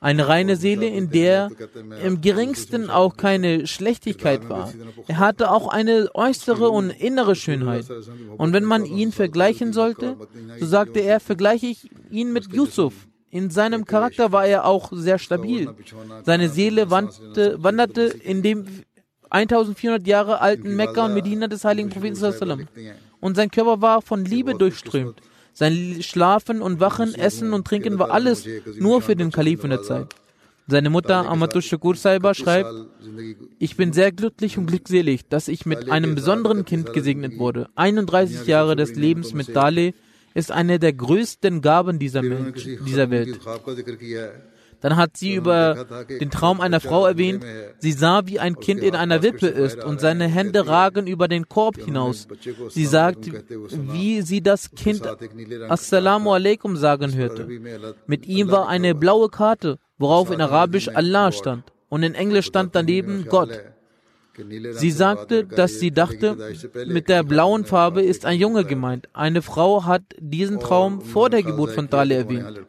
Eine 0.00 0.28
reine 0.28 0.56
Seele, 0.56 0.86
in 0.86 1.10
der 1.10 1.50
im 2.04 2.20
geringsten 2.20 2.90
auch 2.90 3.16
keine 3.16 3.66
Schlechtigkeit 3.66 4.48
war. 4.48 4.72
Er 5.08 5.18
hatte 5.18 5.50
auch 5.50 5.68
eine 5.68 6.10
äußere 6.14 6.68
und 6.68 6.90
innere 6.90 7.34
Schönheit. 7.34 7.86
Und 8.36 8.52
wenn 8.52 8.64
man 8.64 8.84
ihn 8.84 9.12
vergleichen 9.12 9.72
sollte, 9.72 10.16
so 10.60 10.66
sagte 10.66 11.00
er, 11.00 11.18
vergleiche 11.20 11.66
ich 11.66 11.90
ihn 12.10 12.32
mit 12.32 12.52
Yusuf. 12.52 12.92
In 13.30 13.50
seinem 13.50 13.84
Charakter 13.84 14.32
war 14.32 14.46
er 14.46 14.66
auch 14.66 14.92
sehr 14.92 15.18
stabil. 15.18 15.68
Seine 16.24 16.48
Seele 16.48 16.90
wandte, 16.90 17.56
wanderte 17.62 18.02
in 18.02 18.42
dem 18.42 18.66
1400 19.30 20.06
Jahre 20.06 20.40
alten 20.40 20.76
Mekka 20.76 21.06
und 21.06 21.14
Medina 21.14 21.46
des 21.48 21.64
heiligen 21.64 21.90
Propheten. 21.90 22.68
Und 23.20 23.34
sein 23.34 23.50
Körper 23.50 23.80
war 23.82 24.02
von 24.02 24.24
Liebe 24.24 24.54
durchströmt. 24.54 25.20
Sein 25.58 26.02
Schlafen 26.02 26.60
und 26.60 26.80
Wachen, 26.80 27.14
Essen 27.14 27.54
und 27.54 27.66
Trinken 27.66 27.98
war 27.98 28.10
alles 28.10 28.46
nur 28.78 29.00
für 29.00 29.16
den 29.16 29.30
Kalifen 29.30 29.70
der 29.70 29.82
Zeit. 29.82 30.14
Seine 30.66 30.90
Mutter 30.90 31.26
Amatul 31.26 31.62
Shakur 31.62 31.96
Saiba 31.96 32.34
schreibt, 32.34 32.68
ich 33.58 33.74
bin 33.74 33.94
sehr 33.94 34.12
glücklich 34.12 34.58
und 34.58 34.66
glückselig, 34.66 35.28
dass 35.30 35.48
ich 35.48 35.64
mit 35.64 35.90
einem 35.90 36.14
besonderen 36.14 36.66
Kind 36.66 36.92
gesegnet 36.92 37.38
wurde. 37.38 37.70
31 37.74 38.46
Jahre 38.46 38.76
des 38.76 38.96
Lebens 38.96 39.32
mit 39.32 39.56
Dale 39.56 39.94
ist 40.34 40.52
eine 40.52 40.78
der 40.78 40.92
größten 40.92 41.62
Gaben 41.62 41.98
dieser, 41.98 42.20
Mensch, 42.20 42.68
dieser 42.84 43.08
Welt. 43.08 43.40
Dann 44.80 44.96
hat 44.96 45.16
sie 45.16 45.34
über 45.34 45.86
den 46.08 46.30
Traum 46.30 46.60
einer 46.60 46.80
Frau 46.80 47.06
erwähnt, 47.06 47.44
sie 47.78 47.92
sah, 47.92 48.26
wie 48.26 48.38
ein 48.38 48.56
Kind 48.56 48.82
in 48.82 48.94
einer 48.94 49.22
Wippe 49.22 49.46
ist 49.46 49.82
und 49.82 50.00
seine 50.00 50.26
Hände 50.26 50.66
ragen 50.66 51.06
über 51.06 51.28
den 51.28 51.48
Korb 51.48 51.76
hinaus. 51.78 52.28
Sie 52.68 52.86
sagt, 52.86 53.30
wie 53.70 54.22
sie 54.22 54.42
das 54.42 54.70
Kind 54.72 55.02
Assalamu 55.68 56.32
alaikum 56.32 56.76
sagen 56.76 57.14
hörte. 57.14 57.48
Mit 58.06 58.26
ihm 58.26 58.50
war 58.50 58.68
eine 58.68 58.94
blaue 58.94 59.28
Karte, 59.28 59.78
worauf 59.98 60.30
in 60.30 60.40
Arabisch 60.40 60.88
Allah 60.88 61.32
stand 61.32 61.64
und 61.88 62.02
in 62.02 62.14
Englisch 62.14 62.46
stand 62.46 62.74
daneben 62.74 63.26
Gott. 63.28 63.50
Sie 64.72 64.90
sagte, 64.90 65.44
dass 65.44 65.80
sie 65.80 65.92
dachte, 65.92 66.36
mit 66.86 67.08
der 67.08 67.22
blauen 67.22 67.64
Farbe 67.64 68.02
ist 68.02 68.26
ein 68.26 68.38
Junge 68.38 68.64
gemeint. 68.64 69.08
Eine 69.14 69.40
Frau 69.40 69.84
hat 69.84 70.02
diesen 70.18 70.60
Traum 70.60 71.00
vor 71.00 71.30
der 71.30 71.42
Geburt 71.42 71.70
von 71.70 71.88
Dali 71.88 72.14
erwähnt. 72.14 72.66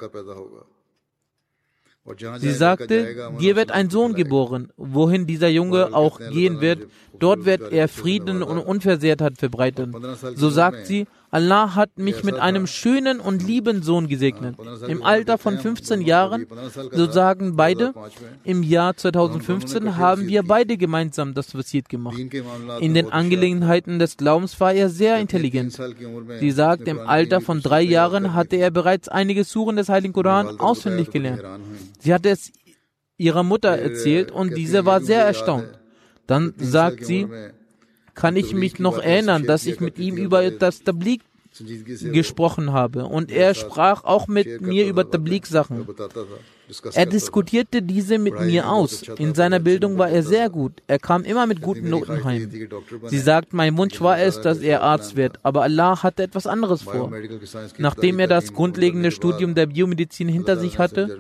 Sie 2.38 2.52
sagte, 2.52 3.32
dir 3.40 3.56
wird 3.56 3.72
ein 3.72 3.90
Sohn 3.90 4.14
geboren, 4.14 4.72
wohin 4.78 5.28
dieser 5.28 5.50
Junge 5.50 5.94
auch 5.94 6.20
gehen 6.20 6.62
wird, 6.62 6.88
dort 7.20 7.46
wird 7.46 7.72
er 7.72 7.88
Frieden 7.88 8.44
und 8.44 8.60
Unversehrtheit 8.60 9.38
verbreiten. 9.38 9.96
So 10.36 10.50
sagt 10.50 10.88
sie, 10.88 11.08
Allah 11.30 11.76
hat 11.76 11.98
mich 11.98 12.24
mit 12.24 12.36
einem 12.36 12.68
schönen 12.68 13.20
und 13.20 13.46
lieben 13.46 13.84
Sohn 13.84 14.08
gesegnet. 14.08 14.56
Im 14.88 15.04
Alter 15.04 15.38
von 15.38 15.58
15 15.58 16.02
Jahren, 16.02 16.48
so 16.92 17.12
sagen 17.12 17.56
beide, 17.58 17.94
im 18.44 18.64
Jahr 18.64 18.96
2015 18.96 19.98
haben 19.98 20.28
wir 20.28 20.44
beide 20.44 20.78
gemeinsam 20.78 21.34
das 21.34 21.54
Wasit 21.54 21.90
gemacht. 21.90 22.18
In 22.80 22.94
den 22.94 23.12
Angelegenheiten 23.12 24.00
des 24.00 24.16
Glaubens 24.16 24.60
war 24.60 24.74
er 24.74 24.90
sehr 24.90 25.20
intelligent. 25.20 25.78
Sie 26.40 26.52
sagt, 26.52 26.88
im 26.88 27.00
Alter 27.00 27.42
von 27.42 27.62
drei 27.62 27.82
Jahren 27.82 28.34
hatte 28.34 28.56
er 28.56 28.72
bereits 28.72 29.10
einige 29.10 29.44
Suren 29.44 29.76
des 29.76 29.90
Heiligen 29.90 30.14
Koran 30.14 30.60
auswendig 30.60 31.12
gelernt. 31.12 31.44
Sie 32.00 32.14
hatte 32.14 32.30
es 32.30 32.52
ihrer 33.18 33.44
Mutter 33.44 33.70
erzählt 33.70 34.32
und 34.32 34.56
diese 34.56 34.86
war 34.86 35.02
sehr 35.02 35.26
erstaunt. 35.26 35.68
Dann 36.26 36.54
sagt 36.58 37.06
sie, 37.06 37.28
kann 38.18 38.36
ich 38.36 38.54
mich 38.54 38.80
noch 38.80 38.98
erinnern, 38.98 39.46
dass 39.46 39.66
ich 39.66 39.80
mit 39.80 40.00
ihm 40.00 40.18
über 40.18 40.50
das 40.50 40.84
Tablik 40.84 41.22
gesprochen 42.12 42.74
habe. 42.74 43.06
Und 43.06 43.32
er 43.32 43.54
sprach 43.54 44.04
auch 44.04 44.28
mit 44.28 44.62
mir 44.62 44.88
über 44.88 45.10
Tablik-Sachen. 45.10 45.88
Er 46.94 47.06
diskutierte 47.06 47.82
diese 47.82 48.18
mit 48.18 48.40
mir 48.42 48.70
aus. 48.70 49.04
In 49.18 49.34
seiner 49.34 49.60
Bildung 49.60 49.98
war 49.98 50.10
er 50.10 50.22
sehr 50.22 50.50
gut. 50.50 50.74
Er 50.88 51.00
kam 51.00 51.24
immer 51.24 51.46
mit 51.48 51.62
guten 51.62 51.90
Noten 51.90 52.26
heim. 52.26 52.52
Sie 53.06 53.20
sagt, 53.20 53.54
mein 53.54 53.78
Wunsch 53.78 54.02
war 54.02 54.20
es, 54.20 54.42
dass 54.42 54.60
er 54.60 54.84
Arzt 54.84 55.16
wird, 55.16 55.40
aber 55.44 55.62
Allah 55.64 56.04
hatte 56.04 56.24
etwas 56.24 56.46
anderes 56.46 56.82
vor. 56.82 57.12
Nachdem 57.78 58.20
er 58.20 58.28
das 58.28 58.54
grundlegende 58.54 59.12
Studium 59.12 59.56
der 59.56 59.68
Biomedizin 59.68 60.28
hinter 60.28 60.58
sich 60.58 60.78
hatte, 60.78 61.18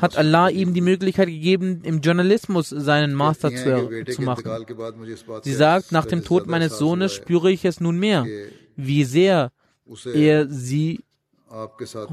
hat 0.00 0.16
Allah 0.16 0.48
ihm 0.48 0.74
die 0.74 0.80
Möglichkeit 0.80 1.28
gegeben, 1.28 1.80
im 1.82 2.00
Journalismus 2.00 2.68
seinen 2.68 3.14
Master 3.14 3.50
zu, 3.50 3.90
zu 4.12 4.22
machen. 4.22 4.48
Sie 5.42 5.54
sagt, 5.54 5.90
nach 5.90 6.06
dem 6.06 6.24
Tod 6.24 6.46
meines 6.46 6.78
Sohnes 6.78 7.12
spüre 7.12 7.50
ich 7.50 7.64
es 7.64 7.80
nunmehr, 7.80 8.26
wie 8.78 9.04
sehr 9.04 9.52
er 10.14 10.48
sie 10.48 11.00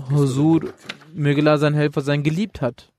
Husur, 0.09 0.73
möge 1.13 1.57
sein 1.57 1.73
Helfer 1.73 2.01
sein, 2.01 2.23
geliebt 2.23 2.61
hat. 2.61 2.91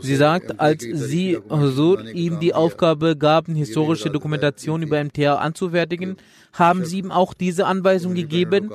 Sie 0.00 0.16
sagt, 0.16 0.60
als 0.60 0.82
sie 0.82 1.38
Huzur 1.48 2.04
ihm 2.10 2.40
die 2.40 2.54
Aufgabe 2.54 3.16
gaben, 3.16 3.54
historische 3.54 4.10
Dokumentation 4.10 4.82
über 4.82 5.02
MTA 5.02 5.36
anzufertigen, 5.36 6.16
haben 6.52 6.84
sie 6.84 6.98
ihm 6.98 7.10
auch 7.10 7.34
diese 7.34 7.66
Anweisung 7.66 8.14
gegeben, 8.14 8.70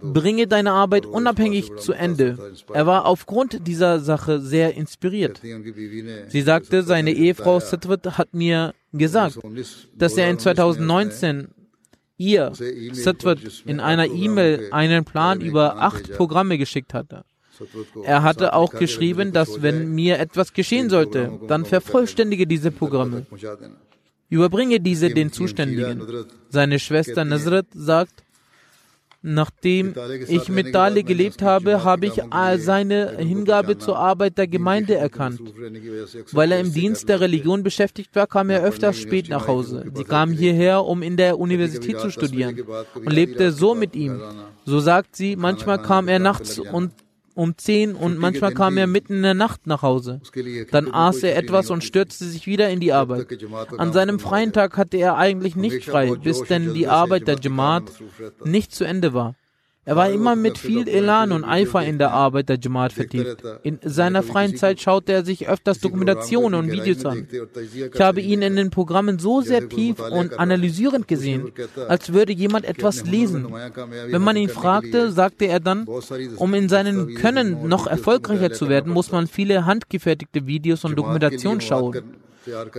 bringe 0.00 0.46
deine 0.46 0.72
Arbeit 0.72 1.06
unabhängig 1.06 1.76
zu 1.76 1.92
Ende. 1.92 2.52
Er 2.72 2.86
war 2.86 3.06
aufgrund 3.06 3.66
dieser 3.66 4.00
Sache 4.00 4.40
sehr 4.40 4.74
inspiriert. 4.74 5.40
Sie 6.28 6.42
sagte, 6.42 6.82
seine 6.82 7.12
Ehefrau 7.12 7.60
Satwat 7.60 8.18
hat 8.18 8.34
mir 8.34 8.74
gesagt, 8.92 9.38
dass 9.96 10.16
er 10.16 10.30
in 10.30 10.38
2019 10.38 11.48
ihr, 12.16 12.52
Satwat, 12.92 13.38
in 13.66 13.80
einer 13.80 14.06
E-Mail 14.06 14.68
einen 14.70 15.04
Plan 15.04 15.40
über 15.40 15.80
acht 15.82 16.12
Programme 16.12 16.58
geschickt 16.58 16.94
hatte. 16.94 17.24
Er 18.04 18.22
hatte 18.22 18.54
auch 18.54 18.72
geschrieben, 18.72 19.32
dass 19.32 19.62
wenn 19.62 19.94
mir 19.94 20.18
etwas 20.18 20.52
geschehen 20.52 20.90
sollte, 20.90 21.38
dann 21.48 21.64
vervollständige 21.64 22.46
diese 22.46 22.70
Programme. 22.70 23.26
Überbringe 24.28 24.80
diese 24.80 25.10
den 25.10 25.32
Zuständigen. 25.32 26.02
Seine 26.48 26.78
Schwester 26.78 27.24
Nazrat 27.24 27.66
sagt, 27.74 28.24
Nachdem 29.24 29.94
ich 30.28 30.48
mit 30.48 30.74
Dali 30.74 31.04
gelebt 31.04 31.42
habe, 31.42 31.84
habe 31.84 32.06
ich 32.06 32.20
seine 32.56 33.16
Hingabe 33.18 33.78
zur 33.78 33.96
Arbeit 33.96 34.36
der 34.36 34.48
Gemeinde 34.48 34.96
erkannt. 34.96 35.40
Weil 36.32 36.50
er 36.50 36.58
im 36.58 36.72
Dienst 36.72 37.08
der 37.08 37.20
Religion 37.20 37.62
beschäftigt 37.62 38.16
war, 38.16 38.26
kam 38.26 38.50
er 38.50 38.62
öfters 38.62 38.98
spät 38.98 39.28
nach 39.28 39.46
Hause. 39.46 39.84
Sie 39.94 40.04
kam 40.04 40.32
hierher, 40.32 40.84
um 40.84 41.02
in 41.02 41.16
der 41.16 41.38
Universität 41.38 42.00
zu 42.00 42.10
studieren 42.10 42.60
und 42.94 43.12
lebte 43.12 43.52
so 43.52 43.76
mit 43.76 43.94
ihm. 43.94 44.20
So 44.64 44.80
sagt 44.80 45.14
sie, 45.14 45.36
manchmal 45.36 45.80
kam 45.80 46.08
er 46.08 46.18
nachts 46.18 46.58
und 46.58 46.92
um 47.34 47.56
zehn 47.56 47.94
und 47.94 48.18
manchmal 48.18 48.52
kam 48.52 48.76
er 48.76 48.86
mitten 48.86 49.14
in 49.14 49.22
der 49.22 49.34
Nacht 49.34 49.66
nach 49.66 49.82
Hause. 49.82 50.20
Dann 50.70 50.92
aß 50.92 51.22
er 51.22 51.36
etwas 51.36 51.70
und 51.70 51.84
stürzte 51.84 52.24
sich 52.24 52.46
wieder 52.46 52.70
in 52.70 52.80
die 52.80 52.92
Arbeit. 52.92 53.26
An 53.78 53.92
seinem 53.92 54.18
freien 54.18 54.52
Tag 54.52 54.76
hatte 54.76 54.96
er 54.96 55.16
eigentlich 55.16 55.56
nicht 55.56 55.84
frei, 55.84 56.14
bis 56.16 56.42
denn 56.44 56.74
die 56.74 56.88
Arbeit 56.88 57.28
der 57.28 57.38
Jamaat 57.40 57.92
nicht 58.44 58.74
zu 58.74 58.84
Ende 58.84 59.14
war. 59.14 59.34
Er 59.84 59.96
war 59.96 60.10
immer 60.10 60.36
mit 60.36 60.58
viel 60.58 60.86
Elan 60.86 61.32
und 61.32 61.44
Eifer 61.44 61.84
in 61.84 61.98
der 61.98 62.12
Arbeit 62.12 62.48
der 62.48 62.58
Jamaat 62.60 62.92
vertieft. 62.92 63.42
In 63.64 63.80
seiner 63.82 64.22
freien 64.22 64.56
Zeit 64.56 64.80
schaute 64.80 65.12
er 65.12 65.24
sich 65.24 65.48
öfters 65.48 65.80
Dokumentationen 65.80 66.60
und 66.60 66.70
Videos 66.70 67.04
an. 67.04 67.26
Ich 67.92 68.00
habe 68.00 68.20
ihn 68.20 68.42
in 68.42 68.54
den 68.54 68.70
Programmen 68.70 69.18
so 69.18 69.40
sehr 69.40 69.68
tief 69.68 69.98
und 69.98 70.38
analysierend 70.38 71.08
gesehen, 71.08 71.50
als 71.88 72.12
würde 72.12 72.32
jemand 72.32 72.64
etwas 72.64 73.04
lesen. 73.04 73.52
Wenn 74.06 74.22
man 74.22 74.36
ihn 74.36 74.48
fragte, 74.48 75.10
sagte 75.10 75.46
er 75.46 75.58
dann, 75.58 75.88
um 76.36 76.54
in 76.54 76.68
seinem 76.68 77.14
Können 77.14 77.66
noch 77.66 77.88
erfolgreicher 77.88 78.52
zu 78.52 78.68
werden, 78.68 78.92
muss 78.92 79.10
man 79.10 79.26
viele 79.26 79.66
handgefertigte 79.66 80.46
Videos 80.46 80.84
und 80.84 80.96
Dokumentationen 80.96 81.60
schauen 81.60 82.22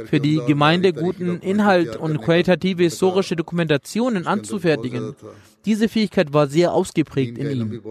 für 0.06 0.20
die 0.20 0.42
Gemeinde 0.46 0.94
guten 0.94 1.40
Inhalt 1.40 1.96
und 1.96 2.22
qualitative 2.22 2.84
historische 2.84 3.36
Dokumentationen 3.36 4.28
anzufertigen. 4.28 5.16
Diese 5.66 5.88
Fähigkeit 5.88 6.34
war 6.34 6.48
sehr 6.48 6.74
ausgeprägt 6.74 7.38
in 7.38 7.50
ihm. 7.52 7.82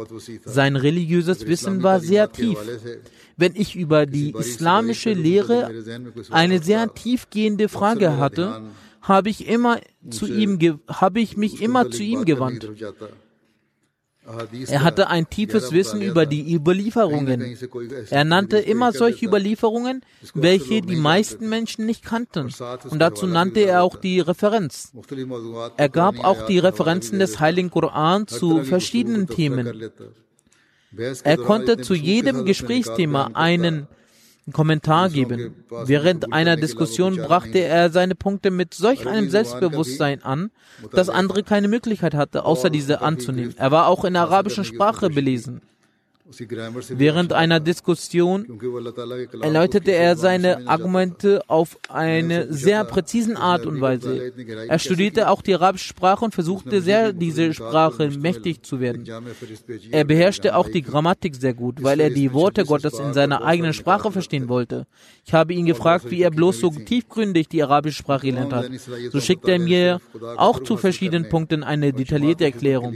Sein 0.45 0.77
religiöses 0.77 1.47
Wissen 1.47 1.83
war 1.83 2.01
sehr 2.01 2.31
tief. 2.31 2.59
Wenn 3.37 3.57
ich 3.57 3.77
über 3.77 4.07
die 4.07 4.33
islamische 4.33 5.13
Lehre 5.13 5.71
eine 6.31 6.63
sehr 6.63 6.93
tiefgehende 6.95 7.69
Frage 7.69 8.19
hatte, 8.19 8.63
habe 9.01 9.31
ich 9.31 9.49
immer 9.49 9.81
zu 10.11 10.27
ihm, 10.27 10.59
habe 10.87 11.21
ich 11.21 11.37
mich 11.37 11.61
immer 11.61 11.91
zu 11.91 12.03
ihm 12.03 12.25
gewandt. 12.25 12.69
Er 14.69 14.85
hatte 14.85 15.09
ein 15.09 15.29
tiefes 15.29 15.73
Wissen 15.73 16.01
über 16.01 16.27
die 16.27 16.55
Überlieferungen. 16.55 17.57
Er 18.11 18.25
nannte 18.25 18.59
immer 18.59 18.93
solche 18.93 19.27
Überlieferungen, 19.27 20.03
welche 20.35 20.81
die 20.81 20.97
meisten 20.97 21.49
Menschen 21.49 21.87
nicht 21.87 22.05
kannten. 22.05 22.53
Und 22.89 22.99
dazu 23.01 23.27
nannte 23.27 23.61
er 23.61 23.83
auch 23.83 23.97
die 23.97 24.21
Referenz. 24.21 24.93
Er 25.77 25.89
gab 25.89 26.23
auch 26.25 26.47
die 26.47 26.61
Referenzen 26.61 27.19
des 27.19 27.41
Heiligen 27.41 27.71
Koran 27.71 28.29
zu 28.29 28.63
verschiedenen 28.63 29.27
Themen. 29.27 29.91
Er 31.25 31.37
konnte 31.39 31.79
zu 31.79 31.95
jedem 31.95 32.45
Gesprächsthema 32.45 33.31
einen 33.35 33.89
Kommentar 34.51 35.09
geben. 35.09 35.65
Während 35.71 36.33
einer 36.33 36.57
Diskussion 36.57 37.17
brachte 37.17 37.61
er 37.61 37.91
seine 37.91 38.17
Punkte 38.17 38.51
mit 38.51 38.75
solch 38.75 39.07
einem 39.07 39.31
Selbstbewusstsein 39.31 40.23
an, 40.23 40.51
dass 40.91 41.09
andere 41.09 41.45
keine 41.45 41.69
Möglichkeit 41.69 42.15
hatten, 42.15 42.39
außer 42.39 42.69
diese 42.71 43.03
anzunehmen. 43.03 43.55
Er 43.57 43.71
war 43.71 43.87
auch 43.87 44.05
in 44.05 44.15
der 44.15 44.23
arabischen 44.23 44.65
Sprache 44.65 45.11
belesen. 45.11 45.61
Während 46.91 47.33
einer 47.33 47.61
Diskussion 47.61 48.47
erläuterte 49.43 49.93
er 49.93 50.17
seine 50.17 50.67
Argumente 50.67 51.43
auf 51.49 51.79
eine 51.89 52.53
sehr 52.53 52.85
präzisen 52.85 53.37
Art 53.37 53.67
und 53.67 53.81
Weise. 53.81 54.33
Er 54.69 54.79
studierte 54.79 55.29
auch 55.29 55.43
die 55.43 55.55
arabische 55.55 55.89
Sprache 55.89 56.25
und 56.25 56.35
versuchte 56.35 56.81
sehr, 56.81 57.13
diese 57.13 57.53
Sprache 57.53 58.11
mächtig 58.11 58.63
zu 58.63 58.81
werden. 58.81 59.07
Er 59.91 60.05
beherrschte 60.05 60.57
auch 60.57 60.69
die 60.69 60.83
Grammatik 60.83 61.37
sehr 61.37 61.55
gut, 61.55 61.83
weil 61.83 62.01
er 62.01 62.11
die 62.11 62.33
Worte 62.33 62.65
Gottes 62.65 62.99
in 62.99 63.13
seiner 63.13 63.45
eigenen 63.45 63.73
Sprache 63.73 64.11
verstehen 64.11 64.49
wollte. 64.49 64.87
Ich 65.25 65.35
habe 65.35 65.55
ihn 65.55 65.67
gefragt, 65.67 66.11
wie 66.11 66.23
er 66.23 66.31
bloß 66.31 66.61
so 66.61 66.71
tiefgründig 66.71 67.49
die 67.49 67.63
arabische 67.63 67.99
Sprache 67.99 68.27
gelernt 68.27 68.53
hat. 68.53 68.71
So 69.11 69.21
schickte 69.21 69.53
er 69.53 69.59
mir 69.59 70.01
auch 70.37 70.61
zu 70.63 70.77
verschiedenen 70.77 71.29
Punkten 71.29 71.63
eine 71.63 71.93
detaillierte 71.93 72.45
Erklärung. 72.45 72.95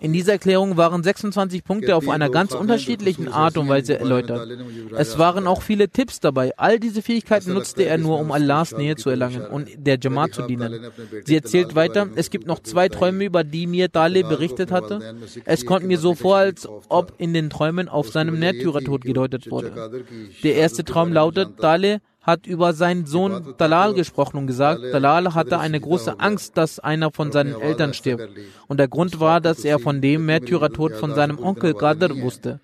In 0.00 0.12
dieser 0.12 0.32
Erklärung 0.32 0.76
waren 0.76 1.02
26 1.02 1.64
Punkte 1.64 1.94
auf 1.96 2.08
einer 2.08 2.30
ganz 2.30 2.52
unterschiedlichen 2.52 2.77
unterschiedlichen 2.78 3.28
Art 3.28 3.56
und 3.58 3.68
Weise 3.68 3.98
erläutert. 3.98 4.48
Es 4.96 5.18
waren 5.18 5.46
auch 5.46 5.62
viele 5.62 5.88
Tipps 5.88 6.20
dabei. 6.20 6.52
All 6.56 6.78
diese 6.78 7.02
Fähigkeiten 7.02 7.52
nutzte 7.52 7.84
er 7.84 7.98
nur, 7.98 8.18
um 8.18 8.32
Allahs 8.32 8.76
Nähe 8.76 8.96
zu 8.96 9.10
erlangen 9.10 9.46
und 9.46 9.68
der 9.76 9.98
Jamaat 10.00 10.34
zu 10.34 10.42
dienen. 10.42 10.86
Sie 11.24 11.34
erzählt 11.34 11.74
weiter, 11.74 12.08
es 12.14 12.30
gibt 12.30 12.46
noch 12.46 12.60
zwei 12.60 12.88
Träume, 12.88 13.24
über 13.24 13.44
die 13.44 13.66
mir 13.66 13.88
Dale 13.88 14.22
berichtet 14.22 14.70
hatte. 14.70 15.16
Es 15.44 15.66
kommt 15.66 15.86
mir 15.86 15.98
so 15.98 16.14
vor, 16.14 16.36
als 16.36 16.68
ob 16.88 17.14
in 17.18 17.34
den 17.34 17.50
Träumen 17.50 17.88
auf 17.88 18.10
seinem 18.10 18.38
Märtyrertod 18.38 19.02
gedeutet 19.02 19.50
wurde. 19.50 20.02
Der 20.42 20.54
erste 20.54 20.84
Traum 20.84 21.12
lautet, 21.12 21.62
Dale 21.62 22.00
hat 22.28 22.46
über 22.46 22.74
seinen 22.74 23.06
Sohn 23.06 23.54
Dalal 23.56 23.94
gesprochen 23.94 24.36
und 24.36 24.46
gesagt, 24.46 24.82
Dalal 24.92 25.34
hatte 25.34 25.58
eine 25.58 25.80
große 25.80 26.20
Angst, 26.20 26.58
dass 26.58 26.78
einer 26.78 27.10
von 27.10 27.32
seinen 27.32 27.58
Eltern 27.58 27.94
stirbt. 27.94 28.28
Und 28.66 28.78
der 28.78 28.88
Grund 28.88 29.18
war, 29.18 29.40
dass 29.40 29.64
er 29.64 29.78
von 29.78 30.02
dem 30.02 30.26
Märtyrertod 30.26 30.92
von 30.92 31.14
seinem 31.14 31.38
Onkel 31.38 31.72
Qadr 31.72 32.20
wusste. 32.20 32.60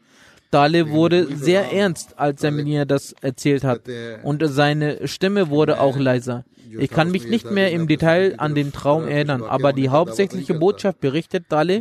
Dale 0.54 0.90
wurde 0.90 1.26
sehr 1.36 1.72
ernst, 1.72 2.16
als 2.16 2.44
er 2.44 2.52
mir 2.52 2.84
das 2.84 3.12
erzählt 3.20 3.64
hat, 3.64 3.82
und 4.22 4.40
seine 4.46 5.08
Stimme 5.08 5.50
wurde 5.50 5.80
auch 5.80 5.98
leiser. 5.98 6.44
Ich 6.78 6.90
kann 6.90 7.10
mich 7.10 7.26
nicht 7.28 7.50
mehr 7.50 7.72
im 7.72 7.88
Detail 7.88 8.34
an 8.38 8.54
den 8.54 8.72
Traum 8.72 9.08
erinnern, 9.08 9.42
aber 9.42 9.72
die 9.72 9.88
hauptsächliche 9.88 10.54
Botschaft 10.54 11.00
berichtet 11.00 11.46
Dale, 11.48 11.80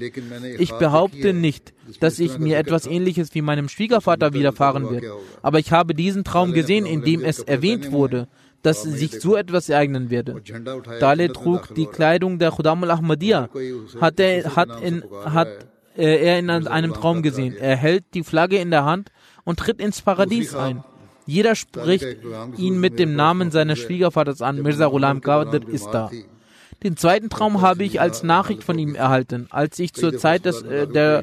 ich 0.57 0.71
behaupte 0.73 1.33
nicht, 1.33 1.73
dass 1.99 2.17
ich 2.17 2.39
mir 2.39 2.57
etwas 2.57 2.87
ähnliches 2.87 3.35
wie 3.35 3.43
meinem 3.43 3.69
Schwiegervater 3.69 4.33
widerfahren 4.33 4.89
wird, 4.89 5.05
aber 5.43 5.59
ich 5.59 5.71
habe 5.71 5.93
diesen 5.93 6.23
Traum 6.23 6.53
gesehen, 6.53 6.87
in 6.87 7.03
dem 7.03 7.23
es 7.23 7.39
erwähnt 7.39 7.91
wurde, 7.91 8.27
dass 8.63 8.81
sich 8.81 9.19
so 9.19 9.35
etwas 9.35 9.69
ereignen 9.69 10.09
werde. 10.09 10.41
Dale 10.99 11.31
trug 11.31 11.75
die 11.75 11.85
Kleidung 11.85 12.39
der 12.39 12.49
Khudam 12.51 12.83
al-Ahmadiyya, 12.83 13.49
hat, 14.01 14.19
er, 14.19 14.55
hat, 14.55 14.81
in, 14.81 15.03
hat 15.25 15.49
äh, 15.97 16.25
er 16.25 16.39
in 16.39 16.49
einem 16.49 16.93
Traum 16.93 17.21
gesehen. 17.21 17.55
Er 17.55 17.75
hält 17.75 18.05
die 18.13 18.23
Flagge 18.23 18.57
in 18.57 18.71
der 18.71 18.85
Hand 18.85 19.11
und 19.43 19.59
tritt 19.59 19.79
ins 19.79 20.01
Paradies 20.01 20.55
ein. 20.55 20.83
Jeder 21.25 21.55
spricht 21.55 22.05
ihn 22.57 22.79
mit 22.79 22.99
dem 22.99 23.15
Namen 23.15 23.51
seines 23.51 23.79
Schwiegervaters 23.79 24.41
an. 24.41 24.61
Mirza 24.61 24.87
Ghulam 24.87 25.21
Qadir 25.21 25.67
ist 25.67 25.87
da. 25.91 26.11
Den 26.83 26.97
zweiten 26.97 27.29
Traum 27.29 27.61
habe 27.61 27.83
ich 27.85 28.01
als 28.01 28.23
Nachricht 28.23 28.63
von 28.63 28.77
ihm 28.77 28.93
erhalten, 28.93 29.47
als 29.51 29.79
ich 29.79 29.93
zur 29.93 30.17
Zeit 30.17 30.43
des, 30.45 30.63
äh, 30.63 30.85
der 30.85 31.21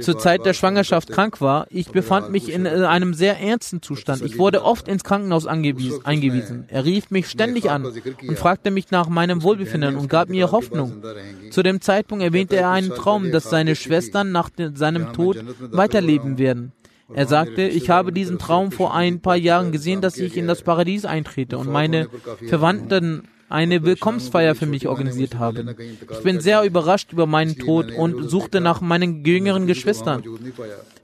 zur 0.00 0.18
Zeit 0.18 0.44
der 0.44 0.54
Schwangerschaft 0.54 1.10
krank 1.10 1.40
war. 1.40 1.66
Ich 1.70 1.90
befand 1.90 2.30
mich 2.30 2.52
in 2.52 2.66
einem 2.66 3.14
sehr 3.14 3.40
ernsten 3.40 3.82
Zustand. 3.82 4.22
Ich 4.22 4.38
wurde 4.38 4.64
oft 4.64 4.88
ins 4.88 5.04
Krankenhaus 5.04 5.46
eingewiesen. 5.46 6.64
Er 6.68 6.84
rief 6.84 7.10
mich 7.10 7.28
ständig 7.28 7.70
an 7.70 7.86
und 7.86 8.38
fragte 8.38 8.70
mich 8.70 8.90
nach 8.90 9.08
meinem 9.08 9.42
Wohlbefinden 9.42 9.96
und 9.96 10.08
gab 10.08 10.28
mir 10.28 10.50
Hoffnung. 10.52 11.02
Zu 11.50 11.62
dem 11.62 11.80
Zeitpunkt 11.80 12.24
erwähnte 12.24 12.56
er 12.56 12.70
einen 12.70 12.90
Traum, 12.90 13.30
dass 13.30 13.50
seine 13.50 13.76
Schwestern 13.76 14.32
nach 14.32 14.50
seinem 14.74 15.12
Tod 15.12 15.44
weiterleben 15.70 16.38
werden. 16.38 16.72
Er 17.14 17.26
sagte, 17.26 17.62
ich 17.62 17.88
habe 17.88 18.12
diesen 18.12 18.38
Traum 18.38 18.70
vor 18.70 18.94
ein 18.94 19.20
paar 19.20 19.36
Jahren 19.36 19.72
gesehen, 19.72 20.00
dass 20.00 20.18
ich 20.18 20.36
in 20.36 20.46
das 20.46 20.62
Paradies 20.62 21.04
eintrete 21.04 21.56
und 21.56 21.70
meine 21.70 22.08
Verwandten 22.48 23.28
eine 23.48 23.84
Willkommensfeier 23.84 24.54
für 24.54 24.66
mich 24.66 24.88
organisiert 24.88 25.36
haben. 25.38 25.74
Ich 26.10 26.22
bin 26.22 26.40
sehr 26.40 26.62
überrascht 26.64 27.12
über 27.12 27.26
meinen 27.26 27.56
Tod 27.56 27.92
und 27.92 28.28
suchte 28.28 28.60
nach 28.60 28.80
meinen 28.80 29.24
jüngeren 29.24 29.66
Geschwistern. 29.66 30.22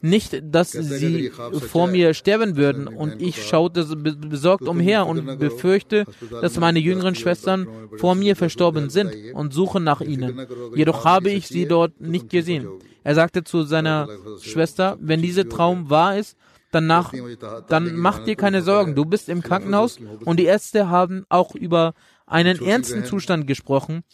Nicht, 0.02 0.42
dass 0.42 0.72
sie 0.72 1.30
vor 1.68 1.86
mir 1.86 2.12
sterben 2.14 2.56
würden 2.56 2.86
und 2.86 3.22
ich 3.22 3.46
schaute 3.46 3.84
besorgt 3.96 4.68
umher 4.68 5.06
und 5.06 5.38
befürchte, 5.38 6.04
dass 6.40 6.58
meine 6.58 6.78
jüngeren 6.78 7.14
Schwestern 7.14 7.66
vor 7.96 8.14
mir 8.14 8.36
verstorben 8.36 8.90
sind 8.90 9.12
und 9.34 9.54
suche 9.54 9.80
nach 9.80 10.00
ihnen. 10.00 10.46
Jedoch 10.74 11.04
habe 11.04 11.30
ich 11.30 11.48
sie 11.48 11.66
dort 11.66 12.00
nicht 12.00 12.28
gesehen. 12.28 12.68
Er 13.02 13.14
sagte 13.14 13.44
zu 13.44 13.62
seiner 13.62 14.08
Schwester, 14.40 14.96
wenn 15.00 15.22
dieser 15.22 15.48
Traum 15.48 15.90
wahr 15.90 16.18
ist, 16.18 16.36
danach, 16.74 17.12
dann 17.68 17.96
mach 17.96 18.24
dir 18.24 18.36
keine 18.36 18.62
Sorgen. 18.62 18.94
Du 18.94 19.04
bist 19.04 19.28
im 19.28 19.42
Krankenhaus 19.42 19.98
und 20.24 20.38
die 20.38 20.46
Ärzte 20.46 20.88
haben 20.88 21.24
auch 21.28 21.54
über 21.54 21.94
einen 22.26 22.64
ernsten 22.64 23.04
Zustand 23.04 23.46
gesprochen. 23.46 24.04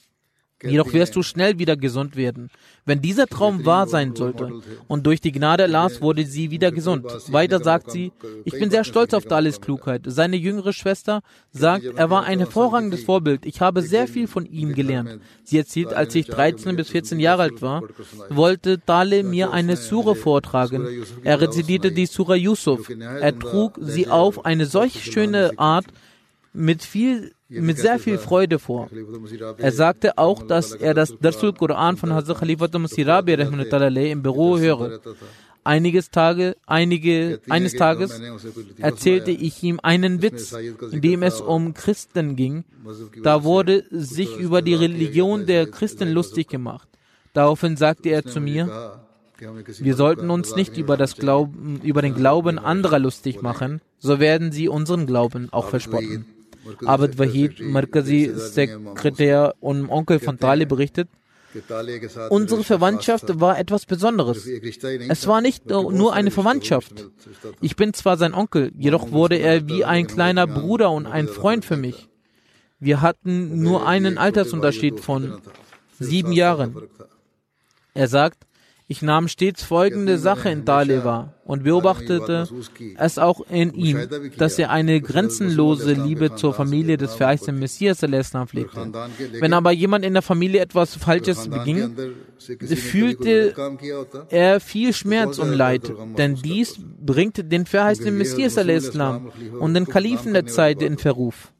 Jedoch 0.62 0.92
wirst 0.92 1.16
du 1.16 1.22
schnell 1.22 1.58
wieder 1.58 1.76
gesund 1.76 2.16
werden. 2.16 2.50
Wenn 2.84 3.00
dieser 3.00 3.26
Traum 3.26 3.64
wahr 3.64 3.86
sein 3.86 4.14
sollte 4.14 4.60
und 4.88 5.06
durch 5.06 5.22
die 5.22 5.32
Gnade 5.32 5.64
Allahs 5.64 6.02
wurde 6.02 6.26
sie 6.26 6.50
wieder 6.50 6.70
gesund. 6.70 7.06
Weiter 7.32 7.60
sagt 7.60 7.90
sie, 7.90 8.12
ich 8.44 8.52
bin 8.52 8.70
sehr 8.70 8.84
stolz 8.84 9.14
auf 9.14 9.24
Dalis 9.24 9.62
Klugheit. 9.62 10.02
Seine 10.04 10.36
jüngere 10.36 10.74
Schwester 10.74 11.22
sagt, 11.50 11.84
er 11.84 12.10
war 12.10 12.24
ein 12.24 12.40
hervorragendes 12.40 13.04
Vorbild. 13.04 13.46
Ich 13.46 13.62
habe 13.62 13.80
sehr 13.80 14.06
viel 14.06 14.26
von 14.26 14.44
ihm 14.44 14.74
gelernt. 14.74 15.20
Sie 15.44 15.56
erzählt, 15.56 15.94
als 15.94 16.14
ich 16.14 16.26
13 16.26 16.76
bis 16.76 16.90
14 16.90 17.20
Jahre 17.20 17.42
alt 17.42 17.62
war, 17.62 17.82
wollte 18.28 18.76
Dale 18.76 19.22
mir 19.22 19.52
eine 19.52 19.76
Sure 19.76 20.14
vortragen. 20.14 20.86
Er 21.24 21.40
rezitierte 21.40 21.90
die 21.90 22.06
Sura 22.06 22.34
Yusuf. 22.34 22.90
Er 22.90 23.38
trug 23.38 23.78
sie 23.80 24.08
auf 24.08 24.44
eine 24.44 24.66
solch 24.66 25.04
schöne 25.04 25.52
Art 25.56 25.86
mit 26.52 26.82
viel 26.82 27.32
mit 27.50 27.78
sehr 27.78 27.98
viel 27.98 28.18
Freude 28.18 28.58
vor. 28.58 28.88
Er 29.58 29.72
sagte 29.72 30.16
auch, 30.18 30.42
dass 30.42 30.72
er 30.72 30.94
das 30.94 31.18
Darsul 31.20 31.52
Quran 31.52 31.96
von 31.96 32.12
Hazrat 32.14 32.38
Khalifa 32.38 32.78
Musirabi 32.78 33.34
im 33.34 34.22
Büro 34.22 34.58
höre. 34.58 35.00
Einiges 35.62 36.10
Tage, 36.10 36.56
einige, 36.66 37.40
eines 37.50 37.74
Tages 37.74 38.18
erzählte 38.78 39.30
ich 39.30 39.62
ihm 39.62 39.78
einen 39.82 40.22
Witz, 40.22 40.54
in 40.90 41.02
dem 41.02 41.22
es 41.22 41.40
um 41.40 41.74
Christen 41.74 42.34
ging. 42.34 42.64
Da 43.22 43.44
wurde 43.44 43.84
sich 43.90 44.36
über 44.38 44.62
die 44.62 44.74
Religion 44.74 45.44
der 45.44 45.66
Christen 45.66 46.10
lustig 46.10 46.48
gemacht. 46.48 46.88
Daraufhin 47.34 47.76
sagte 47.76 48.08
er 48.08 48.24
zu 48.24 48.40
mir, 48.40 49.00
wir 49.80 49.96
sollten 49.96 50.30
uns 50.30 50.54
nicht 50.54 50.76
über, 50.76 50.96
das 50.96 51.16
Glauben, 51.16 51.80
über 51.82 52.02
den 52.02 52.14
Glauben 52.14 52.58
anderer 52.58 52.98
lustig 52.98 53.42
machen, 53.42 53.80
so 53.98 54.18
werden 54.18 54.52
sie 54.52 54.68
unseren 54.68 55.06
Glauben 55.06 55.48
auch 55.50 55.68
verspotten. 55.68 56.26
Abed 56.84 57.18
Wahid, 57.18 57.60
Markazi 57.60 58.30
Sekretär 58.34 59.54
und 59.60 59.88
Onkel 59.88 60.18
von 60.20 60.38
Talib 60.38 60.68
berichtet, 60.68 61.08
Unsere 62.28 62.62
Verwandtschaft 62.62 63.40
war 63.40 63.58
etwas 63.58 63.84
Besonderes. 63.84 64.46
Es 65.08 65.26
war 65.26 65.40
nicht 65.40 65.68
nur 65.68 66.12
eine 66.12 66.30
Verwandtschaft. 66.30 67.06
Ich 67.60 67.74
bin 67.74 67.92
zwar 67.92 68.16
sein 68.16 68.34
Onkel, 68.34 68.72
jedoch 68.76 69.10
wurde 69.10 69.36
er 69.36 69.68
wie 69.68 69.84
ein 69.84 70.06
kleiner 70.06 70.46
Bruder 70.46 70.92
und 70.92 71.06
ein 71.06 71.26
Freund 71.26 71.64
für 71.64 71.76
mich. 71.76 72.08
Wir 72.78 73.00
hatten 73.00 73.62
nur 73.62 73.86
einen 73.86 74.16
Altersunterschied 74.16 75.00
von 75.00 75.40
sieben 75.98 76.32
Jahren. 76.32 76.76
Er 77.94 78.06
sagt, 78.08 78.46
ich 78.86 79.02
nahm 79.02 79.28
stets 79.28 79.62
folgende 79.62 80.18
Sache 80.18 80.50
in 80.50 80.64
Dale 80.64 81.04
wahr 81.04 81.34
und 81.50 81.64
beobachtete 81.64 82.48
es 82.96 83.18
auch 83.18 83.40
in 83.50 83.74
ihm, 83.74 84.08
dass 84.38 84.56
er 84.56 84.70
eine 84.70 85.00
grenzenlose 85.00 85.94
Liebe 85.94 86.36
zur 86.36 86.54
Familie 86.54 86.96
des 86.96 87.14
verheißenen 87.14 87.58
Messias 87.58 87.98
pflegte. 87.98 88.92
Wenn 89.40 89.52
aber 89.52 89.72
jemand 89.72 90.04
in 90.04 90.12
der 90.12 90.22
Familie 90.22 90.60
etwas 90.60 90.94
Falsches 90.94 91.48
beging, 91.48 91.96
fühlte 92.38 93.52
er 94.28 94.60
viel 94.60 94.92
Schmerz 94.92 95.40
und 95.40 95.52
Leid, 95.52 95.92
denn 96.16 96.36
dies 96.36 96.78
bringt 97.04 97.50
den 97.50 97.66
verheißenen 97.66 98.16
Messias 98.16 98.56
und 98.56 99.74
den 99.74 99.86
Kalifen 99.86 100.32
der 100.32 100.46
Zeit 100.46 100.80
in 100.82 100.98
Verruf. 100.98 101.52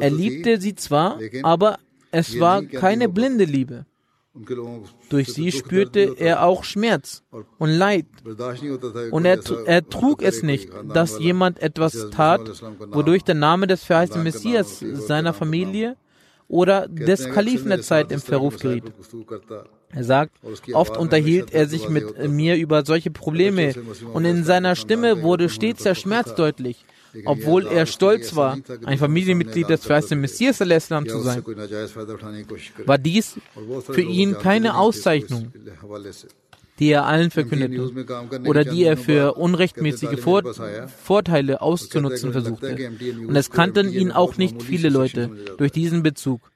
Er 0.00 0.10
liebte 0.10 0.60
sie 0.60 0.74
zwar, 0.74 1.20
aber 1.44 1.78
es 2.10 2.40
war 2.40 2.62
keine 2.64 3.08
blinde 3.08 3.44
Liebe. 3.44 3.86
Durch 5.08 5.32
sie 5.32 5.50
spürte 5.50 6.14
er 6.16 6.44
auch 6.44 6.62
Schmerz 6.62 7.24
und 7.58 7.70
Leid. 7.70 8.06
Und 9.10 9.24
er, 9.24 9.88
trug 9.88 10.22
es 10.22 10.42
nicht, 10.42 10.70
dass 10.94 11.18
jemand 11.18 11.60
etwas 11.60 12.10
tat, 12.10 12.62
wodurch 12.90 13.24
der 13.24 13.34
Name 13.34 13.66
des 13.66 13.82
verheißenen 13.82 14.22
Messias 14.22 14.78
seiner 14.78 15.34
Familie 15.34 15.96
oder 16.46 16.86
des 16.86 17.28
Kalifen 17.30 17.70
der 17.70 17.80
Zeit 17.80 18.12
im 18.12 18.20
Verruf 18.20 18.58
geriet. 18.58 18.84
Er 19.92 20.04
sagt, 20.04 20.38
oft 20.72 20.96
unterhielt 20.96 21.52
er 21.52 21.66
sich 21.66 21.88
mit 21.88 22.28
mir 22.28 22.56
über 22.56 22.84
solche 22.84 23.10
Probleme 23.10 23.74
und 24.12 24.24
in 24.24 24.44
seiner 24.44 24.76
Stimme 24.76 25.22
wurde 25.22 25.48
stets 25.48 25.82
der 25.82 25.96
Schmerz 25.96 26.34
deutlich 26.36 26.84
obwohl 27.24 27.66
er 27.66 27.86
stolz 27.86 28.36
war, 28.36 28.58
ein 28.84 28.98
Familienmitglied 28.98 29.68
des 29.68 29.84
verheißenen 29.84 30.20
Messias 30.20 30.58
zu 30.58 31.20
sein, 31.20 31.42
war 32.86 32.98
dies 32.98 33.38
für 33.84 34.02
ihn 34.02 34.38
keine 34.38 34.76
Auszeichnung, 34.76 35.52
die 36.78 36.90
er 36.90 37.06
allen 37.06 37.30
verkündete 37.30 37.92
oder 38.46 38.64
die 38.64 38.84
er 38.84 38.96
für 38.96 39.34
unrechtmäßige 39.34 40.18
Vor 40.18 40.42
Vorteile 41.04 41.60
auszunutzen 41.60 42.32
versuchte. 42.32 42.90
Und 43.26 43.36
es 43.36 43.50
kannten 43.50 43.92
ihn 43.92 44.12
auch 44.12 44.36
nicht 44.36 44.62
viele 44.62 44.88
Leute 44.88 45.30
durch 45.58 45.72
diesen 45.72 46.02
Bezug. 46.02 46.50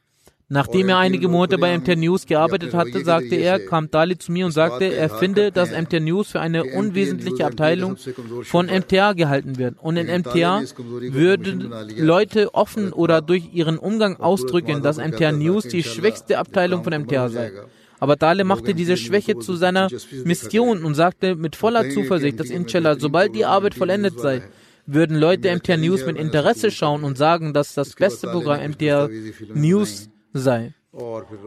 Nachdem 0.49 0.91
er 0.91 0.99
einige 0.99 1.29
Monate 1.29 1.57
bei 1.57 1.77
MT 1.77 1.97
News 1.97 2.27
gearbeitet 2.27 2.75
hatte, 2.75 3.03
sagte 3.03 3.35
er, 3.37 3.59
kam 3.59 3.91
Dali 3.91 4.19
zu 4.19 4.31
mir 4.31 4.45
und 4.45 4.53
sagte, 4.53 4.85
er 4.85 5.09
finde, 5.09 5.51
dass 5.51 5.71
MT 5.71 6.01
News 6.01 6.33
für 6.33 6.41
eine 6.41 6.65
unwesentliche 6.65 7.47
Abteilung 7.47 7.97
von 8.43 8.67
MTA 8.67 9.15
gehalten 9.15 9.57
wird. 9.57 9.77
Und 9.81 9.97
in 9.97 10.07
MTA 10.07 10.63
würden 11.11 11.73
Leute 11.97 12.55
offen 12.55 12.93
oder 12.93 13.23
durch 13.23 13.55
ihren 13.55 13.79
Umgang 13.79 14.17
ausdrücken, 14.17 14.83
dass 14.83 14.99
MTA 14.99 15.33
News 15.33 15.65
die 15.69 15.83
schwächste 15.83 16.39
Abteilung 16.39 16.85
von 16.85 16.93
MTA 16.93 17.31
sei. 17.31 17.53
Aber 17.99 18.17
Dale 18.17 18.45
machte 18.45 18.75
diese 18.75 18.99
Schwäche 18.99 19.39
zu 19.39 19.57
seiner 19.57 19.89
Mission 20.25 20.85
und 20.85 20.95
sagte 20.95 21.37
mit 21.37 21.57
voller 21.57 21.89
Zuversicht, 21.89 22.39
dass 22.39 22.51
inshallah, 22.51 22.97
sobald 22.99 23.35
die 23.35 23.47
Arbeit 23.47 23.75
vollendet 23.75 24.21
sei, 24.21 24.43
würden 24.87 25.17
Leute 25.17 25.55
MTR 25.55 25.79
News 25.79 26.05
mit 26.05 26.19
Interesse 26.19 26.71
schauen 26.71 27.05
und 27.05 27.17
sagen, 27.17 27.55
dass 27.55 27.73
das 27.73 27.95
beste 27.95 28.27
Programm 28.27 28.61
MTR 28.73 29.09
News 29.55 30.11
sei. 30.35 30.75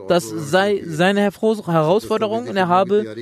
Das 0.08 0.28
sei 0.28 0.82
seine 0.86 1.22
Herausforderung 1.22 2.48
und 2.48 2.58
er 2.58 2.68
habe 2.68 3.16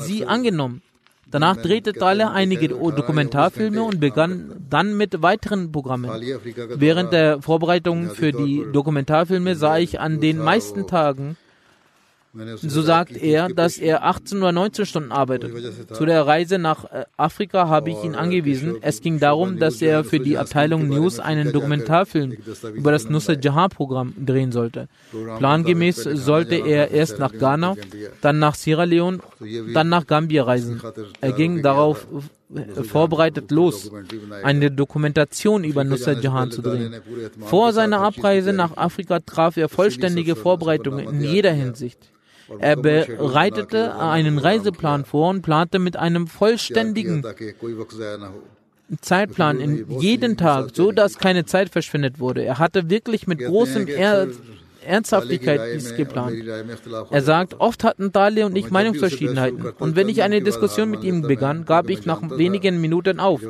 sie 0.00 0.26
angenommen. 0.26 0.82
Danach 1.30 1.56
drehte 1.56 1.94
Thaler 1.94 2.32
einige 2.32 2.68
Dokumentarfilme 2.68 3.82
und 3.82 4.00
begann 4.00 4.66
dann 4.68 4.96
mit 4.98 5.22
weiteren 5.22 5.72
Programmen. 5.72 6.10
Während 6.74 7.12
der 7.12 7.40
Vorbereitung 7.40 8.10
für 8.10 8.32
die 8.32 8.66
Dokumentarfilme 8.70 9.56
sah 9.56 9.78
ich 9.78 9.98
an 9.98 10.20
den 10.20 10.36
meisten 10.36 10.86
Tagen 10.86 11.36
so 12.56 12.80
sagt 12.80 13.16
er, 13.16 13.48
dass 13.48 13.76
er 13.76 14.04
18 14.04 14.38
oder 14.38 14.52
19 14.52 14.86
Stunden 14.86 15.12
arbeitet. 15.12 15.52
Zu 15.92 16.06
der 16.06 16.26
Reise 16.26 16.58
nach 16.58 16.84
äh, 16.84 17.04
Afrika 17.16 17.68
habe 17.68 17.90
ich 17.90 18.02
ihn 18.02 18.14
angewiesen. 18.14 18.76
Es 18.80 19.02
ging 19.02 19.20
darum, 19.20 19.58
dass 19.58 19.82
er 19.82 20.02
für 20.02 20.18
die 20.18 20.38
Abteilung 20.38 20.88
News 20.88 21.20
einen 21.20 21.52
Dokumentarfilm 21.52 22.32
über 22.74 22.90
das 22.90 23.08
Nusrat 23.08 23.44
Jahan-Programm 23.44 24.14
drehen 24.18 24.50
sollte. 24.50 24.88
Plangemäß 25.38 25.96
sollte 25.96 26.54
er 26.54 26.90
erst 26.90 27.18
nach 27.18 27.32
Ghana, 27.32 27.76
dann 28.22 28.38
nach 28.38 28.54
Sierra 28.54 28.84
Leone, 28.84 29.18
dann 29.74 29.90
nach 29.90 30.06
Gambia 30.06 30.44
reisen. 30.44 30.80
Er 31.20 31.32
ging 31.32 31.62
darauf 31.62 32.06
äh, 32.54 32.82
vorbereitet 32.82 33.50
los, 33.50 33.90
eine 34.42 34.70
Dokumentation 34.70 35.64
über 35.64 35.84
Nusrat 35.84 36.22
Jahan 36.22 36.50
zu 36.50 36.62
drehen. 36.62 36.94
Vor 37.40 37.74
seiner 37.74 38.00
Abreise 38.00 38.54
nach 38.54 38.76
Afrika 38.76 39.20
traf 39.20 39.58
er 39.58 39.68
vollständige 39.68 40.34
Vorbereitungen 40.34 41.06
in 41.08 41.20
jeder 41.20 41.52
Hinsicht. 41.52 41.98
Er 42.58 42.76
bereitete 42.76 43.98
einen 43.98 44.38
Reiseplan 44.38 45.04
vor 45.04 45.30
und 45.30 45.42
plante 45.42 45.78
mit 45.78 45.96
einem 45.96 46.26
vollständigen 46.26 47.24
Zeitplan 49.00 49.60
in 49.60 50.00
jeden 50.00 50.36
Tag, 50.36 50.70
so 50.74 50.92
dass 50.92 51.18
keine 51.18 51.44
Zeit 51.44 51.70
verschwendet 51.70 52.18
wurde. 52.20 52.44
Er 52.44 52.58
hatte 52.58 52.90
wirklich 52.90 53.26
mit 53.26 53.38
großem 53.38 53.86
er 53.88 54.28
Ernsthaftigkeit 54.84 55.60
dies 55.74 55.94
geplant. 55.94 56.36
Er 57.10 57.22
sagt, 57.22 57.60
oft 57.60 57.84
hatten 57.84 58.12
Dali 58.12 58.42
und 58.42 58.56
ich 58.56 58.70
Meinungsverschiedenheiten. 58.70 59.72
Und 59.78 59.96
wenn 59.96 60.08
ich 60.08 60.22
eine 60.22 60.42
Diskussion 60.42 60.90
mit 60.90 61.04
ihm 61.04 61.22
begann, 61.22 61.64
gab 61.64 61.88
ich 61.88 62.06
nach 62.06 62.22
wenigen 62.38 62.80
Minuten 62.80 63.20
auf, 63.20 63.40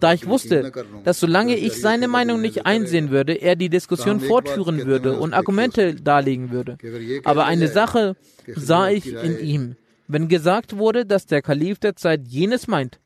da 0.00 0.12
ich 0.12 0.26
wusste, 0.26 0.72
dass 1.04 1.20
solange 1.20 1.56
ich 1.56 1.80
seine 1.80 2.08
Meinung 2.08 2.40
nicht 2.40 2.66
einsehen 2.66 3.10
würde, 3.10 3.34
er 3.34 3.56
die 3.56 3.68
Diskussion 3.68 4.20
fortführen 4.20 4.86
würde 4.86 5.18
und 5.18 5.34
Argumente 5.34 5.94
darlegen 5.94 6.50
würde. 6.50 6.78
Aber 7.24 7.44
eine 7.44 7.68
Sache 7.68 8.16
sah 8.54 8.88
ich 8.88 9.12
in 9.12 9.38
ihm. 9.38 9.76
Wenn 10.08 10.28
gesagt 10.28 10.76
wurde, 10.76 11.06
dass 11.06 11.26
der 11.26 11.42
Kalif 11.42 11.78
der 11.78 11.96
Zeit 11.96 12.22
jenes 12.26 12.66
meint, 12.66 12.98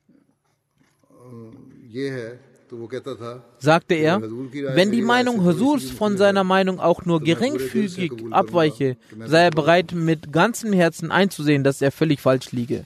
sagte 3.59 3.95
er, 3.95 4.21
wenn 4.21 4.91
die 4.91 5.01
Meinung 5.01 5.43
Husurs 5.43 5.89
von 5.89 6.17
seiner 6.17 6.43
Meinung 6.43 6.79
auch 6.79 7.05
nur 7.05 7.21
geringfügig 7.21 8.11
abweiche, 8.31 8.97
sei 9.25 9.43
er 9.43 9.51
bereit, 9.51 9.93
mit 9.93 10.31
ganzem 10.31 10.73
Herzen 10.73 11.11
einzusehen, 11.11 11.63
dass 11.63 11.81
er 11.81 11.91
völlig 11.91 12.19
falsch 12.19 12.51
liege. 12.51 12.85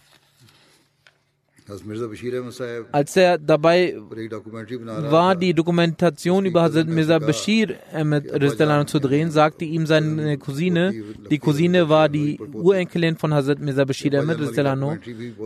Als 2.91 3.15
er 3.15 3.38
dabei 3.38 3.95
war, 3.97 5.36
die 5.36 5.53
Dokumentation 5.53 6.45
über 6.45 6.63
Hazrat 6.63 6.88
Mirza 6.88 7.19
Bashir 7.19 7.76
Ahmed 7.93 8.89
zu 8.89 8.99
drehen, 8.99 9.32
sagte 9.32 9.65
ihm 9.65 9.86
seine 9.86 10.38
Cousine, 10.38 10.93
die 11.30 11.39
Cousine 11.39 11.89
war 11.89 12.09
die 12.09 12.39
Urenkelin 12.39 13.17
von 13.17 13.34
Hazrat 13.34 13.59
Mirza 13.59 13.86
Bashir 13.86 14.13
Ahmed, 14.19 14.39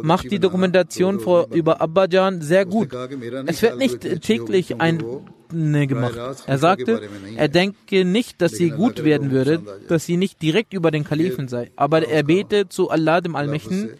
macht 0.03 0.31
die 0.31 0.39
Dokumentation 0.39 1.19
vor, 1.19 1.47
über 1.53 1.81
Abbajan 1.81 2.41
sehr 2.41 2.65
gut. 2.65 2.89
Es 3.45 3.61
wird 3.61 3.77
nicht 3.77 4.21
täglich 4.21 4.81
ein 4.81 5.03
gemacht. 5.49 6.17
Er 6.47 6.57
sagte, 6.57 7.01
er 7.35 7.47
denke 7.47 8.05
nicht, 8.05 8.41
dass 8.41 8.53
sie 8.53 8.69
gut 8.71 9.03
werden 9.03 9.31
würde, 9.31 9.61
dass 9.87 10.05
sie 10.05 10.17
nicht 10.17 10.41
direkt 10.41 10.73
über 10.73 10.91
den 10.91 11.03
Kalifen 11.03 11.47
sei. 11.47 11.71
Aber 11.75 12.07
er 12.07 12.23
bete 12.23 12.67
zu 12.69 12.89
Allah 12.89 13.21
dem 13.21 13.35
Allmächtigen, 13.35 13.91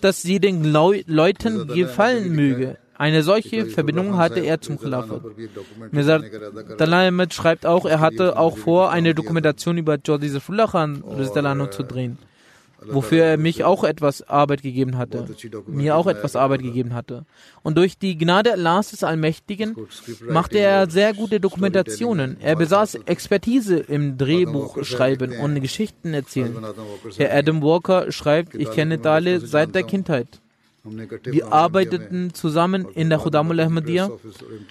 dass 0.00 0.22
sie 0.22 0.38
den 0.40 0.64
Leuten 0.64 1.68
gefallen 1.68 2.34
möge. 2.34 2.78
Eine 2.94 3.22
solche 3.22 3.66
Verbindung 3.66 4.16
hatte 4.16 4.40
er 4.40 4.60
zum 4.60 4.78
Khilafat. 4.78 5.22
Mirza 5.92 6.18
Dalamet 6.78 7.32
schreibt 7.32 7.64
auch, 7.64 7.84
er 7.86 8.00
hatte 8.00 8.36
auch 8.36 8.58
vor, 8.58 8.90
eine 8.90 9.14
Dokumentation 9.14 9.78
über 9.78 9.98
Jordi 10.04 10.30
Zafullah 10.30 10.66
Khan 10.66 11.02
zu 11.70 11.82
drehen 11.84 12.18
wofür 12.86 13.24
er 13.24 13.36
mich 13.36 13.64
auch 13.64 13.84
etwas 13.84 14.28
Arbeit 14.28 14.62
gegeben 14.62 14.98
hatte, 14.98 15.26
mir 15.66 15.96
auch 15.96 16.06
etwas 16.06 16.36
Arbeit 16.36 16.62
gegeben 16.62 16.94
hatte. 16.94 17.24
Und 17.62 17.76
durch 17.76 17.98
die 17.98 18.16
Gnade 18.16 18.52
Allahs 18.52 18.90
des 18.90 19.04
Allmächtigen 19.04 19.76
machte 20.28 20.58
er 20.58 20.88
sehr 20.90 21.14
gute 21.14 21.40
Dokumentationen. 21.40 22.36
Er 22.40 22.56
besaß 22.56 22.96
Expertise 23.06 23.78
im 23.78 24.16
Drehbuchschreiben 24.16 25.38
und 25.38 25.60
Geschichten 25.60 26.14
erzählen. 26.14 26.56
Herr 27.16 27.34
Adam 27.34 27.62
Walker 27.62 28.12
schreibt, 28.12 28.54
ich 28.54 28.70
kenne 28.70 28.98
Dale 28.98 29.40
seit 29.40 29.74
der 29.74 29.82
Kindheit. 29.82 30.40
Wir 31.24 31.52
arbeiteten 31.52 32.34
zusammen 32.34 32.86
in 32.94 33.08
der 33.10 33.18
Khudamul 33.18 33.60
Ahmadiyya 33.60 34.10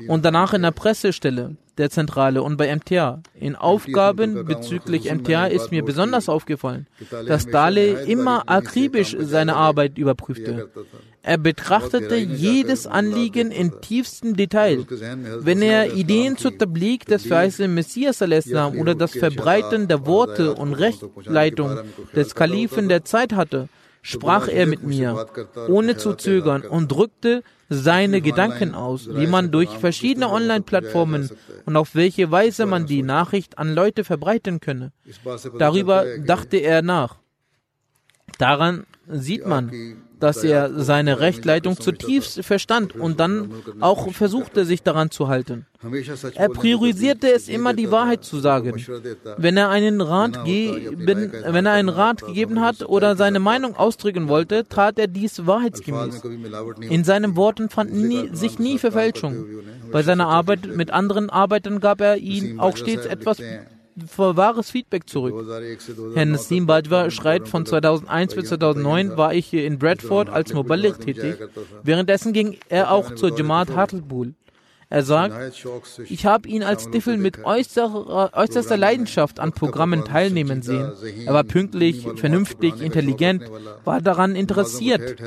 und 0.08 0.26
danach 0.26 0.54
in 0.54 0.62
der 0.62 0.72
Pressestelle 0.72 1.56
der 1.78 1.90
Zentrale 1.90 2.42
und 2.42 2.58
bei 2.58 2.76
MTA. 2.76 3.22
In 3.40 3.56
Aufgaben 3.56 4.46
bezüglich 4.46 5.12
MTA 5.12 5.48
ist 5.48 5.72
mir 5.72 5.84
besonders 5.84 6.30
aufgefallen, 6.30 6.88
dass 7.28 7.46
Dale 7.46 8.04
immer 8.04 8.50
akribisch 8.50 9.16
seine 9.20 9.56
Arbeit 9.56 9.98
überprüfte. 9.98 10.70
Er 11.22 11.38
betrachtete 11.38 12.16
jedes 12.16 12.88
Anliegen 12.88 13.52
in 13.52 13.82
tiefstem 13.82 14.36
Detail. 14.36 14.86
Wenn 15.42 15.62
er 15.62 15.94
Ideen 15.94 16.38
zur 16.38 16.58
Tablik 16.58 17.06
des 17.06 17.28
verheißenen 17.28 17.74
Messias 17.74 18.22
oder 18.22 18.96
das 18.96 19.12
Verbreiten 19.12 19.88
der 19.88 20.06
Worte 20.06 20.56
und 20.56 20.74
Rechtleitung 20.74 21.80
des 22.16 22.34
Kalifen 22.34 22.88
der 22.88 23.04
Zeit 23.04 23.34
hatte, 23.34 23.68
sprach 24.08 24.48
er 24.48 24.66
mit 24.68 24.84
mir, 24.84 25.28
ohne 25.68 25.98
zu 25.98 26.14
zögern, 26.14 26.62
und 26.62 26.92
drückte 26.92 27.44
seine 27.68 28.22
Gedanken 28.22 28.74
aus, 28.74 29.10
wie 29.14 29.28
man 29.28 29.52
durch 29.52 29.70
verschiedene 29.70 30.30
Online-Plattformen 30.30 31.30
und 31.66 31.76
auf 31.76 31.94
welche 31.94 32.32
Weise 32.32 32.66
man 32.66 32.86
die 32.86 33.04
Nachricht 33.04 33.58
an 33.58 33.74
Leute 33.74 34.06
verbreiten 34.06 34.62
könne. 34.62 34.94
Darüber 35.60 36.06
dachte 36.20 36.58
er 36.58 36.82
nach. 36.82 37.18
Daran 38.38 38.86
sieht 39.08 39.46
man, 39.46 39.72
dass 40.20 40.44
er 40.44 40.72
seine 40.84 41.20
Rechtleitung 41.20 41.80
zutiefst 41.80 42.44
verstand 42.44 42.96
und 42.96 43.20
dann 43.20 43.52
auch 43.80 44.12
versuchte, 44.12 44.66
sich 44.66 44.84
daran 44.84 45.12
zu 45.12 45.28
halten. 45.28 45.66
Er 46.36 46.50
priorisierte 46.50 47.32
es 47.32 47.48
immer, 47.48 47.74
die 47.74 47.92
Wahrheit 47.92 48.24
zu 48.24 48.40
sagen. 48.40 48.84
Wenn 49.38 49.58
er 49.58 49.70
einen 49.70 50.02
Rat, 50.02 50.44
geben, 50.44 51.32
wenn 51.46 51.66
er 51.66 51.74
einen 51.74 51.90
Rat 51.90 52.26
gegeben 52.26 52.62
hat 52.62 52.82
oder 52.82 53.16
seine 53.16 53.40
Meinung 53.40 53.76
ausdrücken 53.76 54.28
wollte, 54.28 54.68
tat 54.68 54.98
er 54.98 55.08
dies 55.08 55.46
wahrheitsgemäß. 55.46 56.24
In 56.90 57.04
seinen 57.04 57.36
Worten 57.36 57.70
fand 57.70 57.94
nie, 57.94 58.30
sich 58.34 58.58
nie 58.58 58.80
Verfälschung. 58.80 59.46
Bei 59.92 60.02
seiner 60.02 60.28
Arbeit 60.28 60.66
mit 60.66 60.92
anderen 60.92 61.30
Arbeitern 61.30 61.80
gab 61.80 62.02
er 62.02 62.18
ihnen 62.18 62.60
auch 62.60 62.76
stets 62.76 63.06
etwas 63.06 63.40
wahres 64.18 64.72
Feedback 64.72 65.10
zurück. 65.10 65.46
Herr 66.16 66.26
Nassim 66.26 66.66
Bajwa 66.66 67.10
schreibt, 67.10 67.48
von 67.48 67.66
2001 67.66 68.36
bis 68.36 68.50
2009 68.50 69.18
war 69.18 69.34
ich 69.34 69.48
hier 69.48 69.66
in 69.66 69.80
Bradford 69.80 70.30
als 70.30 70.54
Moballigh 70.54 70.98
tätig. 71.00 71.36
Währenddessen 71.84 72.34
ging 72.34 72.58
er 72.70 72.92
auch 72.92 73.16
zur 73.16 73.38
Jamaat 73.38 73.76
Hartlepool. 73.76 74.34
Er 74.90 75.04
sagt, 75.04 75.66
ich 76.08 76.26
habe 76.26 76.48
ihn 76.48 76.64
als 76.64 76.84
Stifel 76.84 77.18
mit 77.18 77.44
äußerster, 77.44 78.32
äußerster 78.34 78.78
Leidenschaft 78.78 79.42
an 79.42 79.52
Programmen 79.52 80.06
teilnehmen 80.06 80.62
sehen. 80.62 80.94
Er 81.26 81.34
war 81.34 81.44
pünktlich, 81.44 82.08
vernünftig, 82.16 82.80
intelligent, 82.80 83.44
war 83.84 84.00
daran 84.00 84.36
interessiert, 84.36 85.22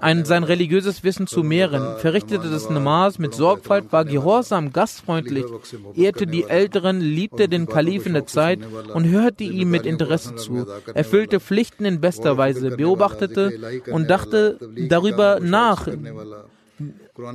ein, 0.00 0.24
sein 0.24 0.42
religiöses 0.42 1.04
Wissen 1.04 1.28
zu 1.28 1.44
mehren, 1.44 1.98
verrichtete 1.98 2.50
das 2.50 2.68
Namas 2.68 3.20
mit 3.20 3.34
Sorgfalt, 3.34 3.92
war 3.92 4.04
gehorsam, 4.04 4.72
gastfreundlich, 4.72 5.44
ehrte 5.94 6.26
die 6.26 6.44
Älteren, 6.44 7.00
liebte 7.00 7.48
den 7.48 7.66
Kalifen 7.66 8.14
der 8.14 8.26
Zeit 8.26 8.58
und 8.94 9.08
hörte 9.08 9.44
ihm 9.44 9.70
mit 9.70 9.86
Interesse 9.86 10.34
zu, 10.34 10.66
erfüllte 10.92 11.38
Pflichten 11.38 11.84
in 11.84 12.00
bester 12.00 12.36
Weise, 12.36 12.72
beobachtete 12.72 13.82
und 13.92 14.10
dachte 14.10 14.58
darüber 14.88 15.38
nach, 15.38 15.86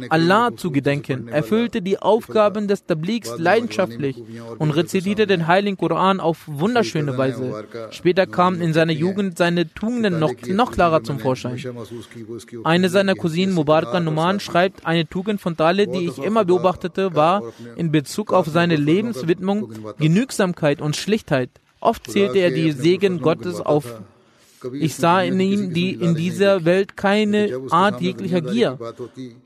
Allah 0.09 0.51
zu 0.55 0.71
gedenken, 0.71 1.29
erfüllte 1.29 1.81
die 1.81 1.99
Aufgaben 1.99 2.67
des 2.67 2.85
Tabliks 2.85 3.37
leidenschaftlich 3.37 4.21
und 4.57 4.71
rezitierte 4.71 5.25
den 5.25 5.47
Heiligen 5.47 5.77
Koran 5.77 6.19
auf 6.19 6.43
wunderschöne 6.47 7.17
Weise. 7.17 7.65
Später 7.91 8.27
kamen 8.27 8.61
in 8.61 8.73
seiner 8.73 8.91
Jugend 8.91 9.37
seine 9.37 9.73
Tugenden 9.73 10.19
noch, 10.19 10.33
noch 10.47 10.71
klarer 10.71 11.03
zum 11.03 11.19
Vorschein. 11.19 11.57
Eine 12.63 12.89
seiner 12.89 13.15
Cousinen, 13.15 13.55
Mubaraka 13.55 13.99
Numan, 13.99 14.39
schreibt, 14.39 14.85
eine 14.85 15.07
Tugend 15.07 15.39
von 15.39 15.55
Talib, 15.55 15.93
die 15.93 16.07
ich 16.07 16.17
immer 16.17 16.43
beobachtete, 16.43 17.15
war 17.15 17.43
in 17.75 17.91
Bezug 17.91 18.33
auf 18.33 18.47
seine 18.47 18.75
Lebenswidmung 18.75 19.71
Genügsamkeit 19.97 20.81
und 20.81 20.95
Schlichtheit. 20.97 21.49
Oft 21.79 22.11
zählte 22.11 22.39
er 22.39 22.51
die 22.51 22.71
Segen 22.73 23.21
Gottes 23.21 23.61
auf 23.61 24.01
ich 24.73 24.95
sah 24.95 25.21
in 25.21 25.39
ihm 25.39 25.73
die 25.73 25.93
in 25.93 26.15
dieser 26.15 26.65
Welt 26.65 26.97
keine 26.97 27.61
Art 27.69 28.01
jeglicher 28.01 28.41
Gier, 28.41 28.77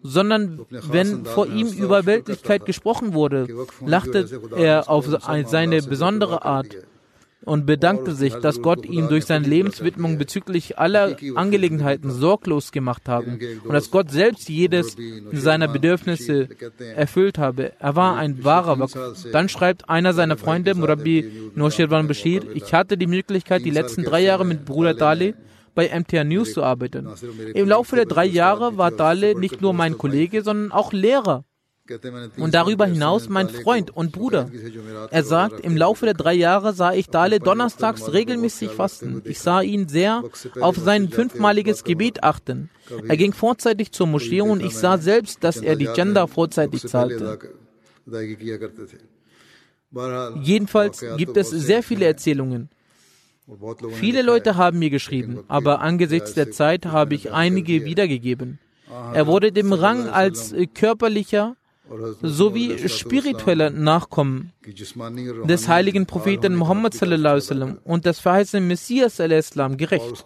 sondern 0.01 0.65
wenn 0.69 1.25
vor 1.25 1.47
ihm 1.47 1.67
über 1.67 2.05
Weltlichkeit 2.05 2.65
gesprochen 2.65 3.13
wurde, 3.13 3.47
lachte 3.85 4.27
er 4.55 4.89
auf 4.89 5.07
seine 5.45 5.81
besondere 5.81 6.43
Art 6.43 6.67
und 7.45 7.65
bedankte 7.65 8.13
sich, 8.13 8.33
dass 8.35 8.61
Gott 8.61 8.85
ihn 8.85 9.07
durch 9.09 9.25
seine 9.25 9.47
Lebenswidmung 9.47 10.17
bezüglich 10.17 10.79
aller 10.79 11.17
Angelegenheiten 11.35 12.11
sorglos 12.11 12.71
gemacht 12.71 13.09
habe 13.09 13.37
und 13.63 13.73
dass 13.73 13.91
Gott 13.91 14.11
selbst 14.11 14.49
jedes 14.49 14.95
seiner 15.31 15.67
Bedürfnisse 15.67 16.49
erfüllt 16.95 17.37
habe. 17.37 17.73
Er 17.79 17.95
war 17.95 18.17
ein 18.17 18.43
wahrer 18.43 18.79
Waqf. 18.79 19.31
Dann 19.31 19.49
schreibt 19.49 19.89
einer 19.89 20.13
seiner 20.13 20.37
Freunde, 20.37 20.75
Murabi 20.75 21.51
Noshirwan 21.55 22.07
Bashir, 22.07 22.43
ich 22.53 22.73
hatte 22.73 22.97
die 22.97 23.07
Möglichkeit, 23.07 23.65
die 23.65 23.71
letzten 23.71 24.03
drei 24.03 24.21
Jahre 24.21 24.45
mit 24.45 24.65
Bruder 24.65 24.93
Dali 24.93 25.35
bei 25.75 25.89
MTR 25.97 26.23
News 26.23 26.53
zu 26.53 26.63
arbeiten. 26.63 27.09
Im 27.53 27.67
Laufe 27.67 27.95
der 27.95 28.05
drei 28.05 28.25
Jahre 28.25 28.77
war 28.77 28.91
Dale 28.91 29.37
nicht 29.37 29.61
nur 29.61 29.73
mein 29.73 29.97
Kollege, 29.97 30.43
sondern 30.43 30.71
auch 30.71 30.93
Lehrer 30.93 31.45
und 32.37 32.53
darüber 32.53 32.85
hinaus 32.85 33.27
mein 33.27 33.49
Freund 33.49 33.91
und 33.91 34.13
Bruder. 34.13 34.49
Er 35.11 35.23
sagt, 35.23 35.59
im 35.59 35.75
Laufe 35.75 36.05
der 36.05 36.13
drei 36.13 36.33
Jahre 36.33 36.73
sah 36.73 36.93
ich 36.93 37.07
Dale 37.07 37.39
donnerstags 37.39 38.13
regelmäßig 38.13 38.71
fasten. 38.71 39.21
Ich 39.25 39.39
sah 39.39 39.61
ihn 39.61 39.89
sehr 39.89 40.23
auf 40.61 40.77
sein 40.77 41.09
fünfmaliges 41.09 41.83
Gebet 41.83 42.23
achten. 42.23 42.69
Er 43.09 43.17
ging 43.17 43.33
vorzeitig 43.33 43.91
zur 43.91 44.07
Moschee 44.07 44.39
und 44.39 44.63
ich 44.63 44.77
sah 44.77 44.97
selbst, 44.97 45.43
dass 45.43 45.57
er 45.57 45.75
die 45.75 45.87
Gender 45.87 46.29
vorzeitig 46.29 46.87
zahlte. 46.87 47.39
Jedenfalls 50.41 51.05
gibt 51.17 51.35
es 51.35 51.49
sehr 51.49 51.83
viele 51.83 52.05
Erzählungen. 52.05 52.69
Viele 53.91 54.21
Leute 54.21 54.55
haben 54.55 54.79
mir 54.79 54.89
geschrieben, 54.89 55.43
aber 55.49 55.81
angesichts 55.81 56.33
der 56.33 56.51
Zeit 56.51 56.85
habe 56.85 57.13
ich 57.13 57.33
einige 57.33 57.83
wiedergegeben. 57.83 58.59
Er 59.13 59.27
wurde 59.27 59.51
dem 59.51 59.73
Rang 59.73 60.07
als 60.07 60.55
körperlicher 60.73 61.57
sowie 62.21 62.89
spirituelle 62.89 63.71
Nachkommen 63.71 64.51
des 65.45 65.67
heiligen 65.67 66.05
Propheten 66.05 66.55
Muhammad 66.55 66.95
und 67.83 68.05
des 68.05 68.19
verheißenen 68.19 68.67
Messias 68.67 69.17
gerecht. 69.17 70.25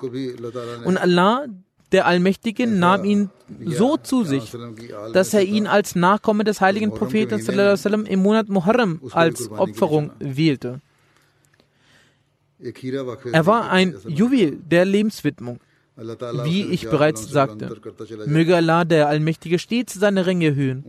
Und 0.85 0.97
Allah, 0.97 1.45
der 1.91 2.05
Allmächtige, 2.05 2.67
nahm 2.67 3.05
ihn 3.05 3.29
so 3.65 3.97
zu 3.97 4.23
sich, 4.23 4.51
dass 5.13 5.33
er 5.33 5.43
ihn 5.43 5.67
als 5.67 5.95
Nachkomme 5.95 6.43
des 6.43 6.61
heiligen 6.61 6.91
Propheten 6.91 7.39
im 8.05 8.21
Monat 8.21 8.49
Muharram 8.49 9.01
als 9.11 9.49
Opferung 9.51 10.11
wählte. 10.19 10.81
Er 13.31 13.45
war 13.45 13.69
ein 13.69 13.95
Juwel 14.07 14.57
der 14.57 14.85
Lebenswidmung. 14.85 15.59
Wie 15.97 16.63
ich 16.63 16.87
bereits 16.87 17.27
sagte, 17.27 17.75
möge 18.27 18.55
Allah, 18.55 18.85
der 18.85 19.07
Allmächtige, 19.07 19.57
stets 19.57 19.95
seine 19.95 20.27
Ringe 20.27 20.47
erhöhen. 20.47 20.85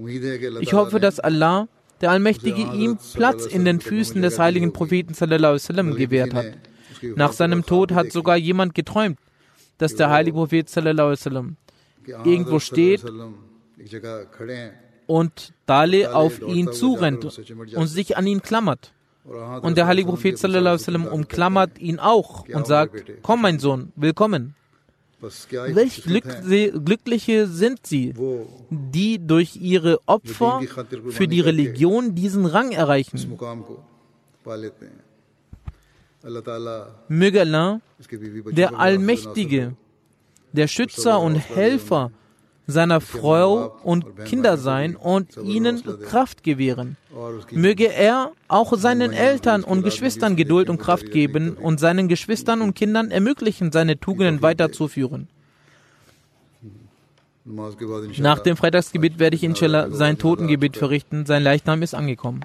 Ich 0.61 0.75
hoffe, 0.75 1.01
dass 1.01 1.19
Allah, 1.19 1.69
der 2.03 2.11
Allmächtige, 2.11 2.61
ihm 2.75 2.99
Platz 3.15 3.47
in 3.47 3.65
den 3.65 3.81
Füßen 3.81 4.21
des 4.21 4.39
heiligen 4.39 4.73
Propheten 4.73 5.15
sallam, 5.15 5.95
gewährt 5.95 6.35
hat. 6.35 6.47
Nach 7.17 7.33
seinem 7.33 7.65
Tod 7.65 7.93
hat 7.93 8.13
sogar 8.13 8.37
jemand 8.37 8.75
geträumt, 8.75 9.19
dass 9.79 9.95
der 9.95 10.11
heilige 10.11 10.37
Prophet 10.37 10.69
sallam, 10.69 11.57
irgendwo 12.25 12.59
steht 12.59 13.03
und 15.07 15.55
Dale 15.65 16.15
auf 16.15 16.43
ihn 16.43 16.71
zurennt 16.73 17.25
und 17.75 17.87
sich 17.87 18.17
an 18.19 18.27
ihn 18.27 18.43
klammert. 18.43 18.93
Und 19.63 19.79
der 19.79 19.87
heilige 19.87 20.09
Prophet 20.09 20.39
sallam, 20.39 21.07
umklammert 21.07 21.79
ihn 21.79 21.99
auch 21.99 22.47
und 22.49 22.67
sagt, 22.67 23.05
komm 23.23 23.41
mein 23.41 23.59
Sohn, 23.59 23.93
willkommen. 23.97 24.55
Welch 25.21 26.05
Glückliche 26.05 27.47
sind 27.49 27.87
sie, 27.87 28.15
die 28.71 29.19
durch 29.19 29.57
ihre 29.57 29.99
Opfer 30.07 30.63
für 31.09 31.27
die 31.27 31.41
Religion 31.41 32.15
diesen 32.15 32.47
Rang 32.47 32.73
erreichen. 32.73 33.37
Möge 37.09 37.41
Allah, 37.41 37.81
der 38.53 38.79
Allmächtige, 38.79 39.75
der 40.53 40.69
Schützer 40.69 41.21
und 41.21 41.37
Helfer 41.37 42.11
seiner 42.69 43.01
Frau 43.01 43.75
und 43.83 44.05
Kinder 44.27 44.59
sein 44.59 44.95
und 44.95 45.37
ihnen 45.43 45.83
Kraft 46.03 46.45
gewähren. 46.45 46.99
Möge 47.51 47.91
er 47.91 48.33
auch 48.47 48.77
seinen 48.77 49.13
Eltern 49.13 49.65
und 49.65 49.83
Geschwistern 49.83 50.37
Geduld 50.37 50.69
und 50.69 50.79
Kraft 50.79 51.11
geben 51.11 51.55
und 51.55 51.81
seinen 51.81 52.09
Geschwistern 52.09 52.61
und 52.61 52.75
Kindern 52.75 53.11
ermöglichen, 53.11 53.73
seine 53.73 53.99
Tugenden 53.99 54.43
weiterzuführen. 54.43 55.29
Nach 58.19 58.41
dem 58.41 58.59
Freitagsgebet 58.59 59.19
werde 59.19 59.35
ich 59.35 59.43
inshallah 59.43 59.89
sein 59.91 60.19
Totengebet 60.19 60.77
verrichten. 60.77 61.25
Sein 61.25 61.43
Leichnam 61.43 61.81
ist 61.81 61.95
angekommen. 61.95 62.45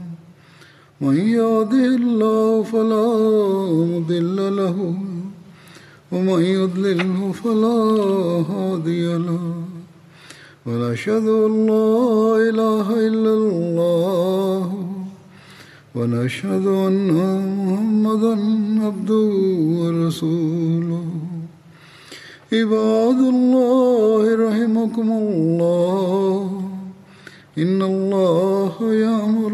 من 1.01 1.17
يهده 1.17 1.85
الله 2.01 2.63
فلا 2.63 3.07
مضل 3.93 4.37
له 4.57 4.77
ومن 6.11 6.41
يضلله 6.41 7.31
فلا 7.31 7.79
هادي 8.51 9.17
له. 9.17 9.43
ونشهد 10.65 11.27
أن 11.27 11.53
لا 11.65 11.89
إله 12.49 12.87
إلا 13.07 13.33
الله 13.33 14.65
ونشهد 15.95 16.65
أن 16.67 17.09
محمدا 17.65 18.33
عبده 18.85 19.29
ورسوله. 19.81 21.05
عباد 22.53 23.19
الله 23.35 24.23
رحمكم 24.47 25.07
الله 25.11 26.61
إن 27.57 27.81
الله 27.81 28.73
يأمر 29.05 29.53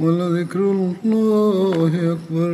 ولذكر 0.00 0.92
الله 1.04 1.92
أكبر 2.12 2.52